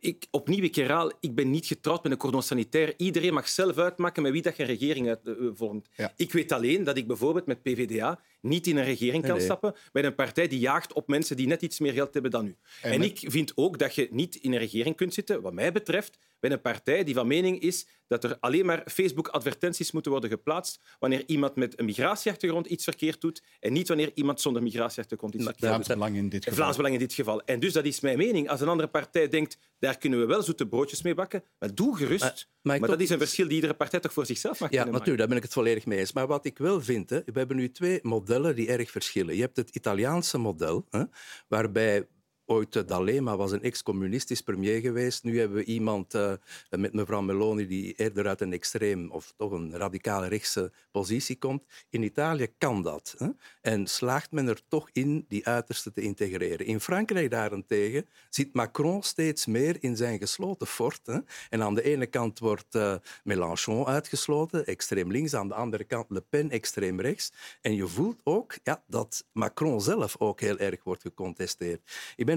Ik, 0.00 0.26
opnieuw, 0.30 0.62
ik 0.62 0.74
herhaal, 0.74 1.12
ik 1.20 1.34
ben 1.34 1.50
niet 1.50 1.66
getrouwd 1.66 2.02
met 2.02 2.12
een 2.12 2.18
cordon 2.18 2.42
sanitair. 2.42 2.94
Iedereen 2.96 3.34
mag 3.34 3.48
zelf 3.48 3.78
uitmaken 3.78 4.22
met 4.22 4.32
wie 4.32 4.42
dat 4.42 4.56
je 4.56 4.62
een 4.62 4.68
regering 4.68 5.08
uit, 5.08 5.20
uh, 5.24 5.50
vormt. 5.54 5.88
Ja. 5.96 6.12
Ik 6.16 6.32
weet 6.32 6.52
alleen 6.52 6.84
dat 6.84 6.96
ik 6.96 7.06
bijvoorbeeld 7.06 7.46
met 7.46 7.62
PvdA 7.62 8.20
niet 8.42 8.66
in 8.66 8.76
een 8.76 8.84
regering 8.84 9.26
kan 9.26 9.40
stappen 9.40 9.74
met 9.92 10.04
een 10.04 10.14
partij 10.14 10.48
die 10.48 10.58
jaagt 10.58 10.92
op 10.92 11.08
mensen 11.08 11.36
die 11.36 11.46
net 11.46 11.62
iets 11.62 11.78
meer 11.78 11.92
geld 11.92 12.12
hebben 12.12 12.30
dan 12.30 12.46
u. 12.46 12.56
En, 12.82 13.02
ik 13.02 13.20
vind 13.22 13.52
ook 13.54 13.78
dat 13.78 13.94
je 13.94 14.08
niet 14.10 14.34
in 14.36 14.52
een 14.52 14.58
regering 14.58 14.96
kunt 14.96 15.14
zitten, 15.14 15.42
wat 15.42 15.52
mij 15.52 15.72
betreft, 15.72 16.18
met 16.40 16.52
een 16.52 16.60
partij 16.60 17.04
die 17.04 17.14
van 17.14 17.26
mening 17.26 17.60
is 17.60 17.86
dat 18.06 18.24
er 18.24 18.36
alleen 18.40 18.66
maar 18.66 18.82
Facebook-advertenties 18.86 19.92
moeten 19.92 20.10
worden 20.10 20.30
geplaatst 20.30 20.80
wanneer 20.98 21.22
iemand 21.26 21.56
met 21.56 21.78
een 21.78 21.84
migratieachtergrond 21.84 22.66
iets 22.66 22.84
verkeerd 22.84 23.20
doet 23.20 23.42
en 23.60 23.72
niet 23.72 23.88
wanneer 23.88 24.10
iemand 24.14 24.40
zonder 24.40 24.62
migratieachtergrond 24.62 25.34
iets 25.34 25.44
verkeerd 25.44 25.76
doet. 25.76 25.84
Vlaams 25.84 26.00
Belang 26.00 26.16
in 26.16 26.28
dit 26.28 26.42
geval. 26.42 26.58
Vlaams 26.58 26.76
Belang 26.76 26.94
in 26.94 27.00
dit 27.00 27.12
geval. 27.12 27.42
En 27.44 27.60
dus 27.60 27.72
dat 27.72 27.84
is 27.84 28.00
mijn 28.00 28.18
mening. 28.18 28.48
Als 28.48 28.60
een 28.60 28.68
andere 28.68 28.88
partij 28.88 29.28
denkt, 29.28 29.58
daar 29.78 29.98
kunnen 29.98 30.18
we 30.18 30.26
wel 30.26 30.42
zoete 30.42 30.66
broodjes 30.66 31.02
mee 31.02 31.14
bakken, 31.14 31.44
maar 31.58 31.74
doe 31.74 31.96
gerust. 31.96 32.22
Maar, 32.22 32.46
maar, 32.62 32.80
dat 32.80 33.00
is 33.00 33.10
een 33.10 33.18
verschil 33.18 33.46
die 33.46 33.54
iedere 33.54 33.74
partij 33.74 34.00
toch 34.00 34.12
voor 34.12 34.26
zichzelf 34.26 34.60
mag 34.60 34.70
Ja, 34.70 34.84
natuurlijk, 34.84 35.18
daar 35.18 35.28
ben 35.28 35.36
ik 35.36 35.42
het 35.42 35.52
volledig 35.52 35.86
mee 35.86 35.98
eens. 35.98 36.12
Maar 36.12 36.26
wat 36.26 36.44
ik 36.44 36.58
wel 36.58 36.80
vind, 36.80 37.10
hè, 37.10 37.20
we 37.24 37.38
hebben 37.38 37.56
nu 37.56 37.70
twee 37.70 37.98
modellen 38.02 38.56
die 38.56 38.68
erg 38.68 38.90
verschillen. 38.90 39.34
Je 39.34 39.40
hebt 39.40 39.56
het 39.56 39.70
Italiaanse 39.70 40.38
model, 40.38 40.86
hè, 40.90 41.02
waarbij 41.48 42.06
ooit 42.46 42.88
D'Alema 42.88 43.36
was 43.36 43.52
een 43.52 43.62
ex-communistisch 43.62 44.40
premier 44.40 44.80
geweest. 44.80 45.24
Nu 45.24 45.38
hebben 45.38 45.56
we 45.56 45.64
iemand 45.64 46.14
uh, 46.14 46.32
met 46.70 46.92
mevrouw 46.92 47.20
Meloni 47.20 47.66
die 47.66 47.92
eerder 47.92 48.26
uit 48.26 48.40
een 48.40 48.52
extreem 48.52 49.10
of 49.10 49.34
toch 49.36 49.52
een 49.52 49.76
radicale 49.76 50.26
rechtse 50.26 50.72
positie 50.90 51.38
komt. 51.38 51.62
In 51.90 52.02
Italië 52.02 52.48
kan 52.58 52.82
dat. 52.82 53.14
Hè? 53.18 53.28
En 53.60 53.86
slaagt 53.86 54.30
men 54.30 54.48
er 54.48 54.60
toch 54.68 54.88
in 54.92 55.24
die 55.28 55.46
uiterste 55.46 55.92
te 55.92 56.00
integreren. 56.00 56.66
In 56.66 56.80
Frankrijk 56.80 57.30
daarentegen 57.30 58.06
zit 58.28 58.54
Macron 58.54 59.02
steeds 59.02 59.46
meer 59.46 59.76
in 59.80 59.96
zijn 59.96 60.18
gesloten 60.18 60.66
fort. 60.66 61.00
Hè? 61.06 61.18
En 61.50 61.62
aan 61.62 61.74
de 61.74 61.82
ene 61.82 62.06
kant 62.06 62.38
wordt 62.38 62.74
uh, 62.74 62.94
Mélenchon 63.24 63.86
uitgesloten, 63.86 64.66
extreem 64.66 65.10
links. 65.10 65.34
Aan 65.34 65.48
de 65.48 65.54
andere 65.54 65.84
kant 65.84 66.10
Le 66.10 66.20
Pen, 66.20 66.50
extreem 66.50 67.00
rechts. 67.00 67.32
En 67.60 67.74
je 67.74 67.86
voelt 67.86 68.20
ook 68.24 68.54
ja, 68.62 68.82
dat 68.86 69.24
Macron 69.32 69.80
zelf 69.80 70.16
ook 70.18 70.40
heel 70.40 70.58
erg 70.58 70.84
wordt 70.84 71.02
gecontesteerd. 71.02 71.80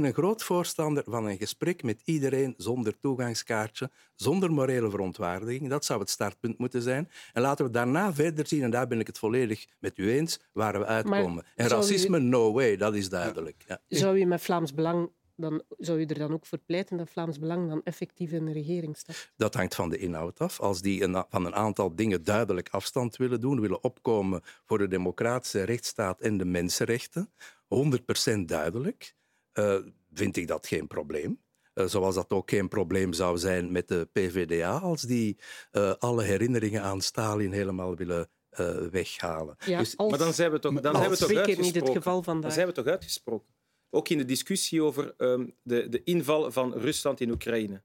Een 0.04 0.14
groot 0.14 0.44
voorstander 0.44 1.04
van 1.08 1.26
een 1.26 1.38
gesprek 1.38 1.84
met 1.84 2.02
iedereen 2.06 2.54
zonder 2.58 3.00
toegangskaartje, 3.00 3.90
zonder 4.16 4.52
morele 4.52 4.90
verontwaardiging. 4.90 5.70
Dat 5.70 5.86
zou 5.86 6.00
het 6.00 6.10
startpunt 6.10 6.58
moeten 6.58 6.82
zijn. 6.82 7.10
En 7.34 7.42
laten 7.42 7.66
we 7.66 7.72
daarna 7.72 8.14
verder 8.14 8.48
zien, 8.48 8.64
en 8.64 8.72
daar 8.72 8.88
ben 8.88 9.00
ik 9.00 9.08
het 9.08 9.18
volledig 9.18 9.66
met 9.80 9.98
u 9.98 10.12
eens, 10.12 10.40
waar 10.54 10.80
we 10.80 10.86
uitkomen. 10.86 11.46
en 11.56 11.68
racisme, 11.68 12.20
no 12.20 12.54
way, 12.54 12.78
dat 12.78 12.96
is 12.96 13.10
duidelijk. 13.10 13.64
Ja. 13.68 13.80
Zou 13.88 14.18
je 14.18 14.26
met 14.26 14.42
Vlaams 14.42 14.74
Belang 14.74 15.10
dan 15.36 15.64
zou 15.78 16.00
je 16.00 16.06
er 16.06 16.20
dan 16.20 16.34
ook 16.34 16.46
voor 16.46 16.58
pleiten 16.58 16.98
dat 16.98 17.10
Vlaams 17.10 17.40
Belang 17.40 17.70
dan 17.70 17.82
effectief 17.84 18.32
in 18.32 18.46
de 18.46 18.52
regering 18.52 18.98
staat? 18.98 19.32
Dat 19.38 19.54
hangt 19.54 19.76
van 19.76 19.90
de 19.90 19.98
inhoud 19.98 20.40
af. 20.40 20.60
Als 20.60 20.82
die 20.82 21.04
een, 21.04 21.26
van 21.30 21.46
een 21.46 21.56
aantal 21.56 21.96
dingen 21.96 22.24
duidelijk 22.24 22.70
afstand 22.70 23.16
willen 23.16 23.42
doen, 23.42 23.62
willen 23.62 23.84
opkomen 23.84 24.42
voor 24.66 24.78
de 24.78 24.88
democratische 24.88 25.64
rechtsstaat 25.64 26.22
en 26.22 26.38
de 26.38 26.46
mensenrechten, 26.46 27.32
100% 28.36 28.40
duidelijk, 28.46 29.16
uh, 29.60 29.78
vind 30.14 30.38
ik 30.38 30.48
dat 30.48 30.68
geen 30.68 30.88
probleem. 30.88 31.44
Uh, 31.74 31.86
zoals 31.86 32.16
dat 32.16 32.30
ook 32.30 32.50
geen 32.50 32.68
probleem 32.68 33.14
zou 33.14 33.38
zijn 33.38 33.72
met 33.72 33.88
de 33.88 34.08
PVDA, 34.12 34.78
als 34.78 35.02
die 35.02 35.38
uh, 35.72 35.94
alle 36.00 36.24
herinneringen 36.24 36.82
aan 36.82 37.02
Stalin 37.02 37.52
helemaal 37.52 37.96
willen 37.96 38.30
uh, 38.60 38.78
weghalen. 38.92 39.56
Ja, 39.66 39.80
dus, 39.80 39.98
als, 39.98 40.10
maar 40.10 40.20
dan 40.20 40.34
zijn 40.34 40.52
we 40.52 40.60
toch, 40.60 40.82
dan 40.82 40.96
zijn 40.96 41.10
we 41.10 41.18
toch 41.18 41.30
uitgesproken. 41.30 41.62
Niet 41.62 41.76
het 41.76 41.90
geval 41.90 42.24
vandaag. 42.24 42.44
Dan 42.44 42.52
zijn 42.52 42.68
we 42.68 42.74
toch 42.74 42.86
uitgesproken. 42.86 43.54
Ook 43.90 44.10
in 44.10 44.18
de 44.18 44.26
discussie 44.26 44.84
over 44.84 45.14
um, 45.18 45.56
de, 45.62 45.90
de 45.90 46.04
inval 46.04 46.52
van 46.52 46.74
Rusland 46.74 47.20
in 47.20 47.32
Oekraïne. 47.32 47.84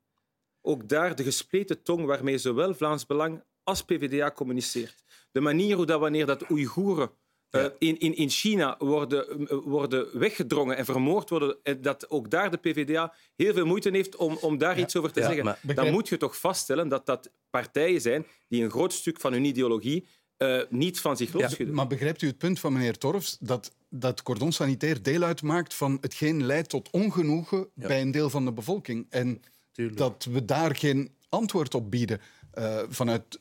Ook 0.61 0.89
daar 0.89 1.15
de 1.17 1.23
gespleten 1.23 1.83
tong 1.83 2.05
waarmee 2.05 2.39
zowel 2.39 2.75
Vlaams 2.75 3.07
Belang 3.07 3.45
als 3.63 3.85
PVDA 3.85 4.31
communiceert. 4.31 5.05
De 5.33 5.41
manier 5.41 5.77
hoe 5.77 5.87
dat 5.87 6.01
wanneer 6.01 6.27
dat 6.27 6.51
Oeigoeren 6.51 7.11
uh, 7.51 7.65
in, 7.79 7.99
in, 7.99 8.17
in 8.17 8.29
China 8.29 8.77
worden, 8.79 9.47
worden 9.65 10.19
weggedrongen 10.19 10.77
en 10.77 10.85
vermoord 10.85 11.31
worden, 11.31 11.57
en 11.63 11.83
dat 11.83 12.11
ook 12.11 12.31
daar 12.31 12.51
de 12.51 12.57
PvdA 12.57 13.15
heel 13.37 13.53
veel 13.53 13.67
moeite 13.67 13.91
heeft 13.91 14.17
om, 14.17 14.39
om 14.41 14.59
daar 14.59 14.77
ja, 14.77 14.83
iets 14.83 14.97
over 14.97 15.13
te 15.13 15.21
ja, 15.21 15.27
zeggen, 15.27 15.75
dan 15.75 15.91
moet 15.91 16.09
je 16.09 16.17
toch 16.17 16.37
vaststellen 16.37 16.89
dat 16.89 17.07
dat 17.07 17.31
partijen 17.51 18.01
zijn 18.01 18.27
die 18.49 18.63
een 18.65 18.71
groot 18.71 18.93
stuk 18.93 19.21
van 19.21 19.33
hun 19.33 19.45
ideologie 19.45 20.07
uh, 20.39 20.63
niet 20.69 21.01
van 21.01 21.17
zich 21.17 21.33
losschudden. 21.33 21.75
maar 21.75 21.87
begrijpt 21.87 22.23
u 22.23 22.27
het 22.27 22.39
punt 22.39 22.61
van 22.61 22.73
meneer 22.73 22.99
Torfs 22.99 23.37
dat 23.41 23.75
dat 23.89 24.23
cordon 24.23 24.53
sanitair 24.53 25.03
deel 25.03 25.23
uitmaakt 25.23 25.75
van 25.75 25.99
hetgeen 26.01 26.47
leidt 26.47 26.69
tot 26.69 26.91
ongenoegen 26.91 27.69
bij 27.75 28.01
een 28.01 28.11
deel 28.11 28.31
van 28.31 28.45
de 28.45 28.53
bevolking? 28.53 29.07
En 29.09 29.43
Tuurlijk. 29.73 29.99
dat 29.99 30.27
we 30.31 30.45
daar 30.45 30.77
geen 30.77 31.15
antwoord 31.29 31.75
op 31.75 31.91
bieden 31.91 32.21
uh, 32.55 32.83
vanuit 32.89 33.39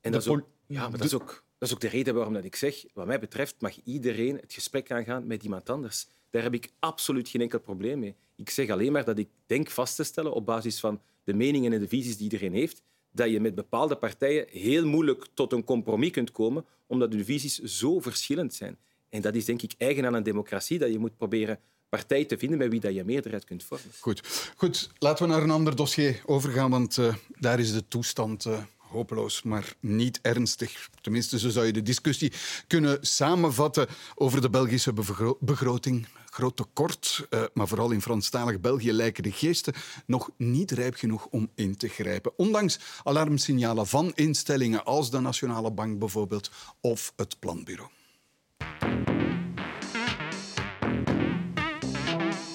en 0.00 0.12
dat 0.12 0.20
is 0.20 0.28
ook, 0.28 0.48
ja, 0.66 0.88
maar 0.88 0.98
dat 0.98 1.06
is 1.06 1.14
ook 1.14 1.44
dat 1.62 1.70
is 1.70 1.76
ook 1.76 1.90
de 1.90 1.96
reden 1.96 2.14
waarom 2.14 2.34
dat 2.34 2.44
ik 2.44 2.56
zeg, 2.56 2.84
wat 2.94 3.06
mij 3.06 3.18
betreft 3.18 3.54
mag 3.58 3.74
iedereen 3.84 4.36
het 4.36 4.52
gesprek 4.52 4.90
aangaan 4.90 5.26
met 5.26 5.42
iemand 5.42 5.70
anders. 5.70 6.06
Daar 6.30 6.42
heb 6.42 6.54
ik 6.54 6.68
absoluut 6.78 7.28
geen 7.28 7.40
enkel 7.40 7.60
probleem 7.60 7.98
mee. 7.98 8.14
Ik 8.36 8.50
zeg 8.50 8.68
alleen 8.70 8.92
maar 8.92 9.04
dat 9.04 9.18
ik 9.18 9.28
denk 9.46 9.70
vast 9.70 9.96
te 9.96 10.04
stellen 10.04 10.32
op 10.32 10.46
basis 10.46 10.80
van 10.80 11.00
de 11.24 11.34
meningen 11.34 11.72
en 11.72 11.80
de 11.80 11.88
visies 11.88 12.16
die 12.16 12.22
iedereen 12.22 12.52
heeft, 12.52 12.82
dat 13.12 13.30
je 13.30 13.40
met 13.40 13.54
bepaalde 13.54 13.96
partijen 13.96 14.46
heel 14.50 14.86
moeilijk 14.86 15.26
tot 15.34 15.52
een 15.52 15.64
compromis 15.64 16.10
kunt 16.10 16.30
komen, 16.30 16.64
omdat 16.86 17.12
de 17.12 17.24
visies 17.24 17.58
zo 17.58 18.00
verschillend 18.00 18.54
zijn. 18.54 18.78
En 19.08 19.20
dat 19.20 19.34
is 19.34 19.44
denk 19.44 19.62
ik 19.62 19.74
eigen 19.78 20.06
aan 20.06 20.14
een 20.14 20.22
democratie, 20.22 20.78
dat 20.78 20.90
je 20.90 20.98
moet 20.98 21.16
proberen 21.16 21.58
partij 21.88 22.24
te 22.24 22.38
vinden 22.38 22.58
met 22.58 22.70
wie 22.70 22.80
dat 22.80 22.94
je 22.94 23.04
meerderheid 23.04 23.44
kunt 23.44 23.64
vormen. 23.64 23.90
Goed. 24.00 24.52
Goed, 24.56 24.90
laten 24.98 25.26
we 25.26 25.32
naar 25.32 25.42
een 25.42 25.50
ander 25.50 25.76
dossier 25.76 26.22
overgaan, 26.26 26.70
want 26.70 26.96
uh, 26.96 27.14
daar 27.38 27.58
is 27.58 27.72
de 27.72 27.88
toestand 27.88 28.44
uh, 28.44 28.62
hopeloos, 28.92 29.42
maar 29.42 29.74
niet 29.80 30.18
ernstig. 30.22 30.90
Tenminste, 31.00 31.38
zo 31.38 31.48
zou 31.48 31.66
je 31.66 31.72
de 31.72 31.82
discussie 31.82 32.32
kunnen 32.66 32.98
samenvatten 33.00 33.86
over 34.14 34.40
de 34.40 34.50
Belgische 34.50 34.92
begroting. 35.40 36.06
Groot 36.30 36.56
tekort, 36.56 37.26
uh, 37.30 37.42
maar 37.54 37.68
vooral 37.68 37.90
in 37.90 38.02
Franstalig 38.02 38.60
België 38.60 38.92
lijken 38.92 39.22
de 39.22 39.32
geesten 39.32 39.74
nog 40.06 40.30
niet 40.36 40.70
rijp 40.70 40.94
genoeg 40.94 41.26
om 41.26 41.50
in 41.54 41.76
te 41.76 41.88
grijpen. 41.88 42.32
Ondanks 42.36 42.78
alarmsignalen 43.04 43.86
van 43.86 44.12
instellingen 44.14 44.84
als 44.84 45.10
de 45.10 45.20
Nationale 45.20 45.70
Bank 45.70 45.98
bijvoorbeeld 45.98 46.50
of 46.80 47.12
het 47.16 47.38
Planbureau. 47.38 47.90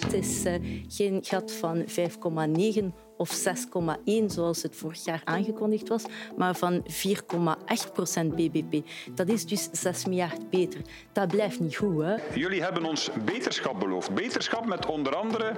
Het 0.08 0.16
is 0.16 0.46
uh, 0.46 0.54
geen 0.88 1.20
gat 1.24 1.52
van 1.52 1.86
5,9 2.80 2.86
of 3.18 3.44
6,1 3.48 4.26
zoals 4.26 4.64
het 4.64 4.76
vorig 4.76 5.04
jaar 5.06 5.22
aangekondigd 5.24 5.88
was, 5.88 6.04
maar 6.38 6.56
van 6.56 6.84
4,8 6.84 7.94
procent 7.94 8.36
bbp. 8.36 8.88
Dat 9.16 9.28
is 9.28 9.46
dus 9.46 9.70
6 9.72 10.06
miljard 10.06 10.50
beter. 10.50 10.82
Dat 11.12 11.28
blijft 11.28 11.60
niet 11.60 11.76
goed. 11.76 12.02
Hè? 12.02 12.16
Jullie 12.34 12.62
hebben 12.62 12.86
ons 12.86 13.10
beterschap 13.26 13.80
beloofd. 13.80 14.14
Beterschap 14.14 14.66
met 14.66 14.86
onder 14.86 15.16
andere 15.16 15.54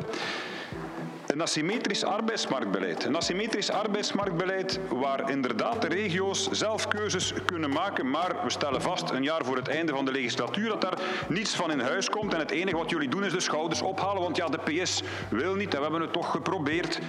een 1.34 1.42
asymmetrisch 1.42 2.04
arbeidsmarktbeleid. 2.04 3.04
Een 3.04 3.16
asymmetrisch 3.16 3.72
arbeidsmarktbeleid 3.72 4.80
waar 4.90 5.32
inderdaad 5.32 5.82
de 5.82 5.88
regio's 5.88 6.52
zelf 6.52 6.88
keuzes 6.88 7.34
kunnen 7.46 7.70
maken, 7.70 8.10
maar 8.10 8.44
we 8.44 8.50
stellen 8.50 8.82
vast 8.82 9.10
een 9.10 9.24
jaar 9.24 9.46
voor 9.46 9.56
het 9.56 9.68
einde 9.68 9.92
van 9.92 10.06
de 10.06 10.12
legislatuur 10.12 10.70
dat 10.70 10.82
daar 10.82 11.00
niets 11.28 11.56
van 11.56 11.72
in 11.72 11.80
huis 11.80 12.10
komt 12.10 12.34
en 12.34 12.40
het 12.40 12.52
enige 12.52 12.78
wat 12.78 12.90
jullie 12.90 13.10
doen 13.10 13.24
is 13.24 13.32
de 13.32 13.40
schouders 13.40 13.82
ophalen, 13.82 14.22
want 14.22 14.36
ja, 14.36 14.48
de 14.48 14.58
PS 14.58 15.02
wil 15.30 15.56
niet 15.56 15.74
en 15.74 15.78
we 15.78 15.82
hebben 15.84 16.02
het 16.02 16.14
toch 16.14 16.32
geprobeerd. 16.32 17.00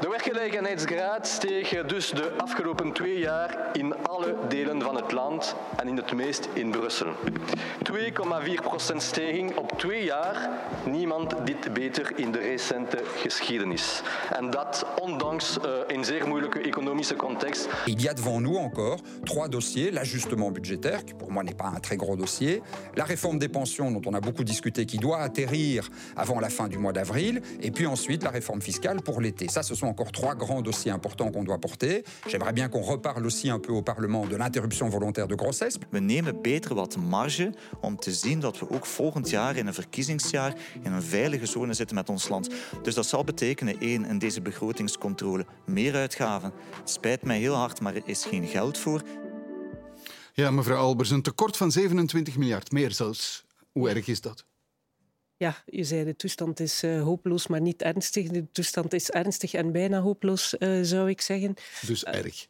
De 0.00 0.08
werkgelegenheidsgraad 0.08 1.28
steeg 1.28 1.86
dus 1.86 2.10
de 2.10 2.32
afgelopen 2.36 2.92
twee 2.92 3.18
jaar 3.18 3.68
in 3.72 4.06
alle 4.06 4.34
delen 4.48 4.82
van 4.82 4.96
het 4.96 5.12
land 5.12 5.54
en 5.76 5.88
in 5.88 5.96
het 5.96 6.12
meest 6.12 6.48
in 6.52 6.70
Brussel. 6.70 7.12
2,4% 7.92 8.96
stijging 8.96 9.56
op 9.56 9.78
twee 9.78 10.04
jaar. 10.04 10.48
Niemand 10.84 11.34
dit 11.44 11.72
beter 11.72 12.12
in 12.14 12.32
de 12.32 12.38
recente 12.38 13.02
geschiedenis. 13.16 13.69
En 14.36 14.50
dat 14.50 14.86
ondanks 15.00 15.58
uh, 15.58 15.96
een 15.96 16.04
zeer 16.04 16.28
moeilijke 16.28 16.60
economische 16.60 17.16
context. 17.16 17.68
Il 17.86 18.02
y 18.02 18.08
a 18.08 18.14
devant 18.14 18.40
nous 18.40 18.58
encore 18.58 19.00
trois 19.24 19.48
dossiers. 19.48 19.90
L'ajustement 19.90 20.50
budgétaire, 20.50 21.04
qui 21.04 21.14
pour 21.14 21.30
moi 21.30 21.42
n'est 21.42 21.56
pas 21.56 21.72
un 21.76 21.80
très 21.80 21.96
gros 21.96 22.16
dossier. 22.16 22.62
La 22.94 23.04
réforme 23.04 23.38
des 23.38 23.48
pensions, 23.48 23.90
dont 23.90 24.10
on 24.10 24.14
a 24.14 24.20
beaucoup 24.20 24.44
discuté, 24.44 24.84
qui 24.84 24.98
doit 24.98 25.18
atterrir 25.18 25.88
avant 26.16 26.40
la 26.40 26.48
fin 26.48 26.68
du 26.68 26.78
mois 26.78 26.92
d'avril. 26.92 27.42
Et 27.60 27.70
puis 27.70 27.86
ensuite 27.86 28.22
la 28.22 28.30
réforme 28.30 28.60
fiscale 28.60 29.00
pour 29.02 29.20
l'été. 29.20 29.48
Ça, 29.48 29.62
ce 29.62 29.74
sont 29.74 29.86
encore 29.86 30.12
trois 30.12 30.34
grands 30.34 30.62
dossiers 30.62 30.92
importants 30.92 31.30
qu'on 31.30 31.44
doit 31.44 31.58
porter. 31.58 32.04
J'aimerais 32.26 32.52
bien 32.52 32.68
qu'on 32.68 32.82
reparle 32.82 33.26
aussi 33.26 33.50
un 33.50 33.58
peu 33.58 33.72
au 33.72 33.82
Parlement 33.82 34.26
de 34.26 34.36
l'interruption 34.36 34.88
volontaire 34.88 35.28
de 35.28 35.34
grossesse. 35.34 35.78
We 35.90 36.00
nemen 36.00 36.42
beter 36.42 36.74
wat 36.74 36.96
marge 36.96 37.52
om 37.80 37.96
te 37.96 38.12
zien 38.12 38.40
dat 38.40 38.58
we 38.58 38.70
ook 38.70 38.86
volgend 38.86 39.30
jaar 39.30 39.56
in 39.56 39.66
een 39.66 39.74
verkiezingsjaar 39.74 40.54
in 40.82 40.92
een 40.92 41.02
veilige 41.02 41.46
zone 41.46 41.74
zitten 41.74 41.96
met 41.96 42.08
ons 42.08 42.28
land. 42.28 42.48
Dus 42.82 42.94
dat 42.94 43.06
zal 43.06 43.24
betekenen, 43.24 43.58
één, 43.68 44.04
in 44.04 44.18
deze 44.18 44.40
begrotingscontrole 44.40 45.46
meer 45.66 45.94
uitgaven. 45.94 46.52
Het 46.78 46.90
spijt 46.90 47.22
mij 47.22 47.38
heel 47.38 47.54
hard, 47.54 47.80
maar 47.80 47.94
er 47.94 48.02
is 48.04 48.24
geen 48.24 48.46
geld 48.46 48.78
voor. 48.78 49.02
Ja, 50.32 50.50
mevrouw 50.50 50.76
Albers, 50.76 51.10
een 51.10 51.22
tekort 51.22 51.56
van 51.56 51.72
27 51.72 52.36
miljard, 52.36 52.72
meer 52.72 52.92
zelfs. 52.92 53.44
Hoe 53.72 53.88
erg 53.88 54.06
is 54.06 54.20
dat? 54.20 54.46
Ja, 55.36 55.62
je 55.66 55.84
zei 55.84 56.04
de 56.04 56.16
toestand 56.16 56.60
is 56.60 56.84
uh, 56.84 57.02
hopeloos, 57.02 57.46
maar 57.46 57.60
niet 57.60 57.82
ernstig. 57.82 58.28
De 58.28 58.46
toestand 58.52 58.92
is 58.92 59.10
ernstig 59.10 59.54
en 59.54 59.72
bijna 59.72 60.00
hopeloos, 60.00 60.54
uh, 60.58 60.82
zou 60.82 61.08
ik 61.08 61.20
zeggen. 61.20 61.54
Dus 61.86 62.04
erg? 62.04 62.46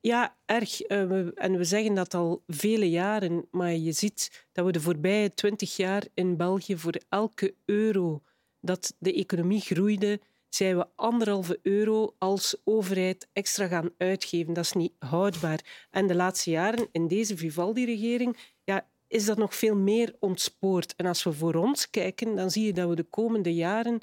Ja, 0.00 0.36
erg. 0.44 0.90
Uh, 0.90 1.28
en 1.34 1.56
we 1.56 1.64
zeggen 1.64 1.94
dat 1.94 2.14
al 2.14 2.42
vele 2.46 2.90
jaren. 2.90 3.46
Maar 3.50 3.72
je 3.72 3.92
ziet 3.92 4.46
dat 4.52 4.64
we 4.64 4.72
de 4.72 4.80
voorbije 4.80 5.34
twintig 5.34 5.76
jaar 5.76 6.04
in 6.14 6.36
België 6.36 6.76
voor 6.76 7.00
elke 7.08 7.54
euro 7.64 8.22
dat 8.60 8.94
de 8.98 9.12
economie 9.12 9.60
groeide, 9.60 10.20
zijn 10.54 10.76
we 10.76 10.86
anderhalve 10.96 11.58
euro 11.62 12.14
als 12.18 12.56
overheid 12.64 13.28
extra 13.32 13.66
gaan 13.66 13.90
uitgeven. 13.98 14.52
Dat 14.52 14.64
is 14.64 14.72
niet 14.72 14.92
houdbaar. 14.98 15.88
En 15.90 16.06
de 16.06 16.14
laatste 16.14 16.50
jaren 16.50 16.88
in 16.92 17.08
deze 17.08 17.36
Vivaldi-regering 17.36 18.36
ja, 18.64 18.86
is 19.08 19.24
dat 19.24 19.38
nog 19.38 19.54
veel 19.54 19.76
meer 19.76 20.14
ontspoord. 20.18 20.94
En 20.96 21.06
als 21.06 21.22
we 21.22 21.32
voor 21.32 21.54
ons 21.54 21.90
kijken, 21.90 22.36
dan 22.36 22.50
zie 22.50 22.64
je 22.64 22.72
dat 22.72 22.88
we 22.88 22.94
de 22.94 23.02
komende 23.02 23.54
jaren 23.54 24.00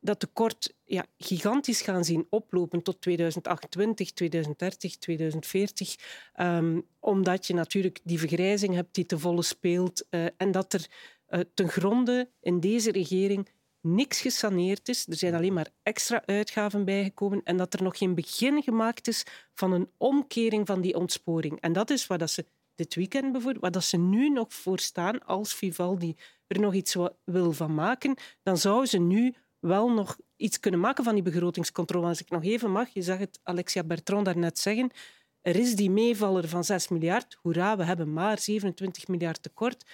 dat 0.00 0.20
tekort 0.20 0.74
ja, 0.84 1.06
gigantisch 1.18 1.80
gaan 1.80 2.04
zien 2.04 2.26
oplopen 2.30 2.82
tot 2.82 3.00
2028, 3.00 4.12
2030, 4.12 4.96
2040. 4.96 5.96
Um, 6.40 6.86
omdat 7.00 7.46
je 7.46 7.54
natuurlijk 7.54 8.00
die 8.04 8.18
vergrijzing 8.18 8.74
hebt 8.74 8.94
die 8.94 9.06
te 9.06 9.18
volle 9.18 9.42
speelt. 9.42 10.06
Uh, 10.10 10.26
en 10.36 10.50
dat 10.50 10.72
er 10.72 10.86
uh, 11.28 11.40
ten 11.54 11.68
gronde 11.68 12.30
in 12.40 12.60
deze 12.60 12.92
regering 12.92 13.48
niks 13.80 14.20
gesaneerd 14.20 14.88
is. 14.88 15.06
Er 15.06 15.16
zijn 15.16 15.34
alleen 15.34 15.52
maar 15.52 15.68
extra 15.82 16.22
uitgaven 16.26 16.84
bijgekomen 16.84 17.40
en 17.44 17.56
dat 17.56 17.74
er 17.74 17.82
nog 17.82 17.98
geen 17.98 18.14
begin 18.14 18.62
gemaakt 18.62 19.08
is 19.08 19.24
van 19.54 19.72
een 19.72 19.90
omkering 19.96 20.66
van 20.66 20.80
die 20.80 20.96
ontsporing. 20.96 21.60
En 21.60 21.72
dat 21.72 21.90
is 21.90 22.06
wat 22.06 22.18
dat 22.18 22.30
ze 22.30 22.44
dit 22.74 22.94
weekend 22.94 23.32
bijvoorbeeld, 23.32 23.64
wat 23.64 23.72
dat 23.72 23.84
ze 23.84 23.96
nu 23.96 24.28
nog 24.28 24.54
voor 24.54 24.78
staan 24.78 25.24
als 25.24 25.54
Vivaldi 25.54 26.16
er 26.46 26.60
nog 26.60 26.74
iets 26.74 26.96
wil 27.24 27.52
van 27.52 27.74
maken, 27.74 28.16
dan 28.42 28.58
zou 28.58 28.86
ze 28.86 28.98
nu 28.98 29.34
wel 29.58 29.90
nog 29.90 30.18
iets 30.36 30.60
kunnen 30.60 30.80
maken 30.80 31.04
van 31.04 31.14
die 31.14 31.22
begrotingscontrole. 31.22 32.06
Als 32.06 32.20
ik 32.20 32.30
nog 32.30 32.44
even 32.44 32.70
mag, 32.70 32.88
je 32.88 33.02
zag 33.02 33.18
het 33.18 33.40
Alexia 33.42 33.84
Bertrand 33.84 34.24
daarnet 34.24 34.58
zeggen, 34.58 34.90
er 35.40 35.56
is 35.56 35.74
die 35.74 35.90
meevaller 35.90 36.48
van 36.48 36.64
6 36.64 36.88
miljard. 36.88 37.38
Hoera, 37.42 37.76
we 37.76 37.84
hebben 37.84 38.12
maar 38.12 38.38
27 38.38 39.08
miljard 39.08 39.42
tekort. 39.42 39.84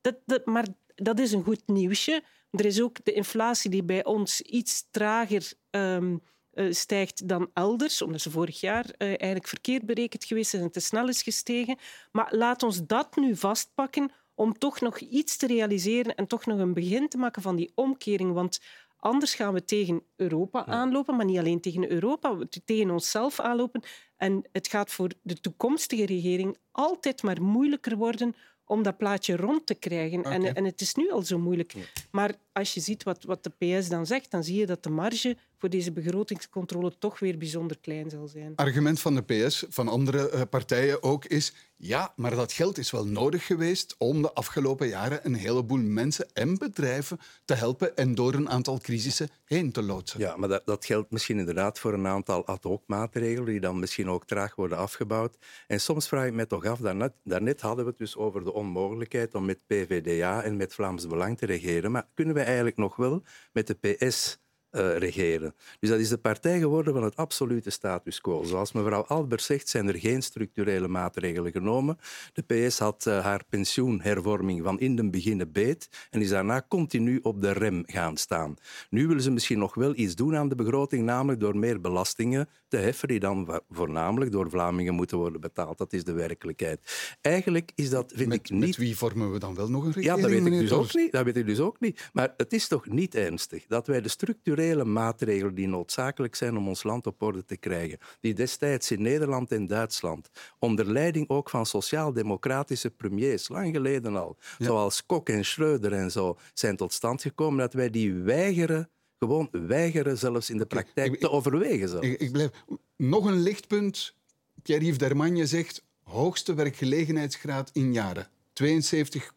Dat, 0.00 0.16
dat, 0.26 0.46
maar 0.46 0.66
dat 0.94 1.18
is 1.18 1.32
een 1.32 1.42
goed 1.42 1.62
nieuwsje. 1.66 2.22
Er 2.52 2.64
is 2.64 2.82
ook 2.82 3.04
de 3.04 3.12
inflatie 3.12 3.70
die 3.70 3.82
bij 3.82 4.04
ons 4.04 4.40
iets 4.40 4.86
trager 4.90 5.52
um, 5.70 6.22
uh, 6.54 6.72
stijgt 6.72 7.28
dan 7.28 7.50
elders, 7.52 8.02
omdat 8.02 8.20
ze 8.20 8.30
vorig 8.30 8.60
jaar 8.60 8.84
uh, 8.84 9.08
eigenlijk 9.08 9.48
verkeerd 9.48 9.86
berekend 9.86 10.24
geweest 10.24 10.54
is 10.54 10.60
en 10.60 10.70
te 10.70 10.80
snel 10.80 11.08
is 11.08 11.22
gestegen. 11.22 11.78
Maar 12.10 12.34
laat 12.34 12.62
ons 12.62 12.86
dat 12.86 13.16
nu 13.16 13.36
vastpakken 13.36 14.12
om 14.34 14.58
toch 14.58 14.80
nog 14.80 14.98
iets 14.98 15.36
te 15.36 15.46
realiseren 15.46 16.14
en 16.14 16.26
toch 16.26 16.46
nog 16.46 16.58
een 16.58 16.74
begin 16.74 17.08
te 17.08 17.18
maken 17.18 17.42
van 17.42 17.56
die 17.56 17.72
omkering. 17.74 18.32
Want 18.32 18.60
anders 18.96 19.34
gaan 19.34 19.54
we 19.54 19.64
tegen 19.64 20.02
Europa 20.16 20.66
aanlopen, 20.66 21.16
maar 21.16 21.24
niet 21.24 21.38
alleen 21.38 21.60
tegen 21.60 21.90
Europa, 21.90 22.38
tegen 22.64 22.90
onszelf 22.90 23.40
aanlopen. 23.40 23.82
En 24.16 24.48
het 24.52 24.68
gaat 24.68 24.90
voor 24.90 25.10
de 25.22 25.40
toekomstige 25.40 26.06
regering 26.06 26.56
altijd 26.70 27.22
maar 27.22 27.42
moeilijker 27.42 27.96
worden 27.96 28.34
om 28.72 28.82
dat 28.82 28.96
plaatje 28.96 29.36
rond 29.36 29.66
te 29.66 29.74
krijgen. 29.74 30.22
En, 30.22 30.54
en 30.54 30.64
het 30.64 30.80
is 30.80 30.94
nu 30.94 31.10
al 31.10 31.22
zo 31.22 31.38
moeilijk. 31.38 31.74
Maar 32.10 32.34
als 32.52 32.74
je 32.74 32.80
ziet 32.80 33.02
wat, 33.02 33.24
wat 33.24 33.44
de 33.44 33.50
PS 33.58 33.88
dan 33.88 34.06
zegt, 34.06 34.30
dan 34.30 34.44
zie 34.44 34.58
je 34.58 34.66
dat 34.66 34.82
de 34.82 34.90
marge 34.90 35.36
voor 35.58 35.68
deze 35.70 35.92
begrotingscontrole 35.92 36.98
toch 36.98 37.18
weer 37.18 37.38
bijzonder 37.38 37.78
klein 37.80 38.10
zal 38.10 38.28
zijn. 38.28 38.52
Argument 38.56 39.00
van 39.00 39.14
de 39.14 39.22
PS, 39.22 39.64
van 39.68 39.88
andere 39.88 40.30
uh, 40.34 40.40
partijen 40.50 41.02
ook, 41.02 41.24
is 41.24 41.52
ja, 41.84 42.12
maar 42.16 42.34
dat 42.34 42.52
geld 42.52 42.78
is 42.78 42.90
wel 42.90 43.06
nodig 43.06 43.46
geweest 43.46 43.94
om 43.98 44.22
de 44.22 44.32
afgelopen 44.32 44.88
jaren 44.88 45.20
een 45.22 45.34
heleboel 45.34 45.78
mensen 45.78 46.26
en 46.32 46.58
bedrijven 46.58 47.18
te 47.44 47.54
helpen 47.54 47.96
en 47.96 48.14
door 48.14 48.34
een 48.34 48.48
aantal 48.48 48.78
crisissen 48.78 49.28
heen 49.44 49.72
te 49.72 49.82
loodsen. 49.82 50.20
Ja, 50.20 50.36
maar 50.36 50.48
dat, 50.48 50.66
dat 50.66 50.84
geldt 50.84 51.10
misschien 51.10 51.38
inderdaad 51.38 51.78
voor 51.78 51.92
een 51.92 52.06
aantal 52.06 52.46
ad 52.46 52.62
hoc 52.62 52.82
maatregelen 52.86 53.44
die 53.44 53.60
dan 53.60 53.78
misschien 53.78 54.08
ook 54.08 54.26
traag 54.26 54.54
worden 54.54 54.78
afgebouwd. 54.78 55.36
En 55.66 55.80
soms 55.80 56.08
vraag 56.08 56.26
ik 56.26 56.32
me 56.32 56.46
toch 56.46 56.66
af, 56.66 56.78
daarnet, 56.78 57.12
daarnet 57.24 57.60
hadden 57.60 57.84
we 57.84 57.90
het 57.90 57.98
dus 57.98 58.16
over 58.16 58.44
de 58.44 58.52
onmogelijkheid 58.52 59.34
om 59.34 59.44
met 59.44 59.66
PVDA 59.66 60.42
en 60.42 60.56
met 60.56 60.74
Vlaams 60.74 61.06
Belang 61.06 61.38
te 61.38 61.46
regeren. 61.46 61.90
Maar 61.90 62.06
kunnen 62.14 62.34
we 62.34 62.41
eigenlijk 62.44 62.76
nog 62.76 62.96
wel 62.96 63.22
met 63.52 63.66
de 63.66 63.74
PS 63.74 64.41
uh, 64.72 64.96
regeren. 64.96 65.54
Dus 65.80 65.90
dat 65.90 65.98
is 65.98 66.08
de 66.08 66.18
partij 66.18 66.58
geworden 66.58 66.92
van 66.92 67.02
het 67.02 67.16
absolute 67.16 67.70
status 67.70 68.20
quo. 68.20 68.42
Zoals 68.42 68.72
mevrouw 68.72 69.02
Albert 69.02 69.42
zegt, 69.42 69.68
zijn 69.68 69.88
er 69.88 69.98
geen 69.98 70.22
structurele 70.22 70.88
maatregelen 70.88 71.52
genomen. 71.52 71.98
De 72.32 72.42
PS 72.42 72.78
had 72.78 73.04
uh, 73.08 73.24
haar 73.24 73.42
pensioenhervorming 73.48 74.62
van 74.62 74.80
in 74.80 74.96
den 74.96 75.10
beginnen 75.10 75.52
beet 75.52 75.88
en 76.10 76.20
is 76.20 76.28
daarna 76.28 76.64
continu 76.68 77.18
op 77.22 77.40
de 77.40 77.52
rem 77.52 77.82
gaan 77.86 78.16
staan. 78.16 78.54
Nu 78.90 79.06
willen 79.06 79.22
ze 79.22 79.30
misschien 79.30 79.58
nog 79.58 79.74
wel 79.74 79.92
iets 79.96 80.14
doen 80.14 80.36
aan 80.36 80.48
de 80.48 80.54
begroting, 80.54 81.04
namelijk 81.04 81.40
door 81.40 81.56
meer 81.56 81.80
belastingen 81.80 82.48
te 82.68 82.76
heffen 82.76 83.08
die 83.08 83.20
dan 83.20 83.60
voornamelijk 83.70 84.32
door 84.32 84.50
Vlamingen 84.50 84.94
moeten 84.94 85.18
worden 85.18 85.40
betaald. 85.40 85.78
Dat 85.78 85.92
is 85.92 86.04
de 86.04 86.12
werkelijkheid. 86.12 87.16
Eigenlijk 87.20 87.72
is 87.74 87.90
dat, 87.90 88.12
vind 88.14 88.28
met, 88.28 88.38
ik 88.38 88.50
niet... 88.50 88.60
Met 88.60 88.76
wie 88.76 88.96
vormen 88.96 89.32
we 89.32 89.38
dan 89.38 89.54
wel 89.54 89.70
nog 89.70 89.84
een 89.84 89.92
regering? 89.92 90.16
Ja, 90.16 90.22
dat 90.22 90.30
weet, 90.30 90.46
ik 90.46 90.58
dus 90.58 90.72
ook 90.72 90.94
niet, 90.94 91.12
dat 91.12 91.24
weet 91.24 91.36
ik 91.36 91.46
dus 91.46 91.60
ook 91.60 91.80
niet. 91.80 92.10
Maar 92.12 92.34
het 92.36 92.52
is 92.52 92.68
toch 92.68 92.86
niet 92.86 93.14
ernstig 93.14 93.66
dat 93.66 93.86
wij 93.86 94.00
de 94.00 94.08
structurele 94.08 94.60
structurele 94.62 94.84
maatregelen 94.84 95.54
die 95.54 95.68
noodzakelijk 95.68 96.34
zijn 96.34 96.56
om 96.56 96.68
ons 96.68 96.82
land 96.82 97.06
op 97.06 97.22
orde 97.22 97.44
te 97.44 97.56
krijgen, 97.56 97.98
die 98.20 98.34
destijds 98.34 98.90
in 98.90 99.02
Nederland 99.02 99.52
en 99.52 99.66
Duitsland, 99.66 100.28
onder 100.58 100.86
leiding 100.92 101.28
ook 101.28 101.50
van 101.50 101.66
sociaal-democratische 101.66 102.90
premiers, 102.90 103.48
lang 103.48 103.74
geleden 103.74 104.16
al, 104.16 104.36
zoals 104.58 105.06
Kok 105.06 105.28
en 105.28 105.44
Schreuder 105.44 105.92
en 105.92 106.10
zo, 106.10 106.38
zijn 106.54 106.76
tot 106.76 106.92
stand 106.92 107.22
gekomen, 107.22 107.58
dat 107.58 107.72
wij 107.72 107.90
die 107.90 108.14
weigeren 108.14 108.90
gewoon 109.18 109.48
weigeren 109.50 110.18
zelfs 110.18 110.50
in 110.50 110.58
de 110.58 110.66
praktijk 110.66 111.18
te 111.18 111.30
overwegen. 111.30 112.02
Ik, 112.02 112.20
ik, 112.20 112.32
blijf... 112.32 112.50
Nog 112.96 113.24
een 113.24 113.40
lichtpunt. 113.40 114.14
Pierre-Yves 114.62 114.98
Dermagne 114.98 115.46
zegt 115.46 115.84
hoogste 116.02 116.54
werkgelegenheidsgraad 116.54 117.70
in 117.72 117.92
jaren. 117.92 118.28
72, 118.52 119.32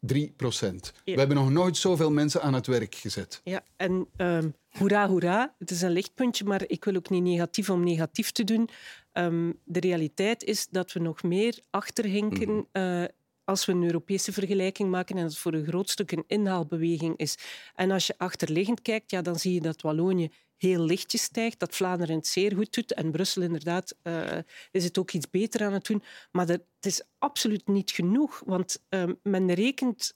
3 0.00 0.32
procent. 0.36 0.92
We 1.04 1.12
hebben 1.12 1.36
nog 1.36 1.50
nooit 1.50 1.76
zoveel 1.76 2.10
mensen 2.10 2.42
aan 2.42 2.54
het 2.54 2.66
werk 2.66 2.94
gezet. 2.94 3.40
Ja, 3.44 3.62
en 3.76 4.08
um, 4.16 4.54
hoera, 4.68 5.08
hoera. 5.08 5.54
Het 5.58 5.70
is 5.70 5.82
een 5.82 5.90
lichtpuntje, 5.90 6.44
maar 6.44 6.62
ik 6.66 6.84
wil 6.84 6.94
ook 6.94 7.10
niet 7.10 7.22
negatief 7.22 7.70
om 7.70 7.84
negatief 7.84 8.32
te 8.32 8.44
doen. 8.44 8.68
Um, 9.12 9.58
de 9.64 9.80
realiteit 9.80 10.42
is 10.44 10.68
dat 10.68 10.92
we 10.92 11.00
nog 11.00 11.22
meer 11.22 11.58
achterhinken 11.70 12.48
mm 12.48 12.66
uh, 12.72 13.04
als 13.46 13.64
we 13.64 13.72
een 13.72 13.84
Europese 13.84 14.32
vergelijking 14.32 14.90
maken 14.90 15.16
en 15.16 15.22
dat 15.22 15.30
het 15.30 15.40
voor 15.40 15.52
een 15.52 15.66
groot 15.66 15.90
stuk 15.90 16.12
een 16.12 16.24
inhaalbeweging 16.26 17.16
is. 17.16 17.38
En 17.74 17.90
als 17.90 18.06
je 18.06 18.14
achterliggend 18.16 18.82
kijkt, 18.82 19.10
ja, 19.10 19.22
dan 19.22 19.38
zie 19.38 19.54
je 19.54 19.60
dat 19.60 19.82
Wallonië 19.82 20.30
heel 20.56 20.80
lichtjes 20.80 21.22
stijgt, 21.22 21.58
dat 21.58 21.76
Vlaanderen 21.76 22.16
het 22.16 22.26
zeer 22.26 22.54
goed 22.54 22.74
doet 22.74 22.94
en 22.94 23.10
Brussel 23.10 23.42
inderdaad 23.42 23.96
uh, 24.02 24.38
is 24.70 24.84
het 24.84 24.98
ook 24.98 25.10
iets 25.10 25.30
beter 25.30 25.64
aan 25.64 25.72
het 25.72 25.86
doen. 25.86 26.02
Maar 26.30 26.46
dat, 26.46 26.60
het 26.74 26.86
is 26.86 27.02
absoluut 27.18 27.68
niet 27.68 27.90
genoeg, 27.90 28.42
want 28.46 28.82
uh, 28.90 29.04
men 29.22 29.54
rekent 29.54 30.14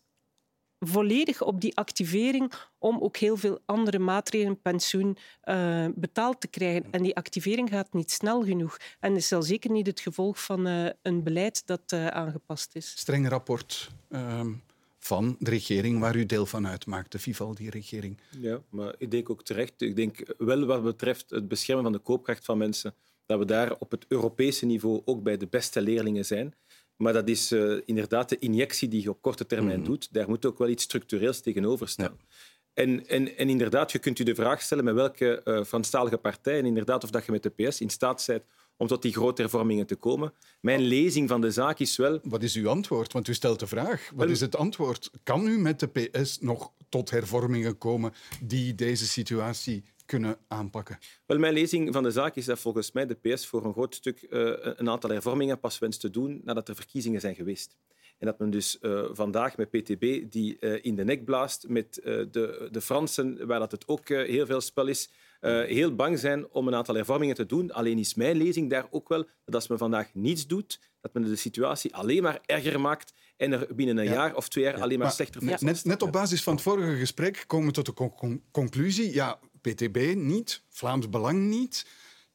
volledig 0.78 1.42
op 1.42 1.60
die 1.60 1.76
activering 1.76 2.52
om 2.78 3.00
ook 3.00 3.16
heel 3.16 3.36
veel 3.36 3.60
andere 3.64 3.98
maatregelen, 3.98 4.60
pensioen, 4.60 5.16
uh, 5.44 5.86
betaald 5.94 6.40
te 6.40 6.48
krijgen. 6.48 6.90
En 6.90 7.02
die 7.02 7.16
activering 7.16 7.68
gaat 7.68 7.92
niet 7.92 8.10
snel 8.10 8.44
genoeg. 8.44 8.76
En 9.00 9.16
is 9.16 9.30
wel 9.30 9.42
zeker 9.42 9.70
niet 9.70 9.86
het 9.86 10.00
gevolg 10.00 10.44
van 10.44 10.68
uh, 10.68 10.90
een 11.02 11.22
beleid 11.22 11.66
dat 11.66 11.92
aangepast 11.92 12.74
is. 12.74 12.92
Streng 12.96 13.28
rapport 13.28 13.90
ehm, 14.08 14.52
van 15.00 15.36
de 15.38 15.50
regering 15.50 16.00
waar 16.00 16.16
u 16.16 16.26
deel 16.26 16.46
van 16.46 16.66
uitmaakt, 16.66 17.12
de 17.12 17.18
Vivaldi-regering. 17.18 18.18
Ja, 18.40 18.62
maar 18.68 18.94
ik 18.98 19.10
denk 19.10 19.30
ook 19.30 19.44
terecht. 19.44 19.80
Ik 19.80 19.96
denk 19.96 20.34
wel 20.38 20.66
wat 20.66 20.82
betreft 20.82 21.30
het 21.30 21.48
beschermen 21.48 21.84
van 21.84 21.92
de 21.92 21.98
koopkracht 21.98 22.44
van 22.44 22.58
mensen, 22.58 22.94
dat 23.26 23.38
we 23.38 23.44
daar 23.44 23.76
op 23.78 23.90
het 23.90 24.04
Europese 24.08 24.66
niveau 24.66 25.02
ook 25.04 25.22
bij 25.22 25.36
de 25.36 25.46
beste 25.46 25.80
leerlingen 25.80 26.24
zijn. 26.24 26.54
Maar 26.96 27.12
dat 27.12 27.28
is 27.28 27.52
uh, 27.52 27.80
inderdaad 27.84 28.28
de 28.28 28.38
injectie 28.38 28.88
die 28.88 29.02
je 29.02 29.10
op 29.10 29.22
korte 29.22 29.46
termijn 29.46 29.78
mm. 29.78 29.84
doet. 29.84 30.12
Daar 30.12 30.28
moet 30.28 30.46
ook 30.46 30.58
wel 30.58 30.68
iets 30.68 30.82
structureels 30.82 31.40
tegenover 31.40 31.88
staan. 31.88 32.16
Ja. 32.18 32.24
En, 32.72 33.06
en, 33.06 33.36
en, 33.36 33.48
inderdaad, 33.48 33.92
je 33.92 33.98
kunt 33.98 34.18
je 34.18 34.24
de 34.24 34.34
vraag 34.34 34.62
stellen 34.62 34.84
met 34.84 34.94
welke 34.94 35.40
uh, 35.44 35.64
Franstalige 35.64 36.18
partij 36.18 36.58
en 36.58 36.66
inderdaad 36.66 37.04
of 37.04 37.10
dat 37.10 37.24
je 37.24 37.32
met 37.32 37.42
de 37.42 37.50
PS 37.50 37.80
in 37.80 37.90
staat 37.90 38.24
bent 38.26 38.42
om 38.80 38.86
tot 38.86 39.02
die 39.02 39.12
grote 39.12 39.42
hervormingen 39.42 39.86
te 39.86 39.96
komen. 39.96 40.32
Mijn 40.60 40.80
lezing 40.80 41.28
van 41.28 41.40
de 41.40 41.50
zaak 41.50 41.78
is 41.78 41.96
wel... 41.96 42.20
Wat 42.22 42.42
is 42.42 42.54
uw 42.54 42.68
antwoord? 42.68 43.12
Want 43.12 43.28
u 43.28 43.34
stelt 43.34 43.60
de 43.60 43.66
vraag. 43.66 44.10
Wat 44.14 44.28
is 44.28 44.40
het 44.40 44.56
antwoord? 44.56 45.10
Kan 45.22 45.46
u 45.46 45.58
met 45.58 45.80
de 45.80 45.86
PS 45.86 46.38
nog 46.40 46.72
tot 46.88 47.10
hervormingen 47.10 47.78
komen 47.78 48.12
die 48.42 48.74
deze 48.74 49.06
situatie 49.06 49.84
kunnen 50.06 50.36
aanpakken? 50.48 50.98
Wel, 51.26 51.38
mijn 51.38 51.52
lezing 51.52 51.92
van 51.92 52.02
de 52.02 52.10
zaak 52.10 52.36
is 52.36 52.44
dat 52.44 52.58
volgens 52.58 52.92
mij 52.92 53.06
de 53.06 53.14
PS 53.14 53.46
voor 53.46 53.64
een 53.64 53.72
groot 53.72 53.94
stuk 53.94 54.26
uh, 54.30 54.52
een 54.60 54.88
aantal 54.88 55.10
hervormingen 55.10 55.60
pas 55.60 55.78
wenst 55.78 56.00
te 56.00 56.10
doen 56.10 56.40
nadat 56.44 56.68
er 56.68 56.74
verkiezingen 56.74 57.20
zijn 57.20 57.34
geweest. 57.34 57.76
En 58.18 58.26
dat 58.26 58.38
men 58.38 58.50
dus 58.50 58.78
uh, 58.80 59.04
vandaag 59.12 59.56
met 59.56 59.70
PTB 59.70 60.30
die 60.30 60.56
uh, 60.60 60.78
in 60.82 60.94
de 60.94 61.04
nek 61.04 61.24
blaast 61.24 61.68
met 61.68 61.94
de, 62.02 62.68
de 62.70 62.80
Fransen, 62.80 63.46
waar 63.46 63.58
dat 63.58 63.70
het 63.70 63.88
ook 63.88 64.08
heel 64.08 64.46
veel 64.46 64.60
spel 64.60 64.86
is, 64.86 65.10
heel 65.48 65.94
bang 65.94 66.18
zijn 66.18 66.50
om 66.50 66.68
een 66.68 66.74
aantal 66.74 66.94
hervormingen 66.94 67.34
te 67.34 67.46
doen. 67.46 67.72
Alleen 67.72 67.98
is 67.98 68.14
mijn 68.14 68.36
lezing 68.36 68.70
daar 68.70 68.86
ook 68.90 69.08
wel 69.08 69.24
dat 69.44 69.54
als 69.54 69.68
men 69.68 69.78
vandaag 69.78 70.14
niets 70.14 70.46
doet, 70.46 70.80
dat 71.00 71.12
men 71.12 71.22
de 71.22 71.36
situatie 71.36 71.94
alleen 71.94 72.22
maar 72.22 72.38
erger 72.46 72.80
maakt 72.80 73.12
en 73.36 73.52
er 73.52 73.74
binnen 73.74 73.98
een 73.98 74.12
jaar 74.12 74.36
of 74.36 74.48
twee 74.48 74.64
jaar 74.64 74.74
alleen 74.74 74.88
maar, 74.88 74.98
maar 74.98 75.12
slechter 75.12 75.42
voor 75.42 75.58
net, 75.60 75.84
net 75.84 76.02
op 76.02 76.12
basis 76.12 76.42
van 76.42 76.52
het 76.52 76.62
vorige 76.62 76.96
gesprek 76.96 77.44
komen 77.46 77.66
we 77.66 77.72
tot 77.72 77.86
de 77.86 78.40
conclusie, 78.50 79.14
ja, 79.14 79.38
PTB 79.60 80.14
niet, 80.16 80.62
Vlaams 80.68 81.08
Belang 81.08 81.48
niet. 81.48 81.86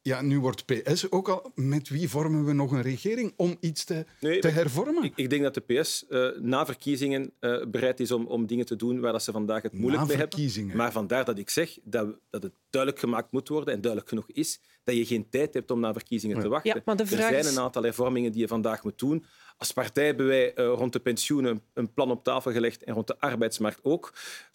Ja, 0.08 0.22
nu 0.22 0.40
wordt 0.40 0.66
PS 0.66 1.12
ook 1.12 1.30
al... 1.30 1.52
Met 1.56 1.90
wie 1.90 2.10
vormen 2.10 2.46
we 2.46 2.54
nog 2.54 2.72
een 2.72 2.82
regering 2.82 3.34
om 3.36 3.58
iets 3.60 3.84
te, 3.84 4.06
Nee, 4.20 4.40
te 4.40 4.48
hervormen? 4.48 5.04
Ik, 5.04 5.14
ik 5.16 5.30
denk 5.30 5.44
dat 5.44 5.54
de 5.54 5.62
PS 5.62 6.08
eh, 6.08 6.28
na 6.40 6.66
verkiezingen 6.66 7.32
eh, 7.40 7.66
bereid 7.68 8.00
is 8.00 8.12
om, 8.12 8.26
om 8.26 8.46
dingen 8.46 8.66
te 8.66 8.76
doen 8.76 9.00
waar 9.00 9.12
dat 9.12 9.24
ze 9.24 9.32
vandaag 9.32 9.62
het 9.62 9.74
moeilijk 9.74 10.02
Na 10.02 10.08
mee 10.08 10.18
hebben. 10.18 10.76
Maar 10.76 10.92
vandaar 10.92 11.26
dat 11.26 11.38
ik 11.38 11.50
zeg 11.50 11.78
dat, 11.84 12.18
dat 12.30 12.44
het 12.44 12.54
duidelijk 12.70 13.02
gemaakt 13.02 13.32
moet 13.32 13.48
worden 13.48 13.74
en 13.74 13.82
duidelijk 13.82 14.10
genoeg 14.10 14.30
is 14.32 14.60
dat 14.86 14.96
je 14.96 15.06
geen 15.06 15.30
tijd 15.30 15.54
hebt 15.54 15.72
om 15.72 15.80
na 15.80 15.94
verkiezingen 15.94 16.40
te 16.40 16.48
wachten. 16.48 16.76
Ja, 16.76 16.82
maar 16.86 16.96
de 16.96 17.04
er 17.04 17.08
zijn 17.10 17.34
is- 17.36 17.56
een 17.56 17.60
aantal 17.64 17.84
hervormingen 17.84 18.32
die 18.32 18.42
je 18.42 18.48
vandaag 18.48 18.84
moet 18.84 19.00
doen. 19.00 19.26
Als 19.58 19.72
partij 19.72 20.06
hebben 20.06 20.28
wij 20.28 20.54
eh, 20.54 20.66
rond 20.66 20.94
de 20.94 21.00
pensioenen 21.00 21.62
een 21.74 21.94
plan 21.94 22.12
op 22.12 22.24
tafel 22.24 22.52
gelegd 22.52 22.84
en 22.84 22.94
rond 22.94 23.08
de 23.08 23.20
arbeidsmarkt 23.20 23.80
ook. 23.84 24.14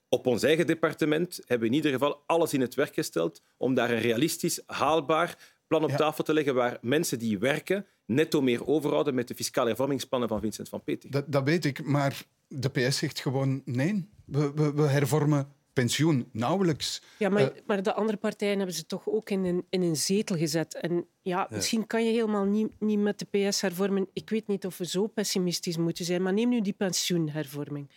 Op 0.08 0.26
ons 0.26 0.42
eigen 0.42 0.66
departement 0.66 1.36
hebben 1.46 1.58
we 1.60 1.66
in 1.66 1.72
ieder 1.82 1.92
geval 1.92 2.22
alles 2.26 2.52
in 2.52 2.60
het 2.60 2.74
werk 2.74 2.94
gesteld 2.94 3.42
om 3.56 3.74
daar 3.74 3.90
een 3.90 4.00
realistisch, 4.00 4.60
haalbaar 4.66 5.52
plan 5.66 5.84
op 5.84 5.90
tafel 5.90 6.24
te 6.24 6.32
leggen 6.32 6.54
waar 6.54 6.78
mensen 6.80 7.18
die 7.18 7.38
werken 7.38 7.86
netto 8.06 8.40
meer 8.40 8.66
overhouden 8.66 9.14
met 9.14 9.28
de 9.28 9.34
fiscale 9.34 9.66
hervormingsplannen 9.68 10.28
van 10.28 10.40
Vincent 10.40 10.68
van 10.68 10.82
Peter. 10.84 11.10
Dat, 11.10 11.24
dat 11.32 11.44
weet 11.44 11.64
ik, 11.64 11.84
maar 11.84 12.22
de 12.48 12.68
PS 12.68 12.98
zegt 12.98 13.20
gewoon 13.20 13.62
nee. 13.64 14.08
We, 14.24 14.52
we, 14.54 14.72
we 14.74 14.82
hervormen 14.82 15.52
pensioen 15.72 16.28
nauwelijks. 16.32 17.02
Ja, 17.18 17.28
maar, 17.28 17.42
Eh, 17.42 17.60
maar 17.66 17.82
de 17.82 17.94
andere 17.94 18.18
partijen 18.18 18.56
hebben 18.56 18.74
ze 18.74 18.86
toch 18.86 19.08
ook 19.08 19.30
in 19.30 19.44
een, 19.44 19.64
in 19.70 19.82
een 19.82 19.96
zetel 19.96 20.36
gezet. 20.36 20.74
En 20.74 21.06
ja, 21.22 21.46
misschien 21.50 21.86
kan 21.86 22.04
je 22.04 22.10
helemaal 22.12 22.44
niet, 22.44 22.72
niet 22.78 22.98
met 22.98 23.18
de 23.18 23.48
PS 23.48 23.60
hervormen. 23.60 24.08
Ik 24.12 24.30
weet 24.30 24.46
niet 24.46 24.66
of 24.66 24.78
we 24.78 24.86
zo 24.86 25.06
pessimistisch 25.06 25.76
moeten 25.76 26.04
zijn, 26.04 26.22
maar 26.22 26.32
neem 26.32 26.48
nu 26.48 26.60
die 26.60 26.72
pensioenhervorming. 26.72 27.90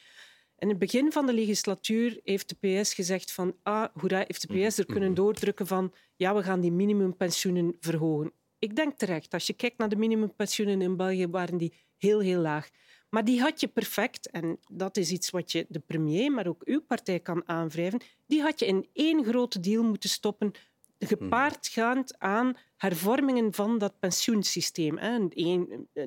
In 0.58 0.70
het 0.70 0.78
begin 0.80 1.12
van 1.12 1.26
de 1.26 1.34
legislatuur 1.34 2.20
heeft 2.24 2.50
de 2.50 2.82
PS 2.82 2.94
gezegd 2.94 3.32
van 3.32 3.56
ah, 3.64 3.86
hoera, 3.94 4.24
heeft 4.28 4.48
de 4.48 4.68
PS 4.68 4.78
er 4.78 4.86
kunnen 4.86 5.14
doordrukken 5.14 5.68
van 5.68 5.94
ja, 6.16 6.36
we 6.36 6.44
gaan 6.44 6.62
die 6.62 6.72
minimumpensioenen 6.72 7.76
verhogen. 7.80 8.32
Ik 8.60 8.76
denk 8.76 8.98
terecht, 8.98 9.34
als 9.34 9.48
je 9.48 9.54
kijkt 9.54 9.78
naar 9.78 9.90
de 9.90 9.96
minimumpensioenen 9.96 10.82
in 10.82 10.96
België, 10.98 11.28
waren 11.28 11.58
die 11.58 11.74
heel, 11.98 12.20
heel 12.20 12.40
laag. 12.40 12.70
Maar 13.14 13.26
die 13.26 13.42
had 13.42 13.60
je 13.60 13.68
perfect, 13.68 14.30
en 14.30 14.60
dat 14.72 14.98
is 14.98 15.12
iets 15.12 15.30
wat 15.30 15.52
je 15.52 15.66
de 15.70 15.80
premier, 15.80 16.32
maar 16.32 16.48
ook 16.48 16.62
uw 16.66 16.82
partij 16.82 17.20
kan 17.20 17.44
aanwrijven, 17.46 18.02
die 18.26 18.42
had 18.42 18.60
je 18.60 18.66
in 18.66 18.88
één 18.94 19.24
grote 19.24 19.60
deal 19.60 19.84
moeten 19.84 20.10
stoppen, 20.10 20.52
gepaardgaand 21.00 22.20
aan 22.20 22.58
hervormingen 22.78 23.54
van 23.54 23.78
dat 23.78 24.00
pensioensysteem. 24.00 24.98
Een, 24.98 25.32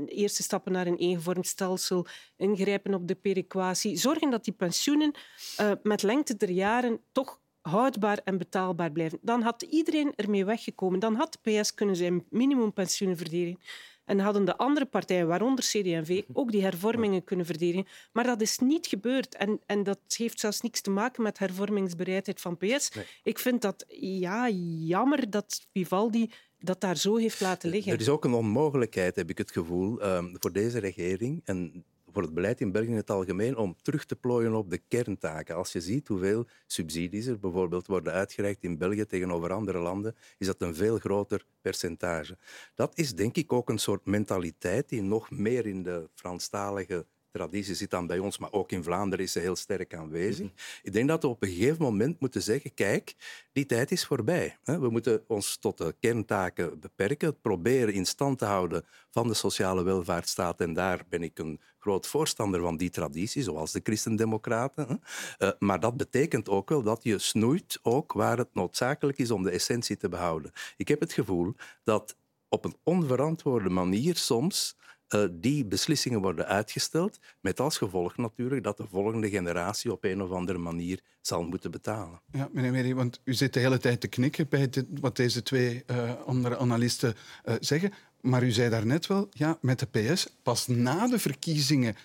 eerste 0.07 0.43
stappen 0.43 0.73
naar 0.73 0.87
een 0.87 0.97
eengevormd 0.97 1.47
stelsel, 1.47 2.07
ingrijpen 2.37 2.95
op 2.95 3.09
de 3.09 3.15
perequatie, 3.15 3.97
zorgen 3.97 4.31
dat 4.31 4.45
die 4.45 4.55
pensioenen 4.55 5.15
eh, 5.57 5.73
met 5.83 6.03
lengte 6.03 6.37
der 6.37 6.51
jaren 6.51 7.01
toch 7.13 7.41
houdbaar 7.61 8.21
en 8.25 8.39
betaalbaar 8.39 8.93
blijven. 8.93 9.19
Dan 9.23 9.43
had 9.43 9.63
iedereen 9.63 10.13
ermee 10.15 10.45
weggekomen. 10.45 10.99
Dan 10.99 11.15
had 11.15 11.39
de 11.41 11.61
PS 11.61 11.75
kunnen 11.75 11.97
zijn 11.97 12.25
minimumpensioenen 12.31 13.17
verdedigen. 13.17 13.61
En 14.07 14.19
hadden 14.19 14.45
de 14.45 14.57
andere 14.57 14.87
partijen, 14.87 15.27
waaronder 15.27 15.65
CD&V, 15.65 16.23
ook 16.33 16.51
die 16.51 16.63
hervormingen 16.63 17.25
kunnen 17.25 17.47
verdedigen. 17.47 17.87
Maar 18.13 18.25
dat 18.25 18.41
is 18.41 18.59
niet 18.59 18.87
gebeurd. 18.87 19.35
En, 19.35 19.61
en 19.67 19.83
dat 19.83 19.99
heeft 20.17 20.41
zelfs 20.41 20.61
niks 20.61 20.81
te 20.81 20.91
maken 20.91 21.23
met 21.23 21.39
hervormingsbereidheid 21.39 22.41
van 22.41 22.57
PS. 22.57 22.91
Ik 23.23 23.39
vind 23.39 23.63
dat 23.63 23.85
ja, 24.01 24.49
jammer 24.79 25.31
dat 25.31 25.67
Vivaldi 25.73 26.31
dat 26.59 26.81
daar 26.81 26.97
zo 26.97 27.17
heeft 27.17 27.41
laten 27.41 27.71
liggen. 27.71 27.93
Er 27.93 28.01
is 28.01 28.09
ook 28.09 28.25
een 28.25 28.35
onmogelijkheid, 28.35 29.17
heb 29.17 29.31
ik 29.31 29.39
het 29.39 29.51
gevoel, 29.51 30.01
ehm, 30.01 30.35
voor 30.39 30.53
deze 30.53 30.79
regering 30.79 31.41
en 31.45 31.85
voor 32.17 32.25
het 32.25 32.35
beleid 32.35 32.61
in 32.61 32.73
België 32.73 32.91
in 32.91 32.97
het 32.97 33.11
algemeen 33.11 33.57
om 33.57 33.77
terug 33.83 34.05
te 34.05 34.17
plooien 34.17 34.55
op 34.55 34.71
de 34.71 34.79
kerntaken. 34.89 35.57
Als 35.57 35.73
je 35.73 35.81
ziet 35.81 36.09
hoeveel 36.09 36.47
subsidies 36.67 37.27
er 37.27 37.39
bijvoorbeeld 37.39 37.87
worden 37.87 38.12
uitgereikt 38.12 38.64
in 38.64 38.79
België 38.79 39.07
tegenover 39.07 39.53
andere 39.53 39.79
landen, 39.79 40.14
is 40.39 40.47
dat 40.47 40.62
een 40.62 40.75
veel 40.75 40.99
groter 40.99 41.45
percentage. 41.61 42.39
Dat 42.75 42.99
is 42.99 43.14
denk 43.14 43.37
ik 43.37 43.53
ook 43.53 43.69
een 43.69 43.79
soort 43.79 44.07
mentaliteit 44.07 44.89
die 44.89 45.03
nog 45.03 45.31
meer 45.31 45.67
in 45.67 45.83
de 45.83 46.09
Franstalige 46.14 47.07
traditie 47.37 47.74
zit 47.74 47.91
dan 47.91 48.07
bij 48.07 48.18
ons, 48.18 48.39
maar 48.39 48.53
ook 48.53 48.72
in 48.72 48.82
Vlaanderen 48.82 49.24
is 49.24 49.32
ze 49.32 49.39
heel 49.39 49.57
sterk 49.57 49.95
aanwezig. 49.95 50.51
Ik 50.82 50.93
denk 50.93 51.09
dat 51.09 51.22
we 51.22 51.28
op 51.28 51.43
een 51.43 51.49
gegeven 51.49 51.82
moment 51.82 52.20
moeten 52.20 52.43
zeggen, 52.43 52.74
kijk, 52.74 53.14
die 53.53 53.66
tijd 53.66 53.91
is 53.91 54.07
voorbij. 54.07 54.57
We 54.64 54.91
moeten 54.91 55.24
ons 55.26 55.57
tot 55.57 55.78
de 55.78 55.95
kerntaken 56.01 56.80
beperken, 56.80 57.28
het 57.28 57.41
proberen 57.41 57.95
in 57.95 58.07
stand 58.07 58.39
te 58.39 58.45
houden 58.45 58.84
van 59.11 59.28
de 59.28 59.34
sociale 59.34 59.82
welvaartsstaat. 59.82 60.61
En 60.61 60.72
daar 60.72 61.05
ben 61.09 61.22
ik 61.22 61.39
een 61.39 61.61
groot 61.78 62.07
voorstander 62.07 62.61
van 62.61 62.76
die 62.76 62.91
traditie, 62.91 63.43
zoals 63.43 63.72
de 63.72 63.80
christendemocraten. 63.82 65.01
Eh, 65.39 65.51
Maar 65.59 65.80
dat 65.80 65.97
betekent 65.97 66.49
ook 66.49 66.68
wel 66.68 66.82
dat 66.82 67.03
je 67.03 67.18
snoeit 67.18 67.78
ook 67.82 68.12
waar 68.12 68.39
het 68.39 68.55
noodzakelijk 68.55 69.18
is 69.18 69.30
om 69.30 69.43
de 69.43 69.51
essentie 69.51 69.97
te 69.97 70.09
behouden. 70.09 70.53
Ik 70.76 70.89
heb 70.89 71.01
het 71.01 71.12
gevoel 71.12 71.55
dat 71.84 72.16
op 72.49 72.64
een 72.64 72.76
onverantwoorde 72.82 73.68
manier 73.70 74.16
soms 74.16 74.76
eh, 75.09 75.25
die 75.31 75.65
beslissingen 75.65 76.21
worden 76.21 76.47
uitgesteld, 76.47 77.19
met 77.41 77.61
als 77.61 77.79
gevolg 77.79 78.17
natuurlijk 78.17 78.63
dat 78.63 78.77
de 78.77 78.87
volgende 78.91 79.31
generatie 79.31 79.93
op 79.93 80.05
een 80.05 80.23
of 80.23 80.31
andere 80.31 80.59
manier 80.59 81.01
zal 81.21 81.43
moeten 81.43 81.71
betalen. 81.71 82.21
Ja, 82.33 82.49
meneer 82.53 82.71
Meri, 82.71 82.95
want 82.95 83.21
u 83.25 83.35
zit 83.35 83.53
de 83.53 83.61
hele 83.61 83.79
tijd 83.79 84.01
te 84.01 84.09
knikken 84.09 84.49
bij 84.49 84.71
wat 85.01 85.17
deze 85.17 85.43
twee 85.43 85.83
eh, 85.87 86.13
andere 86.27 86.59
analisten 86.59 87.15
eh, 87.45 87.55
zeggen. 87.61 87.93
Maar 88.21 88.43
u 88.43 88.51
zei 88.51 88.71
daarnet 88.71 89.07
wel, 89.07 89.29
ja, 89.33 89.59
met 89.61 89.79
de 89.79 89.87
PS, 89.87 90.29
pas 90.43 90.67
na 90.67 91.07
de 91.07 91.19
verkiezingen 91.19 91.97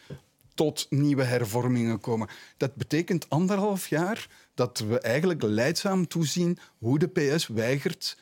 tot 0.54 0.88
nieuwe 0.90 1.24
hervormingen 1.24 2.00
komen. 2.00 2.28
Dat 2.58 2.76
betekent 2.76 3.30
anderhalf 3.30 3.88
jaar 3.88 4.28
dat 4.54 4.80
we 4.80 5.00
eigenlijk 5.00 5.42
leidzaam 5.44 6.08
toezien 6.08 6.58
hoe 6.78 7.00
de 7.00 7.08
PS 7.08 7.48
weigert 7.48 8.18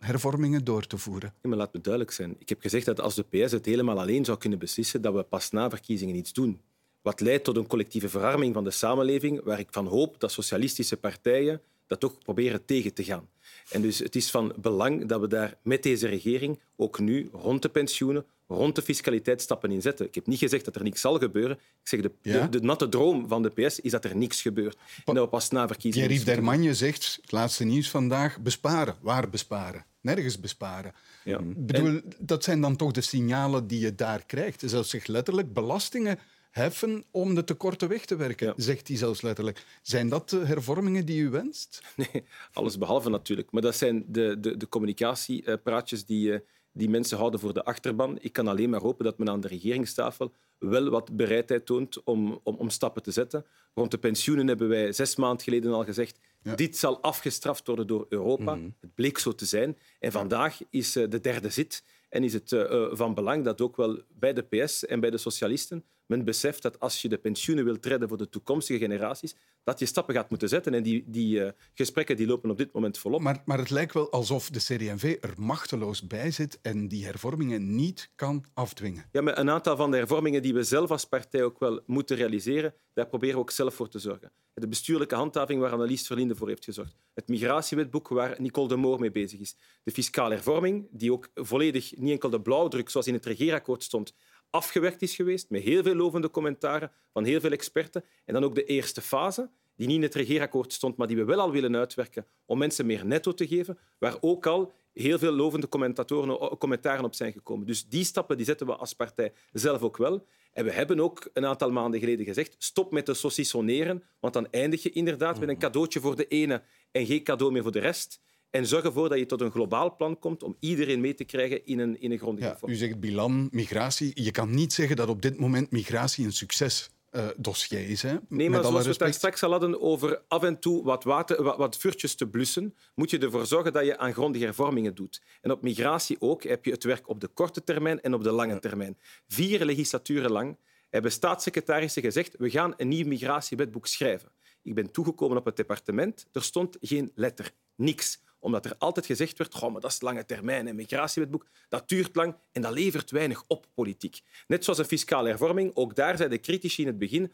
hervormingen 0.00 0.64
door 0.64 0.86
te 0.86 0.98
voeren. 0.98 1.34
Ja, 1.42 1.48
maar 1.48 1.58
laat 1.58 1.72
me 1.72 1.80
duidelijk 1.80 2.12
zijn. 2.12 2.34
Ik 2.38 2.48
heb 2.48 2.60
gezegd 2.60 2.86
dat 2.86 3.00
als 3.00 3.14
de 3.14 3.22
PS 3.22 3.52
het 3.52 3.66
helemaal 3.66 4.00
alleen 4.00 4.24
zou 4.24 4.38
kunnen 4.38 4.58
beslissen, 4.58 5.02
dat 5.02 5.14
we 5.14 5.22
pas 5.22 5.50
na 5.50 5.70
verkiezingen 5.70 6.14
iets 6.14 6.32
doen. 6.32 6.60
Wat 7.02 7.20
leidt 7.20 7.44
tot 7.44 7.56
een 7.56 7.66
collectieve 7.66 8.08
verarming 8.08 8.54
van 8.54 8.64
de 8.64 8.70
samenleving, 8.70 9.40
waar 9.44 9.58
ik 9.58 9.68
van 9.70 9.86
hoop 9.86 10.20
dat 10.20 10.32
socialistische 10.32 10.96
partijen 10.96 11.60
dat 11.86 12.00
toch 12.00 12.18
proberen 12.18 12.64
tegen 12.64 12.94
te 12.94 13.04
gaan. 13.04 13.28
En 13.70 13.82
dus 13.82 13.98
het 13.98 14.16
is 14.16 14.30
van 14.30 14.52
belang 14.56 15.06
dat 15.06 15.20
we 15.20 15.28
daar 15.28 15.54
met 15.62 15.82
deze 15.82 16.06
regering 16.08 16.58
ook 16.76 16.98
nu 16.98 17.28
rond 17.32 17.62
de 17.62 17.68
pensioenen, 17.68 18.24
rond 18.46 18.74
de 18.74 18.82
fiscaliteit 18.82 19.40
stappen 19.40 19.70
in 19.70 19.82
zetten. 19.82 20.06
Ik 20.06 20.14
heb 20.14 20.26
niet 20.26 20.38
gezegd 20.38 20.64
dat 20.64 20.76
er 20.76 20.82
niks 20.82 21.00
zal 21.00 21.18
gebeuren. 21.18 21.56
Ik 21.56 21.88
zeg 21.88 22.00
de, 22.00 22.10
Ja? 22.22 22.46
de, 22.46 22.58
de 22.58 22.66
natte 22.66 22.88
droom 22.88 23.28
van 23.28 23.42
de 23.42 23.48
PS 23.48 23.80
is 23.80 23.90
dat 23.90 24.04
er 24.04 24.16
niks 24.16 24.42
gebeurt. 24.42 24.76
En 25.04 25.14
dat 25.14 25.24
we 25.24 25.30
pas 25.30 25.50
na 25.50 25.66
verkiezingen... 25.66 26.08
Doen. 26.08 26.24
Dermagne 26.24 26.74
zegt, 26.74 27.18
het 27.20 27.32
laatste 27.32 27.64
nieuws 27.64 27.90
vandaag, 27.90 28.40
besparen. 28.40 28.96
Waar 29.00 29.30
besparen? 29.30 29.84
Nergens 30.00 30.40
besparen. 30.40 30.92
Ja. 31.24 31.38
Ik 31.38 31.66
bedoel, 31.66 32.00
dat 32.18 32.44
zijn 32.44 32.60
dan 32.60 32.76
toch 32.76 32.92
de 32.92 33.00
signalen 33.00 33.66
die 33.66 33.80
je 33.80 33.94
daar 33.94 34.26
krijgt. 34.26 34.62
Zelfs 34.66 34.90
zich 34.90 35.06
letterlijk 35.06 35.52
belastingen 35.52 36.18
heffen 36.50 37.04
om 37.10 37.34
de 37.34 37.44
tekorten 37.44 37.88
weg 37.88 38.04
te 38.04 38.16
werken, 38.16 38.52
zegt 38.56 38.88
hij 38.88 38.96
zelfs 38.96 39.20
letterlijk. 39.20 39.64
Zijn 39.82 40.08
dat 40.08 40.30
de 40.30 40.38
hervormingen 40.38 41.06
die 41.06 41.20
u 41.20 41.28
wenst? 41.28 41.82
Nee, 41.96 42.24
alles 42.52 42.78
behalve 42.78 43.10
natuurlijk. 43.10 43.50
Maar 43.50 43.62
dat 43.62 43.76
zijn 43.76 44.04
de, 44.06 44.40
de, 44.40 44.56
de 44.56 44.68
communicatiepraatjes 44.68 46.06
die, 46.06 46.32
eh, 46.32 46.40
die 46.72 46.88
mensen 46.88 47.18
houden 47.18 47.40
voor 47.40 47.54
de 47.54 47.64
achterban. 47.64 48.18
Ik 48.20 48.32
kan 48.32 48.48
alleen 48.48 48.70
maar 48.70 48.80
hopen 48.80 49.04
dat 49.04 49.18
men 49.18 49.30
aan 49.30 49.40
de 49.40 49.48
regeringstafel 49.48 50.32
wel 50.58 50.90
wat 50.90 51.16
bereidheid 51.16 51.66
toont 51.66 52.02
om, 52.02 52.40
om, 52.42 52.54
om 52.54 52.70
stappen 52.70 53.02
te 53.02 53.10
zetten. 53.10 53.44
Rond 53.74 53.90
de 53.90 53.98
pensioenen 53.98 54.46
hebben 54.46 54.68
wij 54.68 54.92
zes 54.92 55.16
maanden 55.16 55.44
geleden 55.44 55.72
al 55.72 55.84
gezegd 55.84 56.18
dit 56.42 56.76
zal 56.76 57.02
afgestraft 57.02 57.66
worden 57.66 57.86
door 57.86 58.06
Europa. 58.08 58.58
Het 58.80 58.94
bleek 58.94 59.18
zo 59.18 59.34
te 59.34 59.44
zijn. 59.44 59.78
En 59.98 60.12
vandaag 60.12 60.60
is 60.70 60.96
eh, 60.96 61.08
de 61.08 61.20
derde 61.20 61.50
zit. 61.50 61.84
En 62.08 62.24
is 62.24 62.32
het 62.32 62.52
eh, 62.52 62.72
eh, 62.72 62.88
van 62.92 63.14
belang 63.14 63.44
dat 63.44 63.60
ook 63.60 63.76
wel 63.76 64.02
bij 64.08 64.32
de 64.32 64.42
PS 64.42 64.86
en 64.86 65.00
bij 65.00 65.10
de 65.10 65.18
socialisten 65.18 65.84
men 66.10 66.24
beseft 66.24 66.62
dat 66.62 66.80
als 66.80 67.02
je 67.02 67.08
de 67.08 67.18
pensioenen 67.18 67.64
wilt 67.64 67.86
redden 67.86 68.08
voor 68.08 68.18
de 68.18 68.28
toekomstige 68.28 68.78
generaties, 68.78 69.34
dat 69.64 69.78
je 69.78 69.86
stappen 69.86 70.14
gaat 70.14 70.30
moeten 70.30 70.48
zetten. 70.48 70.74
En 70.74 70.82
die, 70.82 71.04
die 71.06 71.44
eh, 71.44 71.52
gesprekken 71.74 72.16
die 72.16 72.26
lopen 72.26 72.50
op 72.50 72.58
dit 72.58 72.72
moment 72.72 72.98
volop. 72.98 73.20
Maar, 73.20 73.42
maar 73.44 73.58
het 73.58 73.70
lijkt 73.70 73.94
wel 73.94 74.10
alsof 74.10 74.50
de 74.50 74.58
CD&V 74.58 75.16
er 75.20 75.32
machteloos 75.36 76.06
bij 76.06 76.30
zit 76.30 76.58
en 76.62 76.88
die 76.88 77.04
hervormingen 77.04 77.74
niet 77.74 78.10
kan 78.14 78.44
afdwingen. 78.54 79.04
Ja, 79.12 79.20
maar 79.20 79.38
een 79.38 79.50
aantal 79.50 79.76
van 79.76 79.90
de 79.90 79.96
hervormingen 79.96 80.42
die 80.42 80.54
we 80.54 80.62
zelf 80.62 80.90
als 80.90 81.04
partij 81.04 81.42
ook 81.42 81.58
wel 81.58 81.80
moeten 81.86 82.16
realiseren, 82.16 82.74
daar 82.94 83.06
proberen 83.06 83.34
we 83.34 83.40
ook 83.40 83.50
zelf 83.50 83.74
voor 83.74 83.88
te 83.88 83.98
zorgen. 83.98 84.32
De 84.54 84.68
bestuurlijke 84.68 85.14
handhaving 85.14 85.60
waar 85.60 85.72
Annelies 85.72 86.06
Verlinde 86.06 86.34
voor 86.34 86.48
heeft 86.48 86.64
gezorgd. 86.64 86.94
Het 87.14 87.28
migratiewetboek 87.28 88.08
waar 88.08 88.36
Nicole 88.38 88.68
de 88.68 88.76
Moor 88.76 89.00
mee 89.00 89.10
bezig 89.10 89.40
is. 89.40 89.56
De 89.82 89.90
fiscale 89.90 90.34
hervorming, 90.34 90.88
die 90.90 91.12
ook 91.12 91.28
volledig 91.34 91.96
niet 91.96 92.10
enkel 92.10 92.30
de 92.30 92.40
blauwdruk 92.40 92.88
zoals 92.88 93.06
in 93.06 93.14
het 93.14 93.26
regeerakkoord 93.26 93.82
stond, 93.82 94.14
afgewerkt 94.50 95.02
is 95.02 95.14
geweest, 95.14 95.50
met 95.50 95.62
heel 95.62 95.82
veel 95.82 95.94
lovende 95.94 96.30
commentaren 96.30 96.90
van 97.12 97.24
heel 97.24 97.40
veel 97.40 97.50
experten. 97.50 98.04
En 98.24 98.34
dan 98.34 98.44
ook 98.44 98.54
de 98.54 98.64
eerste 98.64 99.00
fase, 99.00 99.50
die 99.76 99.86
niet 99.86 99.96
in 99.96 100.02
het 100.02 100.14
regeerakkoord 100.14 100.72
stond, 100.72 100.96
maar 100.96 101.06
die 101.06 101.16
we 101.16 101.24
wel 101.24 101.40
al 101.40 101.50
willen 101.50 101.76
uitwerken 101.76 102.26
om 102.46 102.58
mensen 102.58 102.86
meer 102.86 103.06
netto 103.06 103.32
te 103.32 103.46
geven, 103.46 103.78
waar 103.98 104.16
ook 104.20 104.46
al 104.46 104.72
heel 104.92 105.18
veel 105.18 105.32
lovende 105.32 105.68
commentatoren, 105.68 106.58
commentaren 106.58 107.04
op 107.04 107.14
zijn 107.14 107.32
gekomen. 107.32 107.66
Dus 107.66 107.88
die 107.88 108.04
stappen 108.04 108.36
die 108.36 108.46
zetten 108.46 108.66
we 108.66 108.76
als 108.76 108.92
partij 108.92 109.32
zelf 109.52 109.82
ook 109.82 109.96
wel. 109.96 110.26
En 110.52 110.64
we 110.64 110.72
hebben 110.72 111.00
ook 111.00 111.30
een 111.32 111.46
aantal 111.46 111.70
maanden 111.70 112.00
geleden 112.00 112.24
gezegd, 112.24 112.54
stop 112.58 112.92
met 112.92 113.04
te 113.04 113.14
saucissoneren, 113.14 114.02
want 114.20 114.34
dan 114.34 114.50
eindig 114.50 114.82
je 114.82 114.90
inderdaad 114.90 115.40
met 115.40 115.48
een 115.48 115.58
cadeautje 115.58 116.00
voor 116.00 116.16
de 116.16 116.26
ene 116.26 116.62
en 116.90 117.06
geen 117.06 117.22
cadeau 117.22 117.52
meer 117.52 117.62
voor 117.62 117.72
de 117.72 117.78
rest. 117.78 118.20
En 118.50 118.66
zorg 118.66 118.84
ervoor 118.84 119.08
dat 119.08 119.18
je 119.18 119.26
tot 119.26 119.40
een 119.40 119.50
globaal 119.50 119.96
plan 119.96 120.18
komt 120.18 120.42
om 120.42 120.56
iedereen 120.60 121.00
mee 121.00 121.14
te 121.14 121.24
krijgen 121.24 121.66
in 121.66 121.78
een, 121.78 122.00
in 122.00 122.12
een 122.12 122.18
grondige 122.18 122.46
Ja, 122.46 122.56
vorm. 122.56 122.72
u 122.72 122.74
zegt 122.74 123.00
bilan, 123.00 123.48
migratie. 123.52 124.10
Je 124.14 124.30
kan 124.30 124.54
niet 124.54 124.72
zeggen 124.72 124.96
dat 124.96 125.08
op 125.08 125.22
dit 125.22 125.38
moment 125.38 125.70
migratie 125.70 126.24
een 126.24 126.32
succesdossier 126.32 127.88
is. 127.88 128.02
Hè? 128.02 128.16
Nee, 128.28 128.50
maar 128.50 128.64
zoals 128.64 128.84
we 128.84 128.90
het 128.90 128.98
daar 128.98 129.12
straks 129.12 129.42
al 129.42 129.50
hadden 129.50 129.80
over 129.80 130.22
af 130.28 130.42
en 130.42 130.58
toe 130.58 130.84
wat, 130.84 131.04
water, 131.04 131.42
wat, 131.42 131.56
wat 131.56 131.76
vuurtjes 131.76 132.14
te 132.14 132.26
blussen, 132.28 132.74
moet 132.94 133.10
je 133.10 133.18
ervoor 133.18 133.46
zorgen 133.46 133.72
dat 133.72 133.84
je 133.84 133.98
aan 133.98 134.12
grondige 134.12 134.44
hervormingen 134.44 134.94
doet. 134.94 135.22
En 135.40 135.50
op 135.50 135.62
migratie 135.62 136.16
ook 136.20 136.42
heb 136.42 136.64
je 136.64 136.70
het 136.70 136.84
werk 136.84 137.08
op 137.08 137.20
de 137.20 137.28
korte 137.28 137.64
termijn 137.64 138.00
en 138.00 138.14
op 138.14 138.22
de 138.22 138.32
lange 138.32 138.58
termijn. 138.58 138.98
Vier 139.28 139.64
legislaturen 139.64 140.30
lang 140.30 140.56
hebben 140.88 141.12
staatssecretarissen 141.12 142.02
gezegd 142.02 142.34
we 142.38 142.50
gaan 142.50 142.74
een 142.76 142.88
nieuw 142.88 143.06
migratiewetboek 143.06 143.86
schrijven. 143.86 144.32
Ik 144.62 144.74
ben 144.74 144.90
toegekomen 144.90 145.36
op 145.36 145.44
het 145.44 145.56
departement, 145.56 146.26
er 146.32 146.42
stond 146.42 146.76
geen 146.80 147.12
letter, 147.14 147.52
niks 147.76 148.20
omdat 148.40 148.64
er 148.64 148.74
altijd 148.78 149.06
gezegd 149.06 149.38
werd, 149.38 149.54
Goh, 149.54 149.72
maar 149.72 149.80
dat 149.80 149.90
is 149.90 150.00
lange 150.00 150.24
termijn. 150.24 150.66
Een 150.66 150.76
migratiewetboek, 150.76 151.46
dat 151.68 151.88
duurt 151.88 152.16
lang 152.16 152.36
en 152.52 152.62
dat 152.62 152.72
levert 152.72 153.10
weinig 153.10 153.44
op 153.46 153.66
politiek. 153.74 154.20
Net 154.46 154.64
zoals 154.64 154.78
een 154.78 154.84
fiscale 154.84 155.28
hervorming, 155.28 155.70
ook 155.74 155.94
daar 155.94 156.16
zeiden 156.16 156.38
de 156.38 156.44
critici 156.44 156.82
in 156.82 156.88
het 156.88 156.98
begin, 156.98 157.32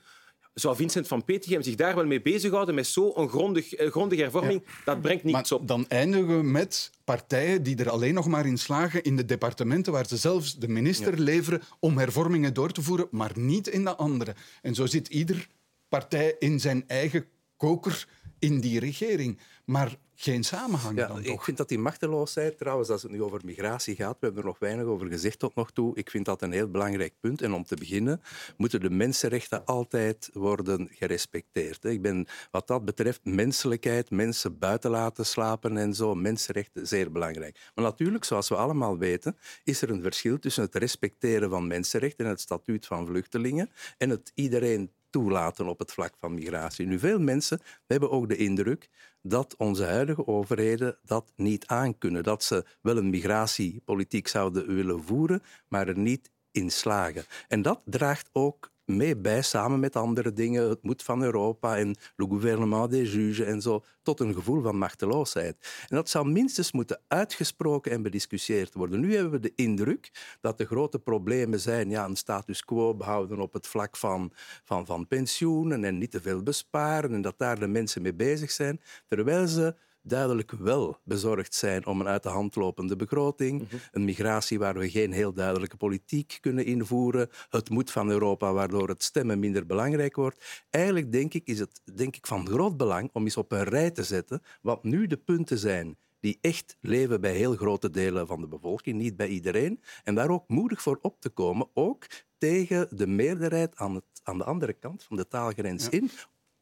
zou 0.60 0.76
Vincent 0.76 1.08
van 1.08 1.24
Petegem 1.24 1.62
zich 1.62 1.74
daar 1.74 1.94
wel 1.94 2.06
mee 2.06 2.22
bezighouden 2.22 2.74
met 2.74 2.86
zo'n 2.86 3.28
grondig, 3.28 3.74
eh, 3.74 3.90
grondige 3.90 4.22
hervorming? 4.22 4.64
Dat 4.84 5.00
brengt 5.00 5.24
niets 5.24 5.52
op. 5.52 5.68
Dan 5.68 5.88
eindigen 5.88 6.36
we 6.36 6.42
met 6.42 6.90
partijen 7.04 7.62
die 7.62 7.76
er 7.76 7.90
alleen 7.90 8.14
nog 8.14 8.26
maar 8.26 8.46
in 8.46 8.58
slagen 8.58 9.02
in 9.02 9.16
de 9.16 9.24
departementen 9.24 9.92
waar 9.92 10.06
ze 10.06 10.16
zelfs 10.16 10.58
de 10.58 10.68
minister 10.68 11.18
leveren 11.20 11.62
om 11.80 11.98
hervormingen 11.98 12.54
door 12.54 12.72
te 12.72 12.82
voeren, 12.82 13.08
maar 13.10 13.32
niet 13.34 13.68
in 13.68 13.84
de 13.84 13.96
andere. 13.96 14.34
En 14.62 14.74
zo 14.74 14.86
zit 14.86 15.08
ieder 15.08 15.46
partij 15.88 16.36
in 16.38 16.60
zijn 16.60 16.84
eigen 16.86 17.26
koker 17.56 18.08
in 18.38 18.60
die 18.60 18.80
regering. 18.80 19.40
Maar 19.64 19.96
geen 20.16 20.44
samenhang 20.44 20.98
Ja, 20.98 21.06
dan 21.06 21.18
ik 21.18 21.26
toch? 21.26 21.44
vind 21.44 21.56
dat 21.56 21.68
die 21.68 21.78
machteloosheid, 21.78 22.58
trouwens, 22.58 22.88
als 22.88 23.02
het 23.02 23.10
nu 23.10 23.22
over 23.22 23.40
migratie 23.44 23.94
gaat, 23.96 24.16
we 24.20 24.26
hebben 24.26 24.42
er 24.42 24.48
nog 24.48 24.58
weinig 24.58 24.84
over 24.84 25.06
gezegd 25.06 25.38
tot 25.38 25.54
nog 25.54 25.70
toe, 25.70 25.96
ik 25.96 26.10
vind 26.10 26.24
dat 26.24 26.42
een 26.42 26.52
heel 26.52 26.70
belangrijk 26.70 27.14
punt. 27.20 27.42
En 27.42 27.52
om 27.52 27.64
te 27.64 27.76
beginnen 27.76 28.22
moeten 28.56 28.80
de 28.80 28.90
mensenrechten 28.90 29.64
altijd 29.64 30.30
worden 30.32 30.88
gerespecteerd. 30.92 31.84
Ik 31.84 32.02
ben 32.02 32.26
wat 32.50 32.66
dat 32.66 32.84
betreft 32.84 33.20
menselijkheid, 33.24 34.10
mensen 34.10 34.58
buiten 34.58 34.90
laten 34.90 35.26
slapen 35.26 35.76
en 35.76 35.94
zo, 35.94 36.14
mensenrechten, 36.14 36.86
zeer 36.86 37.12
belangrijk. 37.12 37.70
Maar 37.74 37.84
natuurlijk, 37.84 38.24
zoals 38.24 38.48
we 38.48 38.56
allemaal 38.56 38.98
weten, 38.98 39.36
is 39.64 39.82
er 39.82 39.90
een 39.90 40.02
verschil 40.02 40.38
tussen 40.38 40.62
het 40.62 40.74
respecteren 40.74 41.50
van 41.50 41.66
mensenrechten 41.66 42.24
en 42.24 42.30
het 42.30 42.40
statuut 42.40 42.86
van 42.86 43.06
vluchtelingen 43.06 43.70
en 43.98 44.10
het 44.10 44.32
iedereen 44.34 44.90
toelaten 45.10 45.66
op 45.66 45.78
het 45.78 45.92
vlak 45.92 46.14
van 46.18 46.34
migratie. 46.34 46.86
Nu, 46.86 46.98
veel 46.98 47.18
mensen 47.18 47.60
hebben 47.86 48.10
ook 48.10 48.28
de 48.28 48.36
indruk 48.36 48.88
dat 49.22 49.54
onze 49.56 49.84
huidige 49.84 50.26
overheden 50.26 50.98
dat 51.02 51.32
niet 51.36 51.66
aankunnen. 51.66 52.22
Dat 52.22 52.44
ze 52.44 52.64
wel 52.80 52.96
een 52.96 53.10
migratiepolitiek 53.10 54.28
zouden 54.28 54.74
willen 54.74 55.02
voeren, 55.02 55.42
maar 55.68 55.88
er 55.88 55.98
niet 55.98 56.30
in 56.50 56.70
slagen. 56.70 57.24
En 57.48 57.62
dat 57.62 57.80
draagt 57.84 58.28
ook 58.32 58.70
mee 58.86 59.16
bij, 59.16 59.42
samen 59.42 59.80
met 59.80 59.96
andere 59.96 60.32
dingen, 60.32 60.68
het 60.68 60.82
moed 60.82 61.02
van 61.02 61.22
Europa 61.22 61.76
en 61.76 61.96
le 62.16 62.26
gouvernement 62.26 62.90
des 62.90 63.12
juges 63.12 63.46
en 63.46 63.60
zo, 63.62 63.84
tot 64.02 64.20
een 64.20 64.34
gevoel 64.34 64.62
van 64.62 64.78
machteloosheid. 64.78 65.56
En 65.88 65.96
dat 65.96 66.08
zou 66.08 66.30
minstens 66.30 66.72
moeten 66.72 67.00
uitgesproken 67.08 67.92
en 67.92 68.02
bediscussieerd 68.02 68.74
worden. 68.74 69.00
Nu 69.00 69.14
hebben 69.14 69.32
we 69.32 69.40
de 69.40 69.52
indruk 69.54 70.36
dat 70.40 70.58
de 70.58 70.66
grote 70.66 70.98
problemen 70.98 71.60
zijn 71.60 71.90
ja, 71.90 72.04
een 72.04 72.16
status 72.16 72.64
quo 72.64 72.94
behouden 72.94 73.40
op 73.40 73.52
het 73.52 73.66
vlak 73.66 73.96
van, 73.96 74.32
van, 74.64 74.86
van 74.86 75.06
pensioenen 75.06 75.84
en 75.84 75.98
niet 75.98 76.10
te 76.10 76.20
veel 76.20 76.42
besparen 76.42 77.14
en 77.14 77.22
dat 77.22 77.38
daar 77.38 77.58
de 77.58 77.66
mensen 77.66 78.02
mee 78.02 78.14
bezig 78.14 78.50
zijn, 78.50 78.80
terwijl 79.06 79.46
ze 79.46 79.74
duidelijk 80.08 80.50
wel 80.50 80.98
bezorgd 81.04 81.54
zijn 81.54 81.86
om 81.86 82.00
een 82.00 82.08
uit 82.08 82.22
de 82.22 82.28
hand 82.28 82.56
lopende 82.56 82.96
begroting, 82.96 83.68
een 83.92 84.04
migratie 84.04 84.58
waar 84.58 84.78
we 84.78 84.90
geen 84.90 85.12
heel 85.12 85.32
duidelijke 85.32 85.76
politiek 85.76 86.38
kunnen 86.40 86.64
invoeren, 86.64 87.28
het 87.48 87.70
moed 87.70 87.90
van 87.90 88.10
Europa 88.10 88.52
waardoor 88.52 88.88
het 88.88 89.02
stemmen 89.02 89.38
minder 89.38 89.66
belangrijk 89.66 90.16
wordt. 90.16 90.64
Eigenlijk 90.70 91.12
denk 91.12 91.34
ik, 91.34 91.46
is 91.46 91.58
het 91.58 91.80
denk 91.94 92.16
ik 92.16 92.26
van 92.26 92.48
groot 92.48 92.76
belang 92.76 93.10
om 93.12 93.24
eens 93.24 93.36
op 93.36 93.52
een 93.52 93.64
rij 93.64 93.90
te 93.90 94.04
zetten 94.04 94.42
wat 94.62 94.84
nu 94.84 95.06
de 95.06 95.16
punten 95.16 95.58
zijn 95.58 95.96
die 96.20 96.38
echt 96.40 96.76
leven 96.80 97.20
bij 97.20 97.34
heel 97.34 97.54
grote 97.54 97.90
delen 97.90 98.26
van 98.26 98.40
de 98.40 98.48
bevolking, 98.48 98.98
niet 98.98 99.16
bij 99.16 99.28
iedereen, 99.28 99.82
en 100.04 100.14
daar 100.14 100.28
ook 100.28 100.48
moedig 100.48 100.82
voor 100.82 100.98
op 101.02 101.20
te 101.20 101.28
komen, 101.28 101.68
ook 101.74 102.06
tegen 102.38 102.88
de 102.96 103.06
meerderheid 103.06 103.76
aan, 103.76 103.94
het, 103.94 104.04
aan 104.22 104.38
de 104.38 104.44
andere 104.44 104.72
kant 104.72 105.04
van 105.04 105.16
de 105.16 105.28
taalgrens 105.28 105.88
in, 105.88 106.10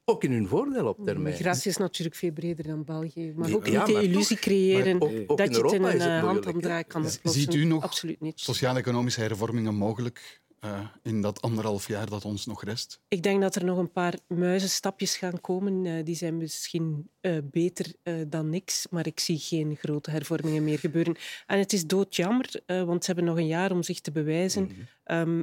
ook 0.05 0.25
in 0.25 0.33
hun 0.33 0.49
voordeel 0.49 0.87
op 0.87 0.97
termijn. 1.05 1.35
Migratie 1.35 1.71
is 1.71 1.77
natuurlijk 1.77 2.17
veel 2.17 2.33
breder 2.33 2.67
dan 2.67 2.85
België. 2.85 3.33
Maar 3.37 3.53
ook 3.55 3.67
ja, 3.67 3.87
niet 3.87 3.97
de 3.97 4.03
illusie 4.03 4.37
toch- 4.37 4.45
creëren 4.45 4.99
maar 4.99 5.09
ook- 5.09 5.31
ook 5.31 5.39
dat 5.39 5.57
je 5.57 5.63
het 5.63 5.73
in 5.73 5.83
een 5.85 6.01
eh, 6.01 6.21
handomdraai 6.25 6.85
kan 6.85 7.01
oplossen. 7.01 7.31
Ziet 7.31 7.55
u 7.55 7.65
nog 7.65 7.83
Absoluut 7.83 8.21
niet. 8.21 8.41
sociaal-economische 8.41 9.21
hervormingen 9.21 9.75
mogelijk 9.75 10.43
eh, 10.61 10.81
in 11.03 11.21
dat 11.21 11.43
anderhalf 11.43 11.89
jaar 11.89 12.09
dat 12.11 12.25
ons 12.25 12.47
nog 12.47 12.65
rest? 12.65 13.01
Ik 13.09 13.23
denk 13.23 13.41
dat 13.41 13.55
er 13.55 13.65
nog 13.65 13.79
een 13.79 13.93
paar 13.93 14.19
muizenstapjes 14.29 15.17
gaan 15.17 15.41
komen. 15.41 15.87
Eh, 15.87 16.05
die 16.05 16.15
zijn 16.15 16.37
misschien 16.37 17.11
eh, 17.21 17.39
beter 17.51 17.93
eh, 18.03 18.15
dan 18.29 18.49
niks, 18.51 18.87
maar 18.91 19.07
ik 19.07 19.21
zie 19.21 19.39
geen 19.39 19.77
grote 19.77 20.11
hervormingen 20.11 20.65
meer 20.65 20.79
gebeuren. 20.79 21.17
En 21.47 21.59
het 21.59 21.73
is 21.73 21.87
doodjammer, 21.87 22.63
eh, 22.67 22.83
want 22.83 23.05
ze 23.05 23.11
hebben 23.13 23.29
nog 23.31 23.39
een 23.39 23.47
jaar 23.47 23.71
om 23.73 23.83
zich 23.83 24.01
te 24.01 24.13
bewijzen. 24.13 24.71
Ehm, 25.05 25.43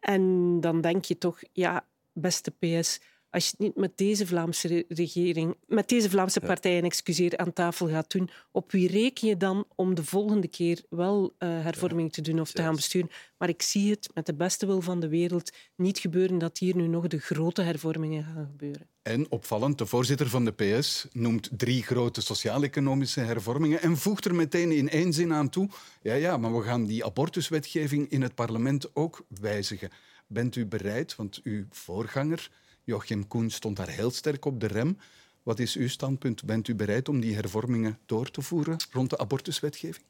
en 0.00 0.56
dan 0.60 0.80
denk 0.80 1.04
je 1.04 1.18
toch, 1.18 1.40
ja, 1.52 1.86
beste 2.12 2.50
PS, 2.50 3.00
als 3.36 3.44
je 3.44 3.50
het 3.50 3.60
niet 3.60 3.76
met 3.76 3.96
deze 3.96 4.26
Vlaamse 4.26 4.68
re- 4.68 4.84
regering, 4.88 5.56
met 5.66 5.88
deze 5.88 6.10
Vlaamse 6.10 6.40
partijen, 6.40 6.84
excuseer, 6.84 7.36
aan 7.36 7.52
tafel 7.52 7.88
gaat 7.88 8.10
doen, 8.10 8.30
op 8.52 8.72
wie 8.72 8.88
reken 8.88 9.28
je 9.28 9.36
dan 9.36 9.64
om 9.74 9.94
de 9.94 10.04
volgende 10.04 10.48
keer 10.48 10.82
wel 10.90 11.34
eh, 11.38 11.48
hervorming 11.48 12.12
te 12.12 12.20
doen 12.20 12.40
of 12.40 12.52
te 12.52 12.62
gaan 12.62 12.74
besturen? 12.74 13.10
Maar 13.38 13.48
ik 13.48 13.62
zie 13.62 13.90
het 13.90 14.10
met 14.14 14.26
de 14.26 14.34
beste 14.34 14.66
wil 14.66 14.80
van 14.80 15.00
de 15.00 15.08
wereld 15.08 15.52
niet 15.76 15.98
gebeuren 15.98 16.38
dat 16.38 16.58
hier 16.58 16.76
nu 16.76 16.86
nog 16.86 17.06
de 17.06 17.18
grote 17.18 17.62
hervormingen 17.62 18.24
gaan 18.24 18.46
gebeuren. 18.46 18.88
En 19.02 19.30
opvallend, 19.30 19.78
de 19.78 19.86
voorzitter 19.86 20.28
van 20.28 20.44
de 20.44 20.52
PS 20.52 21.06
noemt 21.12 21.48
drie 21.52 21.82
grote 21.82 22.20
sociaal-economische 22.20 23.20
hervormingen 23.20 23.82
en 23.82 23.96
voegt 23.96 24.24
er 24.24 24.34
meteen 24.34 24.72
in 24.72 24.88
één 24.88 25.12
zin 25.12 25.32
aan 25.32 25.48
toe: 25.48 25.68
ja, 26.02 26.14
ja, 26.14 26.36
maar 26.36 26.56
we 26.56 26.62
gaan 26.62 26.86
die 26.86 27.04
abortuswetgeving 27.04 28.08
in 28.08 28.22
het 28.22 28.34
parlement 28.34 28.94
ook 28.94 29.24
wijzigen. 29.40 29.90
Bent 30.26 30.56
u 30.56 30.66
bereid, 30.66 31.16
want 31.16 31.40
uw 31.42 31.64
voorganger, 31.70 32.50
Joachim 32.86 33.26
Koen, 33.26 33.50
stond 33.50 33.76
daar 33.76 33.88
heel 33.88 34.10
sterk 34.10 34.44
op 34.44 34.60
de 34.60 34.66
rem. 34.66 34.98
Wat 35.42 35.58
is 35.58 35.76
uw 35.76 35.88
standpunt? 35.88 36.44
Bent 36.44 36.68
u 36.68 36.74
bereid 36.74 37.08
om 37.08 37.20
die 37.20 37.34
hervormingen 37.34 37.98
door 38.06 38.30
te 38.30 38.42
voeren 38.42 38.76
rond 38.90 39.10
de 39.10 39.18
abortuswetgeving? 39.18 40.04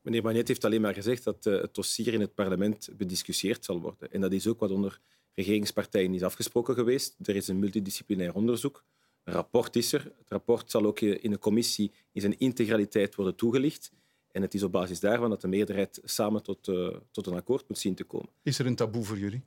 Meneer 0.00 0.22
Magnet 0.22 0.48
heeft 0.48 0.64
alleen 0.64 0.80
maar 0.80 0.94
gezegd 0.94 1.24
dat 1.24 1.46
eh, 1.46 1.60
het 1.60 1.74
dossier 1.74 2.12
in 2.14 2.20
het 2.20 2.34
parlement 2.34 2.88
bediscussieerd 2.96 3.64
zal 3.64 3.80
worden. 3.80 4.12
En 4.12 4.20
dat 4.20 4.32
is 4.32 4.46
ook 4.46 4.60
wat 4.60 4.70
onder 4.70 5.00
regeringspartijen 5.34 6.14
is 6.14 6.22
afgesproken 6.22 6.74
geweest. 6.74 7.16
Er 7.22 7.36
is 7.36 7.48
een 7.48 7.58
multidisciplinair 7.58 8.34
onderzoek. 8.34 8.84
Een 9.24 9.32
rapport 9.32 9.76
is 9.76 9.92
er. 9.92 10.02
Het 10.18 10.28
rapport 10.28 10.70
zal 10.70 10.84
ook 10.84 11.00
in 11.00 11.32
een 11.32 11.38
commissie 11.38 11.92
in 12.12 12.20
zijn 12.20 12.38
integraliteit 12.38 13.14
worden 13.14 13.34
toegelicht. 13.34 13.92
En 14.32 14.42
het 14.42 14.54
is 14.54 14.62
op 14.62 14.72
basis 14.72 15.00
daarvan 15.00 15.30
dat 15.30 15.40
de 15.40 15.48
meerderheid 15.48 16.00
samen 16.04 16.42
tot, 16.42 16.68
eh, 16.68 16.96
tot 17.10 17.26
een 17.26 17.34
akkoord 17.34 17.68
moet 17.68 17.78
zien 17.78 17.94
te 17.94 18.04
komen. 18.04 18.28
Is 18.42 18.58
er 18.58 18.66
een 18.66 18.76
taboe 18.76 19.04
voor 19.04 19.18
jullie? 19.18 19.42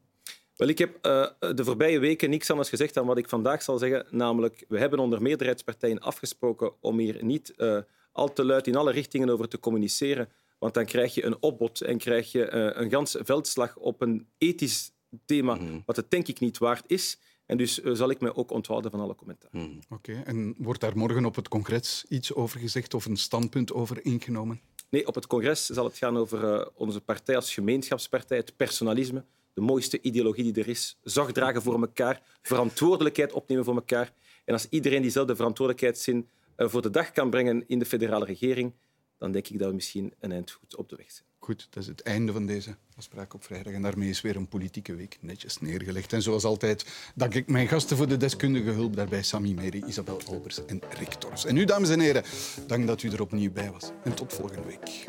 Wel, 0.59 0.67
ik 0.67 0.77
heb 0.77 0.97
eh, 1.01 1.27
de 1.55 1.63
voorbije 1.63 1.99
weken 1.99 2.29
niks 2.29 2.49
anders 2.49 2.69
gezegd 2.69 2.93
dan 2.93 3.05
wat 3.05 3.17
ik 3.17 3.29
vandaag 3.29 3.61
zal 3.61 3.77
zeggen. 3.77 4.05
Namelijk, 4.09 4.65
we 4.67 4.79
hebben 4.79 4.99
onder 4.99 5.21
meerderheidspartijen 5.21 5.99
afgesproken 5.99 6.71
om 6.79 6.97
hier 6.97 7.23
niet 7.23 7.55
eh, 7.55 7.77
al 8.11 8.33
te 8.33 8.45
luid 8.45 8.67
in 8.67 8.75
alle 8.75 8.91
richtingen 8.91 9.29
over 9.29 9.47
te 9.47 9.59
communiceren. 9.59 10.29
Want 10.59 10.73
dan 10.73 10.85
krijg 10.85 11.13
je 11.13 11.25
een 11.25 11.41
opbod 11.41 11.81
en 11.81 11.97
krijg 11.97 12.31
je 12.31 12.45
eh, 12.45 12.81
een 12.83 12.89
gans 12.89 13.15
veldslag 13.19 13.77
op 13.77 14.01
een 14.01 14.27
ethisch 14.37 14.91
thema, 15.25 15.59
wat 15.85 15.95
het 15.95 16.11
denk 16.11 16.27
ik 16.27 16.39
niet 16.39 16.57
waard 16.57 16.83
is. 16.87 17.19
En 17.45 17.57
dus 17.57 17.81
eh, 17.81 17.93
zal 17.93 18.09
ik 18.09 18.19
mij 18.19 18.33
ook 18.35 18.51
onthouden 18.51 18.91
van 18.91 18.99
alle 18.99 19.15
commentaar. 19.15 19.51
Oké, 19.89 20.21
en 20.25 20.55
wordt 20.57 20.81
daar 20.81 20.97
morgen 20.97 21.25
op 21.25 21.35
het 21.35 21.47
congres 21.47 22.05
iets 22.09 22.33
over 22.33 22.59
gezegd 22.59 22.93
of 22.93 23.05
een 23.05 23.17
standpunt 23.17 23.73
over 23.73 24.05
ingenomen? 24.05 24.61
Nee, 24.89 25.07
op 25.07 25.15
het 25.15 25.27
congres 25.27 25.65
zal 25.65 25.85
het 25.85 25.97
gaan 25.97 26.17
over 26.17 26.53
eh, 26.53 26.65
onze 26.75 27.01
partij 27.01 27.35
als 27.35 27.53
gemeenschapspartij, 27.53 28.37
het 28.37 28.55
personalisme, 28.55 29.25
de 29.53 29.61
mooiste 29.61 30.01
ideologie 30.01 30.53
die 30.53 30.63
er 30.63 30.69
is. 30.69 30.97
Zorg 31.03 31.31
dragen 31.31 31.61
voor 31.61 31.81
elkaar, 31.81 32.21
verantwoordelijkheid 32.41 33.33
opnemen 33.33 33.63
voor 33.65 33.75
elkaar. 33.75 34.13
En 34.45 34.53
als 34.53 34.67
iedereen 34.69 35.01
diezelfde 35.01 35.35
verantwoordelijkheidszin 35.35 36.27
eh, 36.55 36.67
voor 36.67 36.81
de 36.81 36.89
dag 36.89 37.11
kan 37.11 37.29
brengen 37.29 37.63
in 37.67 37.79
de 37.79 37.85
federale 37.85 38.25
regering, 38.25 38.73
dan 39.17 39.31
denk 39.31 39.47
ik 39.47 39.59
dat 39.59 39.69
we 39.69 39.75
misschien 39.75 40.13
een 40.19 40.31
eind 40.31 40.51
goed 40.51 40.75
op 40.75 40.89
de 40.89 40.95
weg 40.95 41.11
zijn. 41.11 41.27
Goed, 41.39 41.67
dat 41.69 41.83
is 41.83 41.89
het 41.89 42.01
einde 42.01 42.31
van 42.31 42.45
deze 42.45 42.75
afspraak 42.95 43.33
op 43.33 43.43
vrijdag. 43.43 43.73
En 43.73 43.81
daarmee 43.81 44.09
is 44.09 44.21
weer 44.21 44.35
een 44.35 44.47
politieke 44.47 44.95
week 44.95 45.17
netjes 45.21 45.59
neergelegd. 45.59 46.13
En 46.13 46.21
zoals 46.21 46.43
altijd 46.43 47.11
dank 47.15 47.33
ik 47.33 47.47
mijn 47.47 47.67
gasten 47.67 47.97
voor 47.97 48.07
de 48.07 48.17
deskundige 48.17 48.69
hulp. 48.69 48.95
Daarbij 48.95 49.23
Sami 49.23 49.53
Meri, 49.53 49.83
Isabel 49.87 50.21
Albers 50.27 50.65
en 50.65 50.81
Rick 50.97 51.13
Tors. 51.13 51.45
En 51.45 51.57
u, 51.57 51.65
dames 51.65 51.89
en 51.89 51.99
heren, 51.99 52.23
dank 52.67 52.87
dat 52.87 53.03
u 53.03 53.09
er 53.09 53.21
opnieuw 53.21 53.51
bij 53.51 53.71
was. 53.71 53.91
En 54.03 54.13
tot 54.13 54.33
volgende 54.33 54.67
week. 54.67 55.05